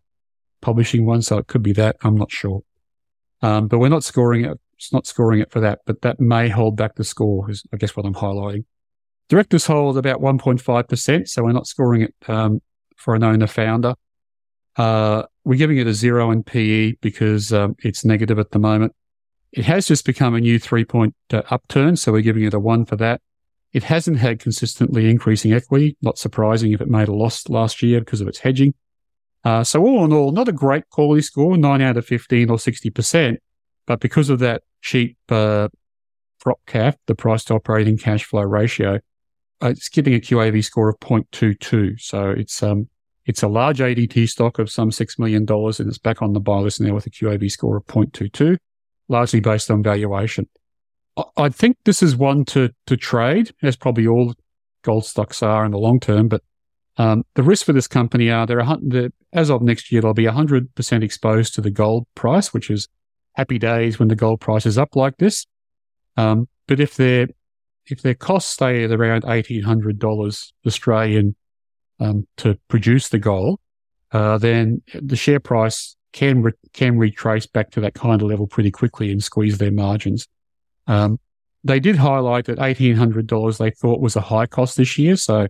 publishing 0.62 1.06
one. 1.06 1.22
So 1.22 1.38
it 1.38 1.48
could 1.48 1.62
be 1.62 1.74
that. 1.74 1.98
I'm 2.04 2.16
not 2.16 2.32
sure. 2.32 2.62
Um, 3.42 3.68
but 3.68 3.80
we're 3.80 3.90
not 3.90 4.06
scoring 4.06 4.46
it. 4.46 4.58
It's 4.78 4.94
not 4.94 5.06
scoring 5.06 5.42
it 5.42 5.52
for 5.52 5.60
that, 5.60 5.80
but 5.86 6.02
that 6.04 6.22
may 6.22 6.48
hold 6.48 6.78
back 6.78 6.96
the 6.96 7.04
score 7.04 7.52
is, 7.52 7.64
I 7.74 7.78
guess, 7.78 7.98
what 7.98 8.06
I'm 8.06 8.14
highlighting. 8.14 8.64
Directors 9.30 9.68
hold 9.68 9.96
about 9.96 10.22
1.5%, 10.22 11.28
so 11.28 11.44
we're 11.44 11.52
not 11.52 11.68
scoring 11.68 12.02
it 12.02 12.15
um, 12.28 12.62
for 12.98 13.13
an 13.13 13.24
owner 13.24 13.46
founder. 13.46 13.94
Uh, 14.76 15.24
we're 15.44 15.56
giving 15.56 15.78
it 15.78 15.86
a 15.86 15.94
zero 15.94 16.32
in 16.32 16.44
PE 16.44 16.94
because 17.02 17.54
um, 17.54 17.76
it's 17.80 18.04
negative 18.04 18.39
at 18.39 18.50
the 18.52 18.60
moment. 18.60 18.94
It 19.52 19.65
has 19.65 19.88
just 19.88 20.04
become 20.04 20.34
a 20.34 20.39
new 20.39 20.58
three 20.58 20.84
point 20.84 21.15
uh, 21.32 21.44
upturn, 21.52 21.96
so 21.96 22.12
we're 22.12 22.22
giving 22.22 22.44
it 22.44 22.56
a 22.56 22.60
one 22.60 22.86
for 22.86 22.96
that. 22.98 23.22
It 23.72 23.84
hasn't 23.84 24.18
had 24.18 24.39
consistently 24.39 25.10
increasing 25.10 25.54
equity, 25.54 25.96
not 26.02 26.18
surprising 26.18 26.72
if 26.72 26.82
it 26.82 26.88
made 26.88 27.08
a 27.08 27.13
loss 27.13 27.48
last 27.50 27.84
year 27.84 28.00
because 28.00 28.22
of 28.22 28.28
its 28.28 28.39
hedging. 28.39 28.74
Uh, 29.44 29.63
so 29.63 29.82
all 29.82 30.06
in 30.06 30.12
all, 30.12 30.32
not 30.32 30.48
a 30.48 30.52
great 30.52 30.89
quality 30.89 31.22
score, 31.22 31.56
nine 31.56 31.82
out 31.82 31.98
of 31.98 32.06
15 32.06 32.50
or 32.50 32.58
60%, 32.58 33.38
but 33.86 34.00
because 34.00 34.30
of 34.30 34.39
that 34.39 34.63
cheap 34.82 35.18
uh, 35.30 35.70
prop 36.39 36.60
cap, 36.65 36.98
the 37.06 37.15
price 37.15 37.44
to 37.46 37.54
operating 37.54 37.98
cash 37.98 38.26
flow 38.26 38.42
ratio, 38.42 39.00
uh, 39.62 39.69
it's 39.69 39.89
getting 39.89 40.13
a 40.13 40.19
QAV 40.19 40.63
score 40.63 40.89
of 40.89 41.00
0.22. 41.00 42.00
So 42.00 42.30
it's 42.30 42.62
um 42.63 42.88
it's 43.26 43.43
a 43.43 43.48
large 43.48 43.78
ADT 43.78 44.28
stock 44.28 44.58
of 44.58 44.72
some 44.72 44.89
$6 44.89 45.19
million 45.19 45.45
and 45.48 45.88
it's 45.88 46.00
back 46.00 46.24
on 46.24 46.34
the 46.34 46.39
buy 46.39 46.58
list 46.58 46.82
now 46.82 46.95
with 46.95 47.06
a 47.06 47.12
QAV 47.12 47.52
score 47.52 47.78
of 47.78 47.86
0.22, 47.86 48.58
largely 49.08 49.39
based 49.39 49.69
on 49.69 49.84
valuation. 49.84 50.50
I, 51.15 51.24
I 51.38 51.50
think 51.50 51.78
this 51.86 52.02
is 52.02 52.15
one 52.15 52.43
to, 52.45 52.72
to 52.88 52.98
trade, 52.98 53.52
as 53.62 53.76
probably 53.76 54.08
all 54.08 54.34
gold 54.82 55.06
stocks 55.06 55.43
are 55.43 55.63
in 55.63 55.72
the 55.72 55.78
long 55.78 56.00
term, 56.00 56.28
but 56.28 56.41
um, 56.98 57.24
the 57.36 57.43
risks 57.43 57.63
for 57.63 57.72
this 57.72 57.88
company 57.88 58.32
are 58.32 58.48
they're, 58.48 58.65
they're, 58.82 59.12
as 59.32 59.52
of 59.52 59.62
next 59.62 59.91
year, 59.91 60.02
they'll 60.02 60.13
be 60.13 60.26
100% 60.26 61.04
exposed 61.04 61.54
to 61.54 61.62
the 61.62 61.69
gold 61.69 62.08
price, 62.15 62.52
which 62.52 62.72
is 62.72 62.88
happy 63.34 63.60
days 63.60 64.00
when 64.00 64.08
the 64.08 64.15
gold 64.15 64.41
price 64.41 64.65
is 64.65 64.78
up 64.78 64.95
like 64.95 65.17
this. 65.17 65.45
Um, 66.17 66.48
but 66.67 66.80
if 66.80 66.95
they're 66.95 67.28
if 67.89 68.02
their 68.02 68.13
costs 68.13 68.52
stay 68.52 68.84
at 68.84 68.91
around 68.91 69.23
$1,800 69.23 70.52
Australian 70.65 71.36
um, 71.99 72.28
to 72.38 72.58
produce 72.67 73.10
the 73.10 73.19
gold, 73.19 73.60
uh, 74.12 74.38
then 74.38 74.82
the 74.93 75.15
share 75.15 75.39
price 75.39 75.95
can 76.12 76.41
re- 76.41 76.54
can 76.73 76.97
retrace 76.97 77.45
back 77.45 77.69
to 77.71 77.82
that 77.82 77.93
kind 77.93 78.21
of 78.21 78.28
level 78.28 78.47
pretty 78.47 78.71
quickly 78.71 79.12
and 79.12 79.23
squeeze 79.23 79.58
their 79.58 79.71
margins. 79.71 80.28
Um, 80.88 81.19
they 81.63 81.80
did 81.80 81.97
highlight 81.97 82.45
that 82.45 82.58
$1,800 82.58 83.58
they 83.58 83.71
thought 83.71 83.99
was 83.99 84.15
a 84.15 84.21
high 84.21 84.45
cost 84.45 84.78
this 84.78 84.97
year. 84.97 85.15
So 85.15 85.47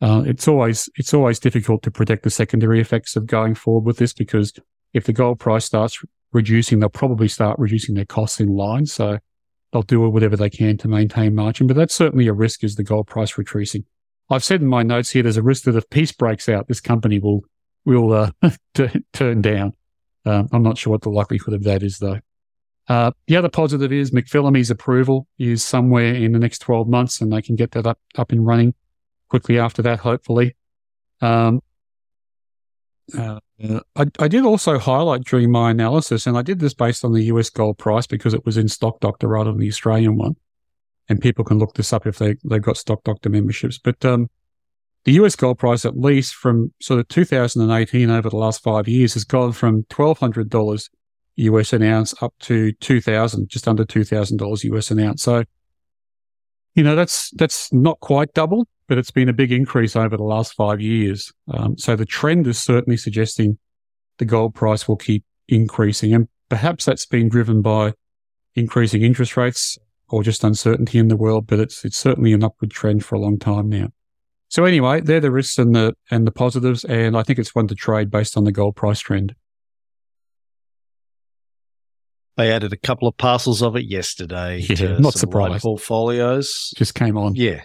uh, 0.00 0.22
it's 0.24 0.48
always 0.48 0.88
it's 0.96 1.12
always 1.12 1.38
difficult 1.38 1.82
to 1.82 1.90
predict 1.90 2.22
the 2.22 2.30
secondary 2.30 2.80
effects 2.80 3.16
of 3.16 3.26
going 3.26 3.54
forward 3.54 3.84
with 3.84 3.98
this 3.98 4.14
because 4.14 4.52
if 4.94 5.04
the 5.04 5.12
gold 5.12 5.38
price 5.38 5.64
starts 5.64 6.02
reducing, 6.32 6.80
they'll 6.80 6.88
probably 6.88 7.28
start 7.28 7.58
reducing 7.58 7.94
their 7.94 8.06
costs 8.06 8.40
in 8.40 8.48
line. 8.48 8.86
So 8.86 9.18
they'll 9.72 9.82
do 9.82 10.00
whatever 10.08 10.36
they 10.36 10.50
can 10.50 10.76
to 10.78 10.88
maintain 10.88 11.34
margin. 11.34 11.66
But 11.66 11.76
that's 11.76 11.94
certainly 11.94 12.26
a 12.26 12.32
risk 12.32 12.64
as 12.64 12.76
the 12.76 12.82
gold 12.82 13.06
price 13.06 13.38
retreating. 13.38 13.84
I've 14.28 14.44
said 14.44 14.60
in 14.60 14.68
my 14.68 14.82
notes 14.82 15.10
here, 15.10 15.22
there's 15.22 15.36
a 15.36 15.42
risk 15.42 15.64
that 15.64 15.76
if 15.76 15.88
peace 15.90 16.12
breaks 16.12 16.48
out, 16.48 16.68
this 16.68 16.80
company 16.80 17.18
will 17.18 17.44
will 17.84 18.12
uh, 18.12 18.30
t- 18.74 19.04
turn 19.12 19.42
down. 19.42 19.72
Um, 20.24 20.48
I'm 20.52 20.62
not 20.62 20.78
sure 20.78 20.90
what 20.90 21.02
the 21.02 21.10
likelihood 21.10 21.54
of 21.54 21.64
that 21.64 21.82
is, 21.82 21.98
though. 21.98 22.20
Uh, 22.88 23.12
the 23.26 23.36
other 23.36 23.48
positive 23.48 23.92
is 23.92 24.10
McPhillamy's 24.10 24.70
approval 24.70 25.26
is 25.38 25.62
somewhere 25.62 26.14
in 26.14 26.32
the 26.32 26.38
next 26.38 26.58
12 26.58 26.88
months, 26.88 27.20
and 27.20 27.32
they 27.32 27.42
can 27.42 27.56
get 27.56 27.72
that 27.72 27.86
up 27.86 27.98
up 28.16 28.32
and 28.32 28.46
running 28.46 28.74
quickly 29.28 29.58
after 29.58 29.82
that, 29.82 30.00
hopefully. 30.00 30.56
Um, 31.20 31.62
uh, 33.16 33.40
I, 33.62 34.06
I, 34.18 34.28
did 34.28 34.44
also 34.44 34.78
highlight 34.78 35.24
during 35.24 35.50
my 35.50 35.70
analysis, 35.70 36.26
and 36.26 36.38
I 36.38 36.42
did 36.42 36.60
this 36.60 36.72
based 36.72 37.04
on 37.04 37.12
the 37.12 37.24
US 37.24 37.50
gold 37.50 37.78
price 37.78 38.06
because 38.06 38.32
it 38.32 38.46
was 38.46 38.56
in 38.56 38.68
Stock 38.68 39.00
Doctor 39.00 39.28
rather 39.28 39.50
than 39.50 39.60
the 39.60 39.68
Australian 39.68 40.16
one. 40.16 40.36
And 41.08 41.20
people 41.20 41.44
can 41.44 41.58
look 41.58 41.74
this 41.74 41.92
up 41.92 42.06
if 42.06 42.18
they, 42.18 42.36
they've 42.44 42.62
got 42.62 42.76
Stock 42.76 43.02
Doctor 43.04 43.28
memberships. 43.28 43.78
But 43.78 44.02
um, 44.04 44.30
the 45.04 45.12
US 45.12 45.36
gold 45.36 45.58
price, 45.58 45.84
at 45.84 45.98
least 45.98 46.34
from 46.34 46.72
sort 46.80 47.00
of 47.00 47.08
2018 47.08 48.08
over 48.08 48.30
the 48.30 48.36
last 48.36 48.62
five 48.62 48.88
years, 48.88 49.14
has 49.14 49.24
gone 49.24 49.52
from 49.52 49.82
$1,200 49.84 50.88
US 51.36 51.72
an 51.72 51.82
ounce 51.82 52.14
up 52.22 52.34
to 52.40 52.72
2000 52.72 53.48
just 53.48 53.68
under 53.68 53.84
$2,000 53.84 54.64
US 54.64 54.90
an 54.90 55.00
ounce. 55.00 55.22
So, 55.22 55.44
you 56.74 56.82
know, 56.82 56.96
that's, 56.96 57.30
that's 57.32 57.72
not 57.72 58.00
quite 58.00 58.32
double, 58.32 58.66
but 58.90 58.98
it's 58.98 59.12
been 59.12 59.28
a 59.28 59.32
big 59.32 59.52
increase 59.52 59.94
over 59.94 60.16
the 60.16 60.24
last 60.24 60.52
five 60.54 60.80
years. 60.80 61.32
Um, 61.48 61.78
so 61.78 61.94
the 61.94 62.04
trend 62.04 62.48
is 62.48 62.60
certainly 62.60 62.96
suggesting 62.96 63.56
the 64.18 64.24
gold 64.24 64.52
price 64.52 64.88
will 64.88 64.96
keep 64.96 65.24
increasing. 65.46 66.12
And 66.12 66.26
perhaps 66.48 66.86
that's 66.86 67.06
been 67.06 67.28
driven 67.28 67.62
by 67.62 67.92
increasing 68.56 69.02
interest 69.02 69.36
rates 69.36 69.78
or 70.08 70.24
just 70.24 70.42
uncertainty 70.42 70.98
in 70.98 71.06
the 71.06 71.16
world, 71.16 71.46
but 71.46 71.60
it's, 71.60 71.84
it's 71.84 71.96
certainly 71.96 72.32
an 72.32 72.42
upward 72.42 72.72
trend 72.72 73.04
for 73.04 73.14
a 73.14 73.20
long 73.20 73.38
time 73.38 73.68
now. 73.68 73.90
So 74.48 74.64
anyway, 74.64 75.02
they're 75.02 75.20
the 75.20 75.30
risks 75.30 75.56
and 75.56 75.72
the, 75.72 75.94
and 76.10 76.26
the 76.26 76.32
positives. 76.32 76.82
And 76.82 77.16
I 77.16 77.22
think 77.22 77.38
it's 77.38 77.54
one 77.54 77.68
to 77.68 77.76
trade 77.76 78.10
based 78.10 78.36
on 78.36 78.42
the 78.42 78.50
gold 78.50 78.74
price 78.74 78.98
trend. 78.98 79.36
They 82.36 82.50
added 82.50 82.72
a 82.72 82.76
couple 82.76 83.06
of 83.06 83.16
parcels 83.16 83.62
of 83.62 83.76
it 83.76 83.84
yesterday. 83.84 84.58
Yeah, 84.68 84.98
not 84.98 85.14
surprised. 85.14 85.62
Portfolios 85.62 86.74
just 86.76 86.96
came 86.96 87.16
on. 87.16 87.36
Yeah, 87.36 87.62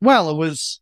well, 0.00 0.30
it 0.30 0.36
was 0.36 0.80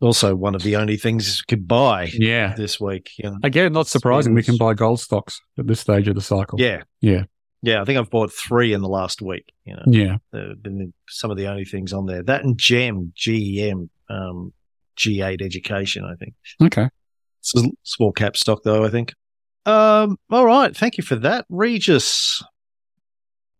also 0.00 0.34
one 0.34 0.54
of 0.54 0.62
the 0.62 0.76
only 0.76 0.96
things 0.96 1.38
you 1.38 1.44
could 1.48 1.66
buy 1.66 2.10
yeah. 2.12 2.54
this 2.54 2.80
week. 2.80 3.10
You 3.18 3.30
know, 3.30 3.38
Again, 3.42 3.72
not 3.72 3.86
surprising. 3.86 4.34
We 4.34 4.42
can 4.42 4.56
buy 4.56 4.74
gold 4.74 5.00
stocks 5.00 5.40
at 5.58 5.66
this 5.66 5.80
stage 5.80 6.08
of 6.08 6.14
the 6.14 6.20
cycle. 6.20 6.60
Yeah. 6.60 6.82
Yeah. 7.00 7.24
Yeah. 7.62 7.82
I 7.82 7.84
think 7.84 7.98
I've 7.98 8.10
bought 8.10 8.32
three 8.32 8.72
in 8.72 8.80
the 8.80 8.88
last 8.88 9.20
week. 9.20 9.52
You 9.64 9.74
know, 9.74 9.82
yeah. 9.86 10.16
They've 10.32 10.62
been 10.62 10.92
some 11.08 11.30
of 11.30 11.36
the 11.36 11.46
only 11.46 11.64
things 11.64 11.92
on 11.92 12.06
there. 12.06 12.22
That 12.22 12.44
and 12.44 12.56
GEM, 12.56 13.12
GEM, 13.16 13.90
um, 14.08 14.52
G8 14.96 15.42
education, 15.42 16.04
I 16.04 16.14
think. 16.16 16.34
Okay. 16.62 16.88
It's 17.40 17.54
a 17.56 17.68
small 17.84 18.12
cap 18.12 18.36
stock, 18.36 18.62
though, 18.64 18.84
I 18.84 18.88
think. 18.88 19.14
Um, 19.64 20.16
all 20.30 20.44
right. 20.44 20.76
Thank 20.76 20.96
you 20.96 21.04
for 21.04 21.16
that, 21.16 21.46
Regis. 21.48 22.42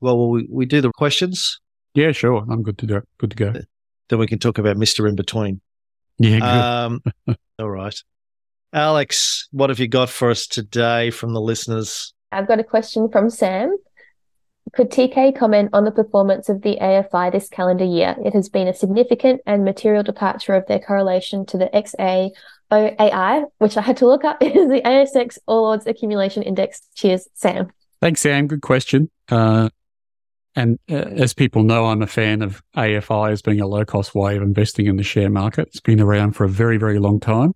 Well, 0.00 0.30
we, 0.30 0.46
we 0.50 0.66
do 0.66 0.80
the 0.80 0.90
questions? 0.92 1.60
Yeah, 1.94 2.12
sure. 2.12 2.44
I'm 2.50 2.62
good 2.62 2.78
to 2.78 2.86
do. 2.86 3.02
Good 3.18 3.30
to 3.30 3.36
go. 3.36 3.52
Then 4.08 4.18
we 4.18 4.26
can 4.26 4.38
talk 4.38 4.58
about 4.58 4.76
Mr. 4.76 5.08
In 5.08 5.16
Between. 5.16 5.60
Yeah. 6.18 6.84
Um, 6.84 7.02
all 7.58 7.70
right. 7.70 8.00
Alex, 8.72 9.48
what 9.50 9.70
have 9.70 9.78
you 9.78 9.88
got 9.88 10.10
for 10.10 10.30
us 10.30 10.46
today 10.46 11.10
from 11.10 11.32
the 11.32 11.40
listeners? 11.40 12.12
I've 12.30 12.48
got 12.48 12.60
a 12.60 12.64
question 12.64 13.08
from 13.10 13.30
Sam. 13.30 13.76
Could 14.74 14.90
TK 14.90 15.34
comment 15.38 15.70
on 15.72 15.84
the 15.84 15.90
performance 15.90 16.50
of 16.50 16.60
the 16.60 16.76
AFI 16.80 17.32
this 17.32 17.48
calendar 17.48 17.84
year? 17.84 18.14
It 18.22 18.34
has 18.34 18.50
been 18.50 18.68
a 18.68 18.74
significant 18.74 19.40
and 19.46 19.64
material 19.64 20.02
departure 20.02 20.54
of 20.54 20.66
their 20.66 20.78
correlation 20.78 21.46
to 21.46 21.56
the 21.56 21.70
XAOAI, 22.70 23.44
which 23.58 23.78
I 23.78 23.80
had 23.80 23.96
to 23.98 24.06
look 24.06 24.24
up, 24.24 24.42
is 24.42 24.52
the 24.68 24.82
ASX 24.84 25.38
All 25.46 25.64
Ords 25.64 25.86
Accumulation 25.86 26.42
Index. 26.42 26.82
Cheers, 26.94 27.28
Sam. 27.32 27.70
Thanks, 28.02 28.20
Sam. 28.20 28.46
Good 28.46 28.60
question. 28.60 29.10
Uh, 29.30 29.70
and 30.58 30.76
uh, 30.90 30.94
as 30.94 31.34
people 31.34 31.62
know, 31.62 31.86
I'm 31.86 32.02
a 32.02 32.06
fan 32.08 32.42
of 32.42 32.60
AFI 32.76 33.30
as 33.30 33.42
being 33.42 33.60
a 33.60 33.66
low 33.68 33.84
cost 33.84 34.12
way 34.12 34.36
of 34.36 34.42
investing 34.42 34.86
in 34.86 34.96
the 34.96 35.04
share 35.04 35.30
market. 35.30 35.68
It's 35.68 35.80
been 35.80 36.00
around 36.00 36.32
for 36.32 36.42
a 36.42 36.48
very, 36.48 36.78
very 36.78 36.98
long 36.98 37.20
time. 37.20 37.52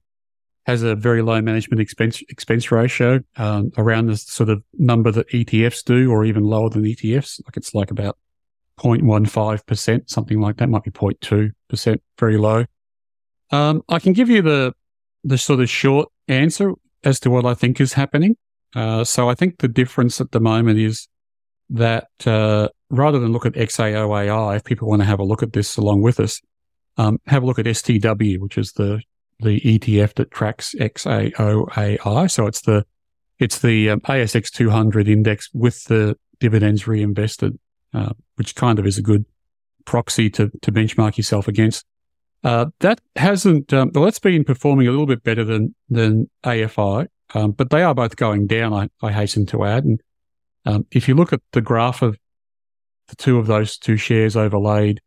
Has 0.66 0.84
a 0.84 0.94
very 0.94 1.20
low 1.20 1.42
management 1.42 1.80
expense 1.80 2.22
expense 2.28 2.70
ratio, 2.70 3.18
um, 3.36 3.72
around 3.76 4.07
the 4.07 4.16
sort 4.16 4.50
of 4.50 4.62
number 4.74 5.11
that 5.11 5.28
ETFs 5.30 5.82
do, 5.82 6.12
or 6.12 6.24
even 6.24 6.44
lower 6.44 6.70
than 6.70 6.84
ETFs. 6.84 7.40
Like 7.44 7.57
it's 7.57 7.74
like 7.74 7.90
about 7.90 8.16
0.15%, 8.78 10.09
something 10.09 10.40
like 10.40 10.59
that, 10.59 10.68
might 10.68 10.84
be 10.84 10.92
0.2%, 10.92 11.98
very 12.20 12.36
low. 12.36 12.64
Um, 13.50 13.82
I 13.88 13.98
can 13.98 14.12
give 14.12 14.30
you 14.30 14.42
the 14.42 14.74
the 15.24 15.38
sort 15.38 15.59
of 15.59 15.68
short 15.68 16.09
answer 16.28 16.72
as 17.03 17.18
to 17.20 17.30
what 17.30 17.46
I 17.46 17.55
think 17.55 17.80
is 17.80 17.94
happening. 17.94 18.36
Uh, 18.76 19.03
so 19.03 19.28
I 19.28 19.34
think 19.34 19.59
the 19.59 19.68
difference 19.68 20.20
at 20.20 20.30
the 20.30 20.40
moment 20.40 20.78
is 20.78 21.09
that 21.72 22.08
uh, 22.26 22.68
rather 22.90 23.18
than 23.18 23.32
look 23.32 23.46
at 23.46 23.54
XAOAI, 23.54 24.56
if 24.56 24.64
people 24.64 24.88
want 24.88 25.02
to 25.02 25.06
have 25.06 25.18
a 25.18 25.24
look 25.24 25.42
at 25.42 25.52
this 25.52 25.76
along 25.76 26.02
with 26.02 26.20
us, 26.20 26.40
um, 26.98 27.18
have 27.26 27.42
a 27.42 27.46
look 27.46 27.58
at 27.58 27.66
STW, 27.66 28.38
which 28.38 28.58
is 28.58 28.72
the 28.72 29.02
the 29.40 29.58
ETF 29.60 30.14
that 30.14 30.30
tracks 30.30 30.74
XAOAI. 30.78 32.30
So 32.30 32.46
it's 32.46 32.60
the 32.60 32.84
it's 33.38 33.58
the 33.58 33.90
um, 33.90 34.00
ASX 34.00 34.50
200 34.50 35.08
index 35.08 35.48
with 35.52 35.84
the 35.84 36.16
dividends 36.38 36.86
reinvested, 36.86 37.58
uh, 37.92 38.12
which 38.36 38.54
kind 38.54 38.78
of 38.78 38.86
is 38.86 38.98
a 38.98 39.02
good 39.02 39.24
proxy 39.84 40.30
to 40.30 40.50
to 40.60 40.70
benchmark 40.70 41.16
yourself 41.16 41.48
against. 41.48 41.86
Uh, 42.44 42.66
that 42.80 43.00
hasn't 43.16 43.72
um, 43.72 43.90
well, 43.94 44.04
that's 44.04 44.18
been 44.18 44.44
performing 44.44 44.86
a 44.86 44.90
little 44.90 45.06
bit 45.06 45.22
better 45.22 45.44
than 45.44 45.74
than 45.88 46.28
AFI, 46.44 47.08
um, 47.34 47.52
but 47.52 47.70
they 47.70 47.82
are 47.82 47.94
both 47.94 48.16
going 48.16 48.46
down. 48.46 48.74
I, 48.74 48.90
I 49.00 49.12
hasten 49.12 49.46
to 49.46 49.64
add, 49.64 49.84
and 49.84 50.00
um, 50.64 50.86
if 50.90 51.08
you 51.08 51.14
look 51.14 51.32
at 51.32 51.40
the 51.52 51.60
graph 51.60 52.02
of 52.02 52.18
the 53.08 53.16
two 53.16 53.38
of 53.38 53.46
those 53.46 53.76
two 53.76 53.96
shares 53.96 54.36
overlaid, 54.36 55.00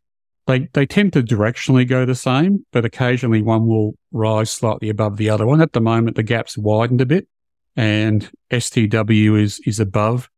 they 0.46 0.68
they 0.74 0.86
tend 0.86 1.12
to 1.14 1.22
directionally 1.22 1.86
go 1.86 2.04
the 2.04 2.14
same, 2.14 2.64
but 2.72 2.84
occasionally 2.84 3.42
one 3.42 3.66
will 3.66 3.94
rise 4.12 4.50
slightly 4.50 4.88
above 4.88 5.16
the 5.16 5.30
other 5.30 5.46
one. 5.46 5.60
At 5.60 5.72
the 5.72 5.80
moment, 5.80 6.16
the 6.16 6.22
gap's 6.22 6.56
widened 6.56 7.00
a 7.00 7.06
bit, 7.06 7.26
and 7.74 8.30
STW 8.50 9.40
is 9.40 9.60
is 9.66 9.80
above 9.80 10.30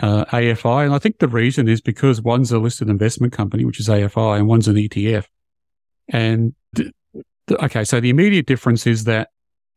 uh, 0.00 0.24
AFI, 0.26 0.86
and 0.86 0.94
I 0.94 0.98
think 0.98 1.18
the 1.18 1.28
reason 1.28 1.68
is 1.68 1.80
because 1.80 2.22
one's 2.22 2.52
a 2.52 2.58
listed 2.58 2.88
investment 2.88 3.32
company, 3.32 3.64
which 3.64 3.80
is 3.80 3.88
AFI, 3.88 4.38
and 4.38 4.48
one's 4.48 4.68
an 4.68 4.76
ETF. 4.76 5.26
And 6.08 6.54
th- 6.74 6.90
th- 7.46 7.60
okay, 7.60 7.84
so 7.84 8.00
the 8.00 8.10
immediate 8.10 8.46
difference 8.46 8.86
is 8.86 9.04
that 9.04 9.28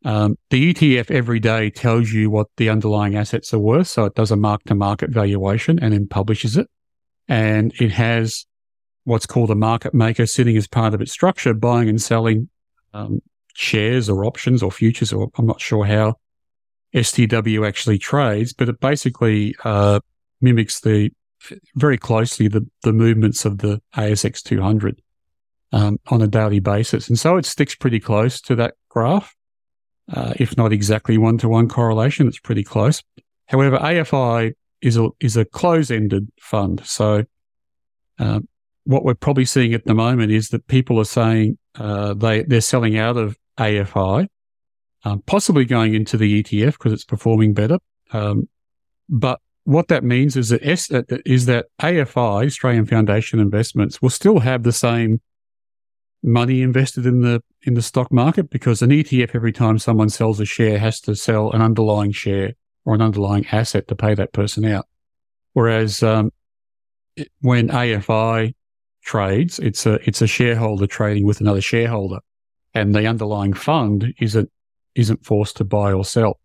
um, 0.05 0.37
the 0.49 0.73
ETF 0.73 1.11
every 1.11 1.39
day 1.39 1.69
tells 1.69 2.11
you 2.11 2.29
what 2.29 2.47
the 2.57 2.69
underlying 2.69 3.15
assets 3.15 3.53
are 3.53 3.59
worth. 3.59 3.87
So 3.87 4.05
it 4.05 4.15
does 4.15 4.31
a 4.31 4.35
mark 4.35 4.63
to 4.65 4.75
market 4.75 5.09
valuation 5.09 5.79
and 5.81 5.93
then 5.93 6.07
publishes 6.07 6.57
it. 6.57 6.67
And 7.27 7.73
it 7.81 7.91
has 7.91 8.45
what's 9.03 9.25
called 9.25 9.51
a 9.51 9.55
market 9.55 9.93
maker 9.93 10.25
sitting 10.25 10.57
as 10.57 10.67
part 10.67 10.93
of 10.93 11.01
its 11.01 11.11
structure, 11.11 11.53
buying 11.53 11.89
and 11.89 12.01
selling 12.01 12.49
um, 12.93 13.21
shares 13.53 14.09
or 14.09 14.25
options 14.25 14.61
or 14.61 14.71
futures, 14.71 15.11
or 15.11 15.29
I'm 15.37 15.47
not 15.47 15.61
sure 15.61 15.85
how 15.85 16.15
STW 16.93 17.67
actually 17.67 17.97
trades, 17.97 18.53
but 18.53 18.69
it 18.69 18.79
basically 18.79 19.55
uh, 19.63 19.99
mimics 20.41 20.81
the 20.81 21.11
very 21.75 21.97
closely 21.97 22.47
the, 22.47 22.67
the 22.83 22.93
movements 22.93 23.45
of 23.45 23.59
the 23.59 23.81
ASX 23.95 24.41
200 24.41 25.01
um, 25.71 25.99
on 26.07 26.21
a 26.21 26.27
daily 26.27 26.59
basis. 26.59 27.07
And 27.07 27.17
so 27.17 27.37
it 27.37 27.45
sticks 27.45 27.75
pretty 27.75 27.99
close 27.99 28.41
to 28.41 28.55
that 28.55 28.75
graph 28.89 29.36
uh, 30.13 30.33
if 30.37 30.57
not 30.57 30.71
exactly 30.71 31.17
one 31.17 31.37
to 31.39 31.49
one 31.49 31.67
correlation. 31.67 32.27
It's 32.27 32.39
pretty 32.39 32.63
close. 32.63 33.03
However, 33.47 33.77
AFI 33.77 34.53
is 34.81 34.97
a 34.97 35.09
is 35.19 35.37
a 35.37 35.45
close 35.45 35.91
ended 35.91 36.31
fund. 36.39 36.81
So 36.85 37.25
uh, 38.19 38.39
what 38.83 39.03
we're 39.03 39.15
probably 39.15 39.45
seeing 39.45 39.73
at 39.73 39.85
the 39.85 39.93
moment 39.93 40.31
is 40.31 40.49
that 40.49 40.67
people 40.67 40.99
are 40.99 41.05
saying 41.05 41.57
uh, 41.75 42.13
they 42.13 42.43
they're 42.43 42.61
selling 42.61 42.97
out 42.97 43.17
of 43.17 43.37
AFI, 43.57 44.27
um, 45.03 45.21
possibly 45.25 45.65
going 45.65 45.93
into 45.93 46.17
the 46.17 46.43
ETF 46.43 46.73
because 46.73 46.93
it's 46.93 47.05
performing 47.05 47.53
better. 47.53 47.79
Um, 48.11 48.47
but 49.09 49.39
what 49.63 49.89
that 49.89 50.03
means 50.03 50.37
is 50.37 50.49
that 50.49 50.65
S, 50.65 50.89
is 51.25 51.45
that 51.47 51.65
AFI 51.81 52.45
Australian 52.45 52.85
Foundation 52.85 53.39
Investments 53.39 54.01
will 54.01 54.09
still 54.09 54.39
have 54.39 54.63
the 54.63 54.71
same 54.71 55.19
money 56.23 56.61
invested 56.61 57.05
in 57.05 57.21
the 57.21 57.41
in 57.63 57.73
the 57.73 57.81
stock 57.81 58.11
market 58.11 58.49
because 58.49 58.81
an 58.81 58.89
ETF 58.89 59.35
every 59.35 59.51
time 59.51 59.77
someone 59.77 60.09
sells 60.09 60.39
a 60.39 60.45
share 60.45 60.79
has 60.79 60.99
to 61.01 61.15
sell 61.15 61.51
an 61.51 61.61
underlying 61.61 62.11
share 62.11 62.53
or 62.85 62.95
an 62.95 63.01
underlying 63.01 63.45
asset 63.51 63.87
to 63.87 63.95
pay 63.95 64.13
that 64.15 64.33
person 64.33 64.65
out. 64.65 64.87
Whereas 65.53 66.01
um, 66.03 66.31
it, 67.15 67.29
when 67.41 67.69
AFI 67.69 68.53
trades, 69.03 69.59
it's 69.59 69.85
a 69.85 69.95
it's 70.07 70.21
a 70.21 70.27
shareholder 70.27 70.87
trading 70.87 71.25
with 71.25 71.41
another 71.41 71.61
shareholder, 71.61 72.19
and 72.73 72.93
the 72.93 73.07
underlying 73.07 73.53
fund 73.53 74.13
isn't 74.19 74.51
isn't 74.95 75.25
forced 75.25 75.57
to 75.57 75.63
buy 75.63 75.93
or 75.93 76.05
sell. 76.05 76.39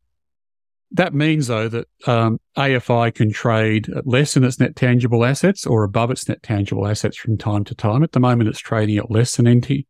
That 0.94 1.14
means, 1.14 1.46
though, 1.46 1.68
that 1.68 1.88
um, 2.06 2.38
AFI 2.56 3.14
can 3.14 3.32
trade 3.32 3.88
less 4.04 4.34
than 4.34 4.44
its 4.44 4.60
net 4.60 4.76
tangible 4.76 5.24
assets 5.24 5.66
or 5.66 5.84
above 5.84 6.10
its 6.10 6.28
net 6.28 6.42
tangible 6.42 6.86
assets 6.86 7.16
from 7.16 7.38
time 7.38 7.64
to 7.64 7.74
time. 7.74 8.02
At 8.02 8.12
the 8.12 8.20
moment, 8.20 8.50
it's 8.50 8.58
trading 8.58 8.98
at 8.98 9.10
less 9.10 9.36
than 9.36 9.46
NTA. 9.46 9.84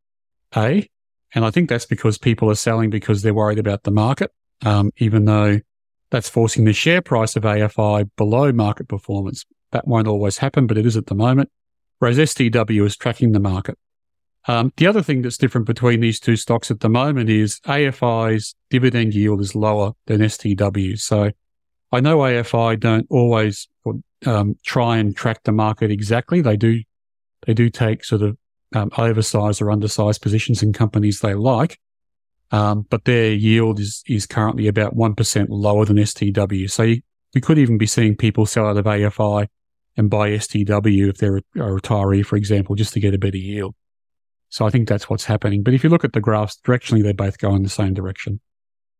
And 1.34 1.44
I 1.44 1.50
think 1.50 1.68
that's 1.68 1.86
because 1.86 2.18
people 2.18 2.48
are 2.50 2.54
selling 2.54 2.90
because 2.90 3.22
they're 3.22 3.34
worried 3.34 3.58
about 3.58 3.82
the 3.82 3.90
market, 3.90 4.30
um, 4.64 4.92
even 4.98 5.24
though 5.24 5.60
that's 6.10 6.28
forcing 6.28 6.66
the 6.66 6.72
share 6.72 7.02
price 7.02 7.34
of 7.34 7.42
AFI 7.42 8.08
below 8.16 8.52
market 8.52 8.86
performance. 8.86 9.44
That 9.72 9.88
won't 9.88 10.06
always 10.06 10.38
happen, 10.38 10.66
but 10.66 10.78
it 10.78 10.86
is 10.86 10.96
at 10.96 11.06
the 11.06 11.14
moment. 11.14 11.50
Whereas 11.98 12.18
STW 12.18 12.84
is 12.84 12.96
tracking 12.96 13.32
the 13.32 13.40
market. 13.40 13.78
Um, 14.48 14.72
the 14.76 14.86
other 14.86 15.02
thing 15.02 15.22
that's 15.22 15.36
different 15.36 15.66
between 15.66 16.00
these 16.00 16.18
two 16.18 16.36
stocks 16.36 16.70
at 16.70 16.80
the 16.80 16.88
moment 16.88 17.30
is 17.30 17.60
AFI's 17.60 18.54
dividend 18.70 19.14
yield 19.14 19.40
is 19.40 19.54
lower 19.54 19.92
than 20.06 20.20
STW. 20.20 20.98
So 20.98 21.30
I 21.92 22.00
know 22.00 22.18
AFI 22.18 22.80
don't 22.80 23.06
always 23.08 23.68
um, 24.26 24.56
try 24.64 24.96
and 24.96 25.16
track 25.16 25.42
the 25.44 25.52
market 25.52 25.90
exactly. 25.90 26.40
They 26.40 26.56
do, 26.56 26.82
they 27.46 27.54
do 27.54 27.70
take 27.70 28.04
sort 28.04 28.22
of 28.22 28.36
um, 28.74 28.90
oversized 28.98 29.62
or 29.62 29.70
undersized 29.70 30.22
positions 30.22 30.62
in 30.62 30.72
companies 30.72 31.20
they 31.20 31.34
like. 31.34 31.78
Um, 32.50 32.86
but 32.90 33.04
their 33.04 33.32
yield 33.32 33.78
is, 33.80 34.02
is 34.06 34.26
currently 34.26 34.66
about 34.66 34.96
1% 34.96 35.46
lower 35.48 35.84
than 35.84 35.96
STW. 35.96 36.70
So 36.70 36.82
you, 36.82 37.02
we 37.34 37.40
could 37.40 37.58
even 37.58 37.78
be 37.78 37.86
seeing 37.86 38.16
people 38.16 38.44
sell 38.44 38.66
out 38.66 38.76
of 38.76 38.84
AFI 38.84 39.46
and 39.96 40.10
buy 40.10 40.30
STW 40.30 41.08
if 41.08 41.16
they're 41.16 41.38
a, 41.38 41.42
a 41.56 41.80
retiree, 41.80 42.24
for 42.24 42.36
example, 42.36 42.74
just 42.74 42.92
to 42.94 43.00
get 43.00 43.14
a 43.14 43.18
better 43.18 43.38
yield. 43.38 43.74
So 44.52 44.66
I 44.66 44.70
think 44.70 44.86
that's 44.86 45.08
what's 45.08 45.24
happening. 45.24 45.62
But 45.62 45.72
if 45.72 45.82
you 45.82 45.88
look 45.88 46.04
at 46.04 46.12
the 46.12 46.20
graphs, 46.20 46.58
directionally, 46.62 47.02
they 47.02 47.14
both 47.14 47.38
go 47.38 47.54
in 47.54 47.62
the 47.62 47.70
same 47.70 47.94
direction. 47.94 48.38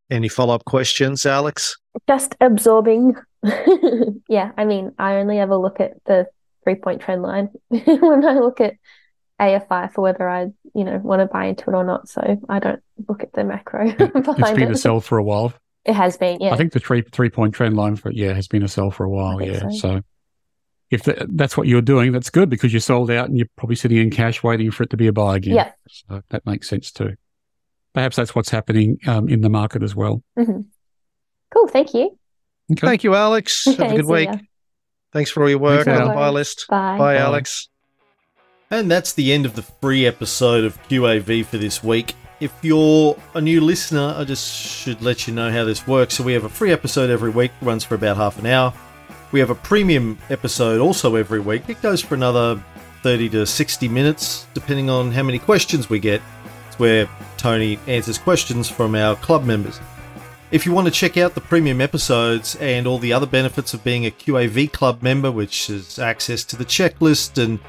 Any 0.09 0.27
follow 0.27 0.55
up 0.55 0.65
questions, 0.65 1.27
Alex? 1.27 1.77
Just 2.07 2.35
absorbing. 2.41 3.13
yeah, 4.27 4.51
I 4.57 4.65
mean, 4.65 4.93
I 4.97 5.17
only 5.17 5.37
ever 5.37 5.55
look 5.55 5.79
at 5.79 6.03
the 6.05 6.25
three 6.63 6.73
point 6.73 7.01
trend 7.01 7.21
line 7.21 7.49
when 7.69 8.25
I 8.25 8.39
look 8.39 8.61
at 8.61 8.73
AFI 9.39 9.93
for 9.93 10.01
whether 10.01 10.27
I, 10.27 10.47
you 10.73 10.83
know, 10.83 10.97
want 11.03 11.19
to 11.19 11.27
buy 11.27 11.45
into 11.45 11.69
it 11.69 11.75
or 11.75 11.83
not. 11.83 12.09
So 12.09 12.41
I 12.49 12.57
don't 12.57 12.81
look 13.07 13.21
at 13.21 13.33
the 13.33 13.43
macro. 13.43 13.89
It, 13.99 14.11
it's 14.15 14.51
been 14.51 14.69
it. 14.69 14.71
a 14.71 14.77
sell 14.77 15.01
for 15.01 15.19
a 15.19 15.23
while. 15.23 15.53
It 15.85 15.93
has 15.93 16.17
been, 16.17 16.39
yeah. 16.41 16.51
I 16.51 16.57
think 16.57 16.73
the 16.73 16.79
three 16.79 17.03
three 17.03 17.29
point 17.29 17.53
trend 17.53 17.75
line 17.75 17.95
for 17.95 18.11
yeah 18.11 18.33
has 18.33 18.47
been 18.47 18.63
a 18.63 18.67
sell 18.67 18.89
for 18.89 19.03
a 19.03 19.09
while. 19.09 19.39
Yeah, 19.39 19.59
so. 19.59 19.69
so 19.69 20.01
if 20.93 21.03
that's 21.29 21.57
what 21.57 21.67
you're 21.67 21.81
doing, 21.81 22.11
that's 22.11 22.29
good 22.29 22.49
because 22.49 22.71
you're 22.71 22.79
sold 22.79 23.09
out 23.09 23.27
and 23.27 23.35
you're 23.35 23.49
probably 23.55 23.75
sitting 23.75 23.97
in 23.97 24.11
cash 24.11 24.43
waiting 24.43 24.69
for 24.69 24.83
it 24.83 24.91
to 24.91 24.97
be 24.97 25.07
a 25.07 25.11
buy 25.11 25.37
again. 25.37 25.55
Yeah. 25.55 25.71
So 25.89 26.21
that 26.29 26.45
makes 26.45 26.69
sense 26.69 26.91
too. 26.91 27.15
Perhaps 27.93 28.15
that's 28.15 28.35
what's 28.35 28.51
happening 28.51 28.99
um, 29.07 29.27
in 29.27 29.41
the 29.41 29.49
market 29.49 29.81
as 29.81 29.95
well. 29.95 30.23
Mm-hmm. 30.37 30.61
Cool. 31.51 31.67
Thank 31.67 31.95
you. 31.95 32.17
Okay. 32.71 32.87
Thank 32.87 33.03
you, 33.03 33.15
Alex. 33.15 33.67
Okay, 33.67 33.83
Have 33.83 33.93
a 33.93 33.95
good 33.97 34.05
week. 34.05 34.29
Ya. 34.29 34.37
Thanks 35.11 35.31
for 35.31 35.43
all 35.43 35.49
your 35.49 35.59
work 35.59 35.87
on 35.87 36.07
the 36.07 36.13
buy 36.13 36.29
list. 36.29 36.67
Bye. 36.69 36.97
Bye, 36.97 36.97
Bye, 36.97 37.17
Alex. 37.17 37.69
And 38.69 38.89
that's 38.89 39.13
the 39.13 39.33
end 39.33 39.45
of 39.45 39.55
the 39.55 39.61
free 39.63 40.05
episode 40.05 40.63
of 40.63 40.81
QAV 40.89 41.45
for 41.45 41.57
this 41.57 41.83
week. 41.83 42.15
If 42.39 42.51
you're 42.61 43.15
a 43.35 43.41
new 43.41 43.61
listener, 43.61 44.15
I 44.17 44.23
just 44.23 44.55
should 44.55 45.01
let 45.01 45.27
you 45.27 45.33
know 45.33 45.51
how 45.51 45.63
this 45.65 45.87
works. 45.87 46.15
So 46.15 46.23
we 46.23 46.33
have 46.33 46.43
a 46.43 46.49
free 46.49 46.71
episode 46.71 47.09
every 47.09 47.29
week, 47.29 47.51
runs 47.61 47.83
for 47.83 47.95
about 47.95 48.17
half 48.17 48.39
an 48.39 48.47
hour. 48.47 48.73
We 49.33 49.39
have 49.39 49.49
a 49.49 49.55
premium 49.55 50.19
episode 50.29 50.79
also 50.79 51.15
every 51.15 51.39
week. 51.39 51.67
It 51.67 51.81
goes 51.81 52.03
for 52.03 52.13
another 52.13 52.63
30 53.01 53.29
to 53.29 53.47
60 53.47 53.87
minutes, 53.87 54.45
depending 54.53 54.91
on 54.91 55.11
how 55.11 55.23
many 55.23 55.39
questions 55.39 55.89
we 55.89 55.99
get. 55.99 56.21
It's 56.67 56.77
where 56.77 57.09
Tony 57.35 57.79
answers 57.87 58.19
questions 58.19 58.69
from 58.69 58.93
our 58.93 59.15
club 59.15 59.43
members. 59.43 59.79
If 60.51 60.67
you 60.67 60.71
want 60.71 60.85
to 60.85 60.91
check 60.91 61.17
out 61.17 61.33
the 61.33 61.41
premium 61.41 61.81
episodes 61.81 62.55
and 62.57 62.85
all 62.85 62.99
the 62.99 63.11
other 63.11 63.25
benefits 63.25 63.73
of 63.73 63.83
being 63.83 64.05
a 64.05 64.11
QAV 64.11 64.71
club 64.71 65.01
member, 65.01 65.31
which 65.31 65.67
is 65.67 65.97
access 65.97 66.43
to 66.43 66.55
the 66.55 66.65
checklist 66.65 67.43
and 67.43 67.59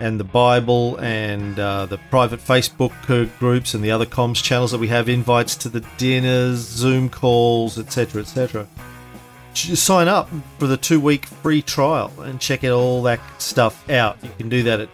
and 0.00 0.18
the 0.18 0.24
Bible 0.24 0.96
and 0.96 1.56
uh, 1.60 1.86
the 1.86 1.98
private 2.10 2.40
Facebook 2.40 2.90
groups 3.38 3.74
and 3.74 3.84
the 3.84 3.92
other 3.92 4.06
comms 4.06 4.42
channels 4.42 4.72
that 4.72 4.78
we 4.78 4.88
have, 4.88 5.08
invites 5.08 5.54
to 5.54 5.68
the 5.68 5.84
dinners, 5.98 6.58
Zoom 6.58 7.08
calls, 7.08 7.78
etc., 7.78 8.22
etc 8.22 8.66
sign 9.54 10.08
up 10.08 10.28
for 10.58 10.66
the 10.66 10.76
two 10.76 11.00
week 11.00 11.26
free 11.26 11.62
trial 11.62 12.10
and 12.20 12.40
check 12.40 12.64
out 12.64 12.72
all 12.72 13.02
that 13.02 13.20
stuff 13.40 13.88
out. 13.90 14.18
You 14.22 14.30
can 14.38 14.48
do 14.48 14.62
that 14.64 14.80
at 14.80 14.88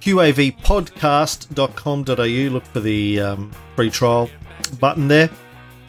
qavpodcast.com.au. 0.00 2.52
Look 2.52 2.64
for 2.64 2.80
the 2.80 3.20
um, 3.20 3.52
free 3.76 3.90
trial 3.90 4.28
button 4.80 5.06
there. 5.08 5.30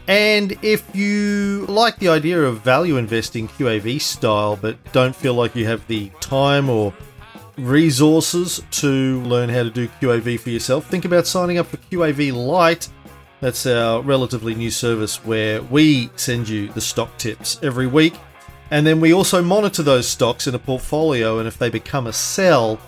And 0.08 0.58
if 0.64 0.96
you 0.96 1.66
like 1.68 2.00
the 2.00 2.10
idea 2.10 2.42
of 2.42 2.62
value 2.62 2.98
investing 2.98 3.48
QAV 3.48 4.02
style, 4.02 4.56
but 4.56 4.78
don't 4.92 5.16
feel 5.16 5.36
like 5.36 5.56
you 5.56 5.68
have 5.68 5.86
the 5.86 6.10
time 6.20 6.68
or 6.68 6.92
resources 7.58 8.64
to 8.72 9.22
learn 9.22 9.50
how 9.50 9.62
to 9.64 9.70
do 9.70 9.88
QAV 10.02 10.40
for 10.40 10.50
yourself, 10.50 10.88
think 10.88 11.06
about 11.06 11.28
signing 11.28 11.60
up 11.60 11.68
for 11.68 11.78
QAV 11.78 12.34
Light 12.34 12.90
that's 13.42 13.66
our 13.66 14.02
relatively 14.02 14.56
new 14.56 14.72
service 14.72 15.24
where 15.26 15.62
we 15.62 16.10
send 16.16 16.50
you 16.50 16.70
the 16.70 16.82
stock 16.82 17.18
tips 17.18 17.60
every 17.64 17.88
week. 17.88 18.16
And 18.72 18.86
then 18.86 19.00
we 19.00 19.14
also 19.14 19.42
monitor 19.42 19.82
those 19.82 20.08
stocks 20.08 20.46
in 20.46 20.54
a 20.54 20.60
portfolio, 20.60 21.40
and 21.40 21.48
if 21.48 21.58
they 21.58 21.70
become 21.70 22.08
a 22.08 22.14
sell, 22.14 22.80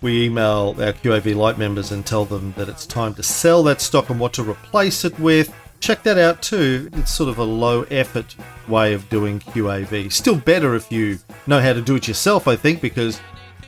we 0.00 0.24
email 0.24 0.74
our 0.78 0.94
QAV 0.94 1.34
Light 1.34 1.58
members 1.58 1.92
and 1.92 2.06
tell 2.06 2.24
them 2.24 2.54
that 2.56 2.68
it's 2.68 2.86
time 2.86 3.14
to 3.14 3.22
sell 3.22 3.62
that 3.64 3.82
stock 3.82 4.08
and 4.08 4.18
what 4.18 4.32
to 4.34 4.42
replace 4.42 5.04
it 5.04 5.18
with. 5.18 5.52
Check 5.80 6.02
that 6.04 6.16
out 6.16 6.42
too. 6.42 6.88
It's 6.94 7.12
sort 7.12 7.28
of 7.28 7.38
a 7.38 7.44
low 7.44 7.82
effort 7.84 8.34
way 8.68 8.94
of 8.94 9.08
doing 9.10 9.40
QAV. 9.40 10.10
Still 10.12 10.36
better 10.36 10.74
if 10.74 10.90
you 10.90 11.18
know 11.46 11.60
how 11.60 11.74
to 11.74 11.82
do 11.82 11.96
it 11.96 12.08
yourself, 12.08 12.48
I 12.48 12.56
think, 12.56 12.80
because 12.80 13.20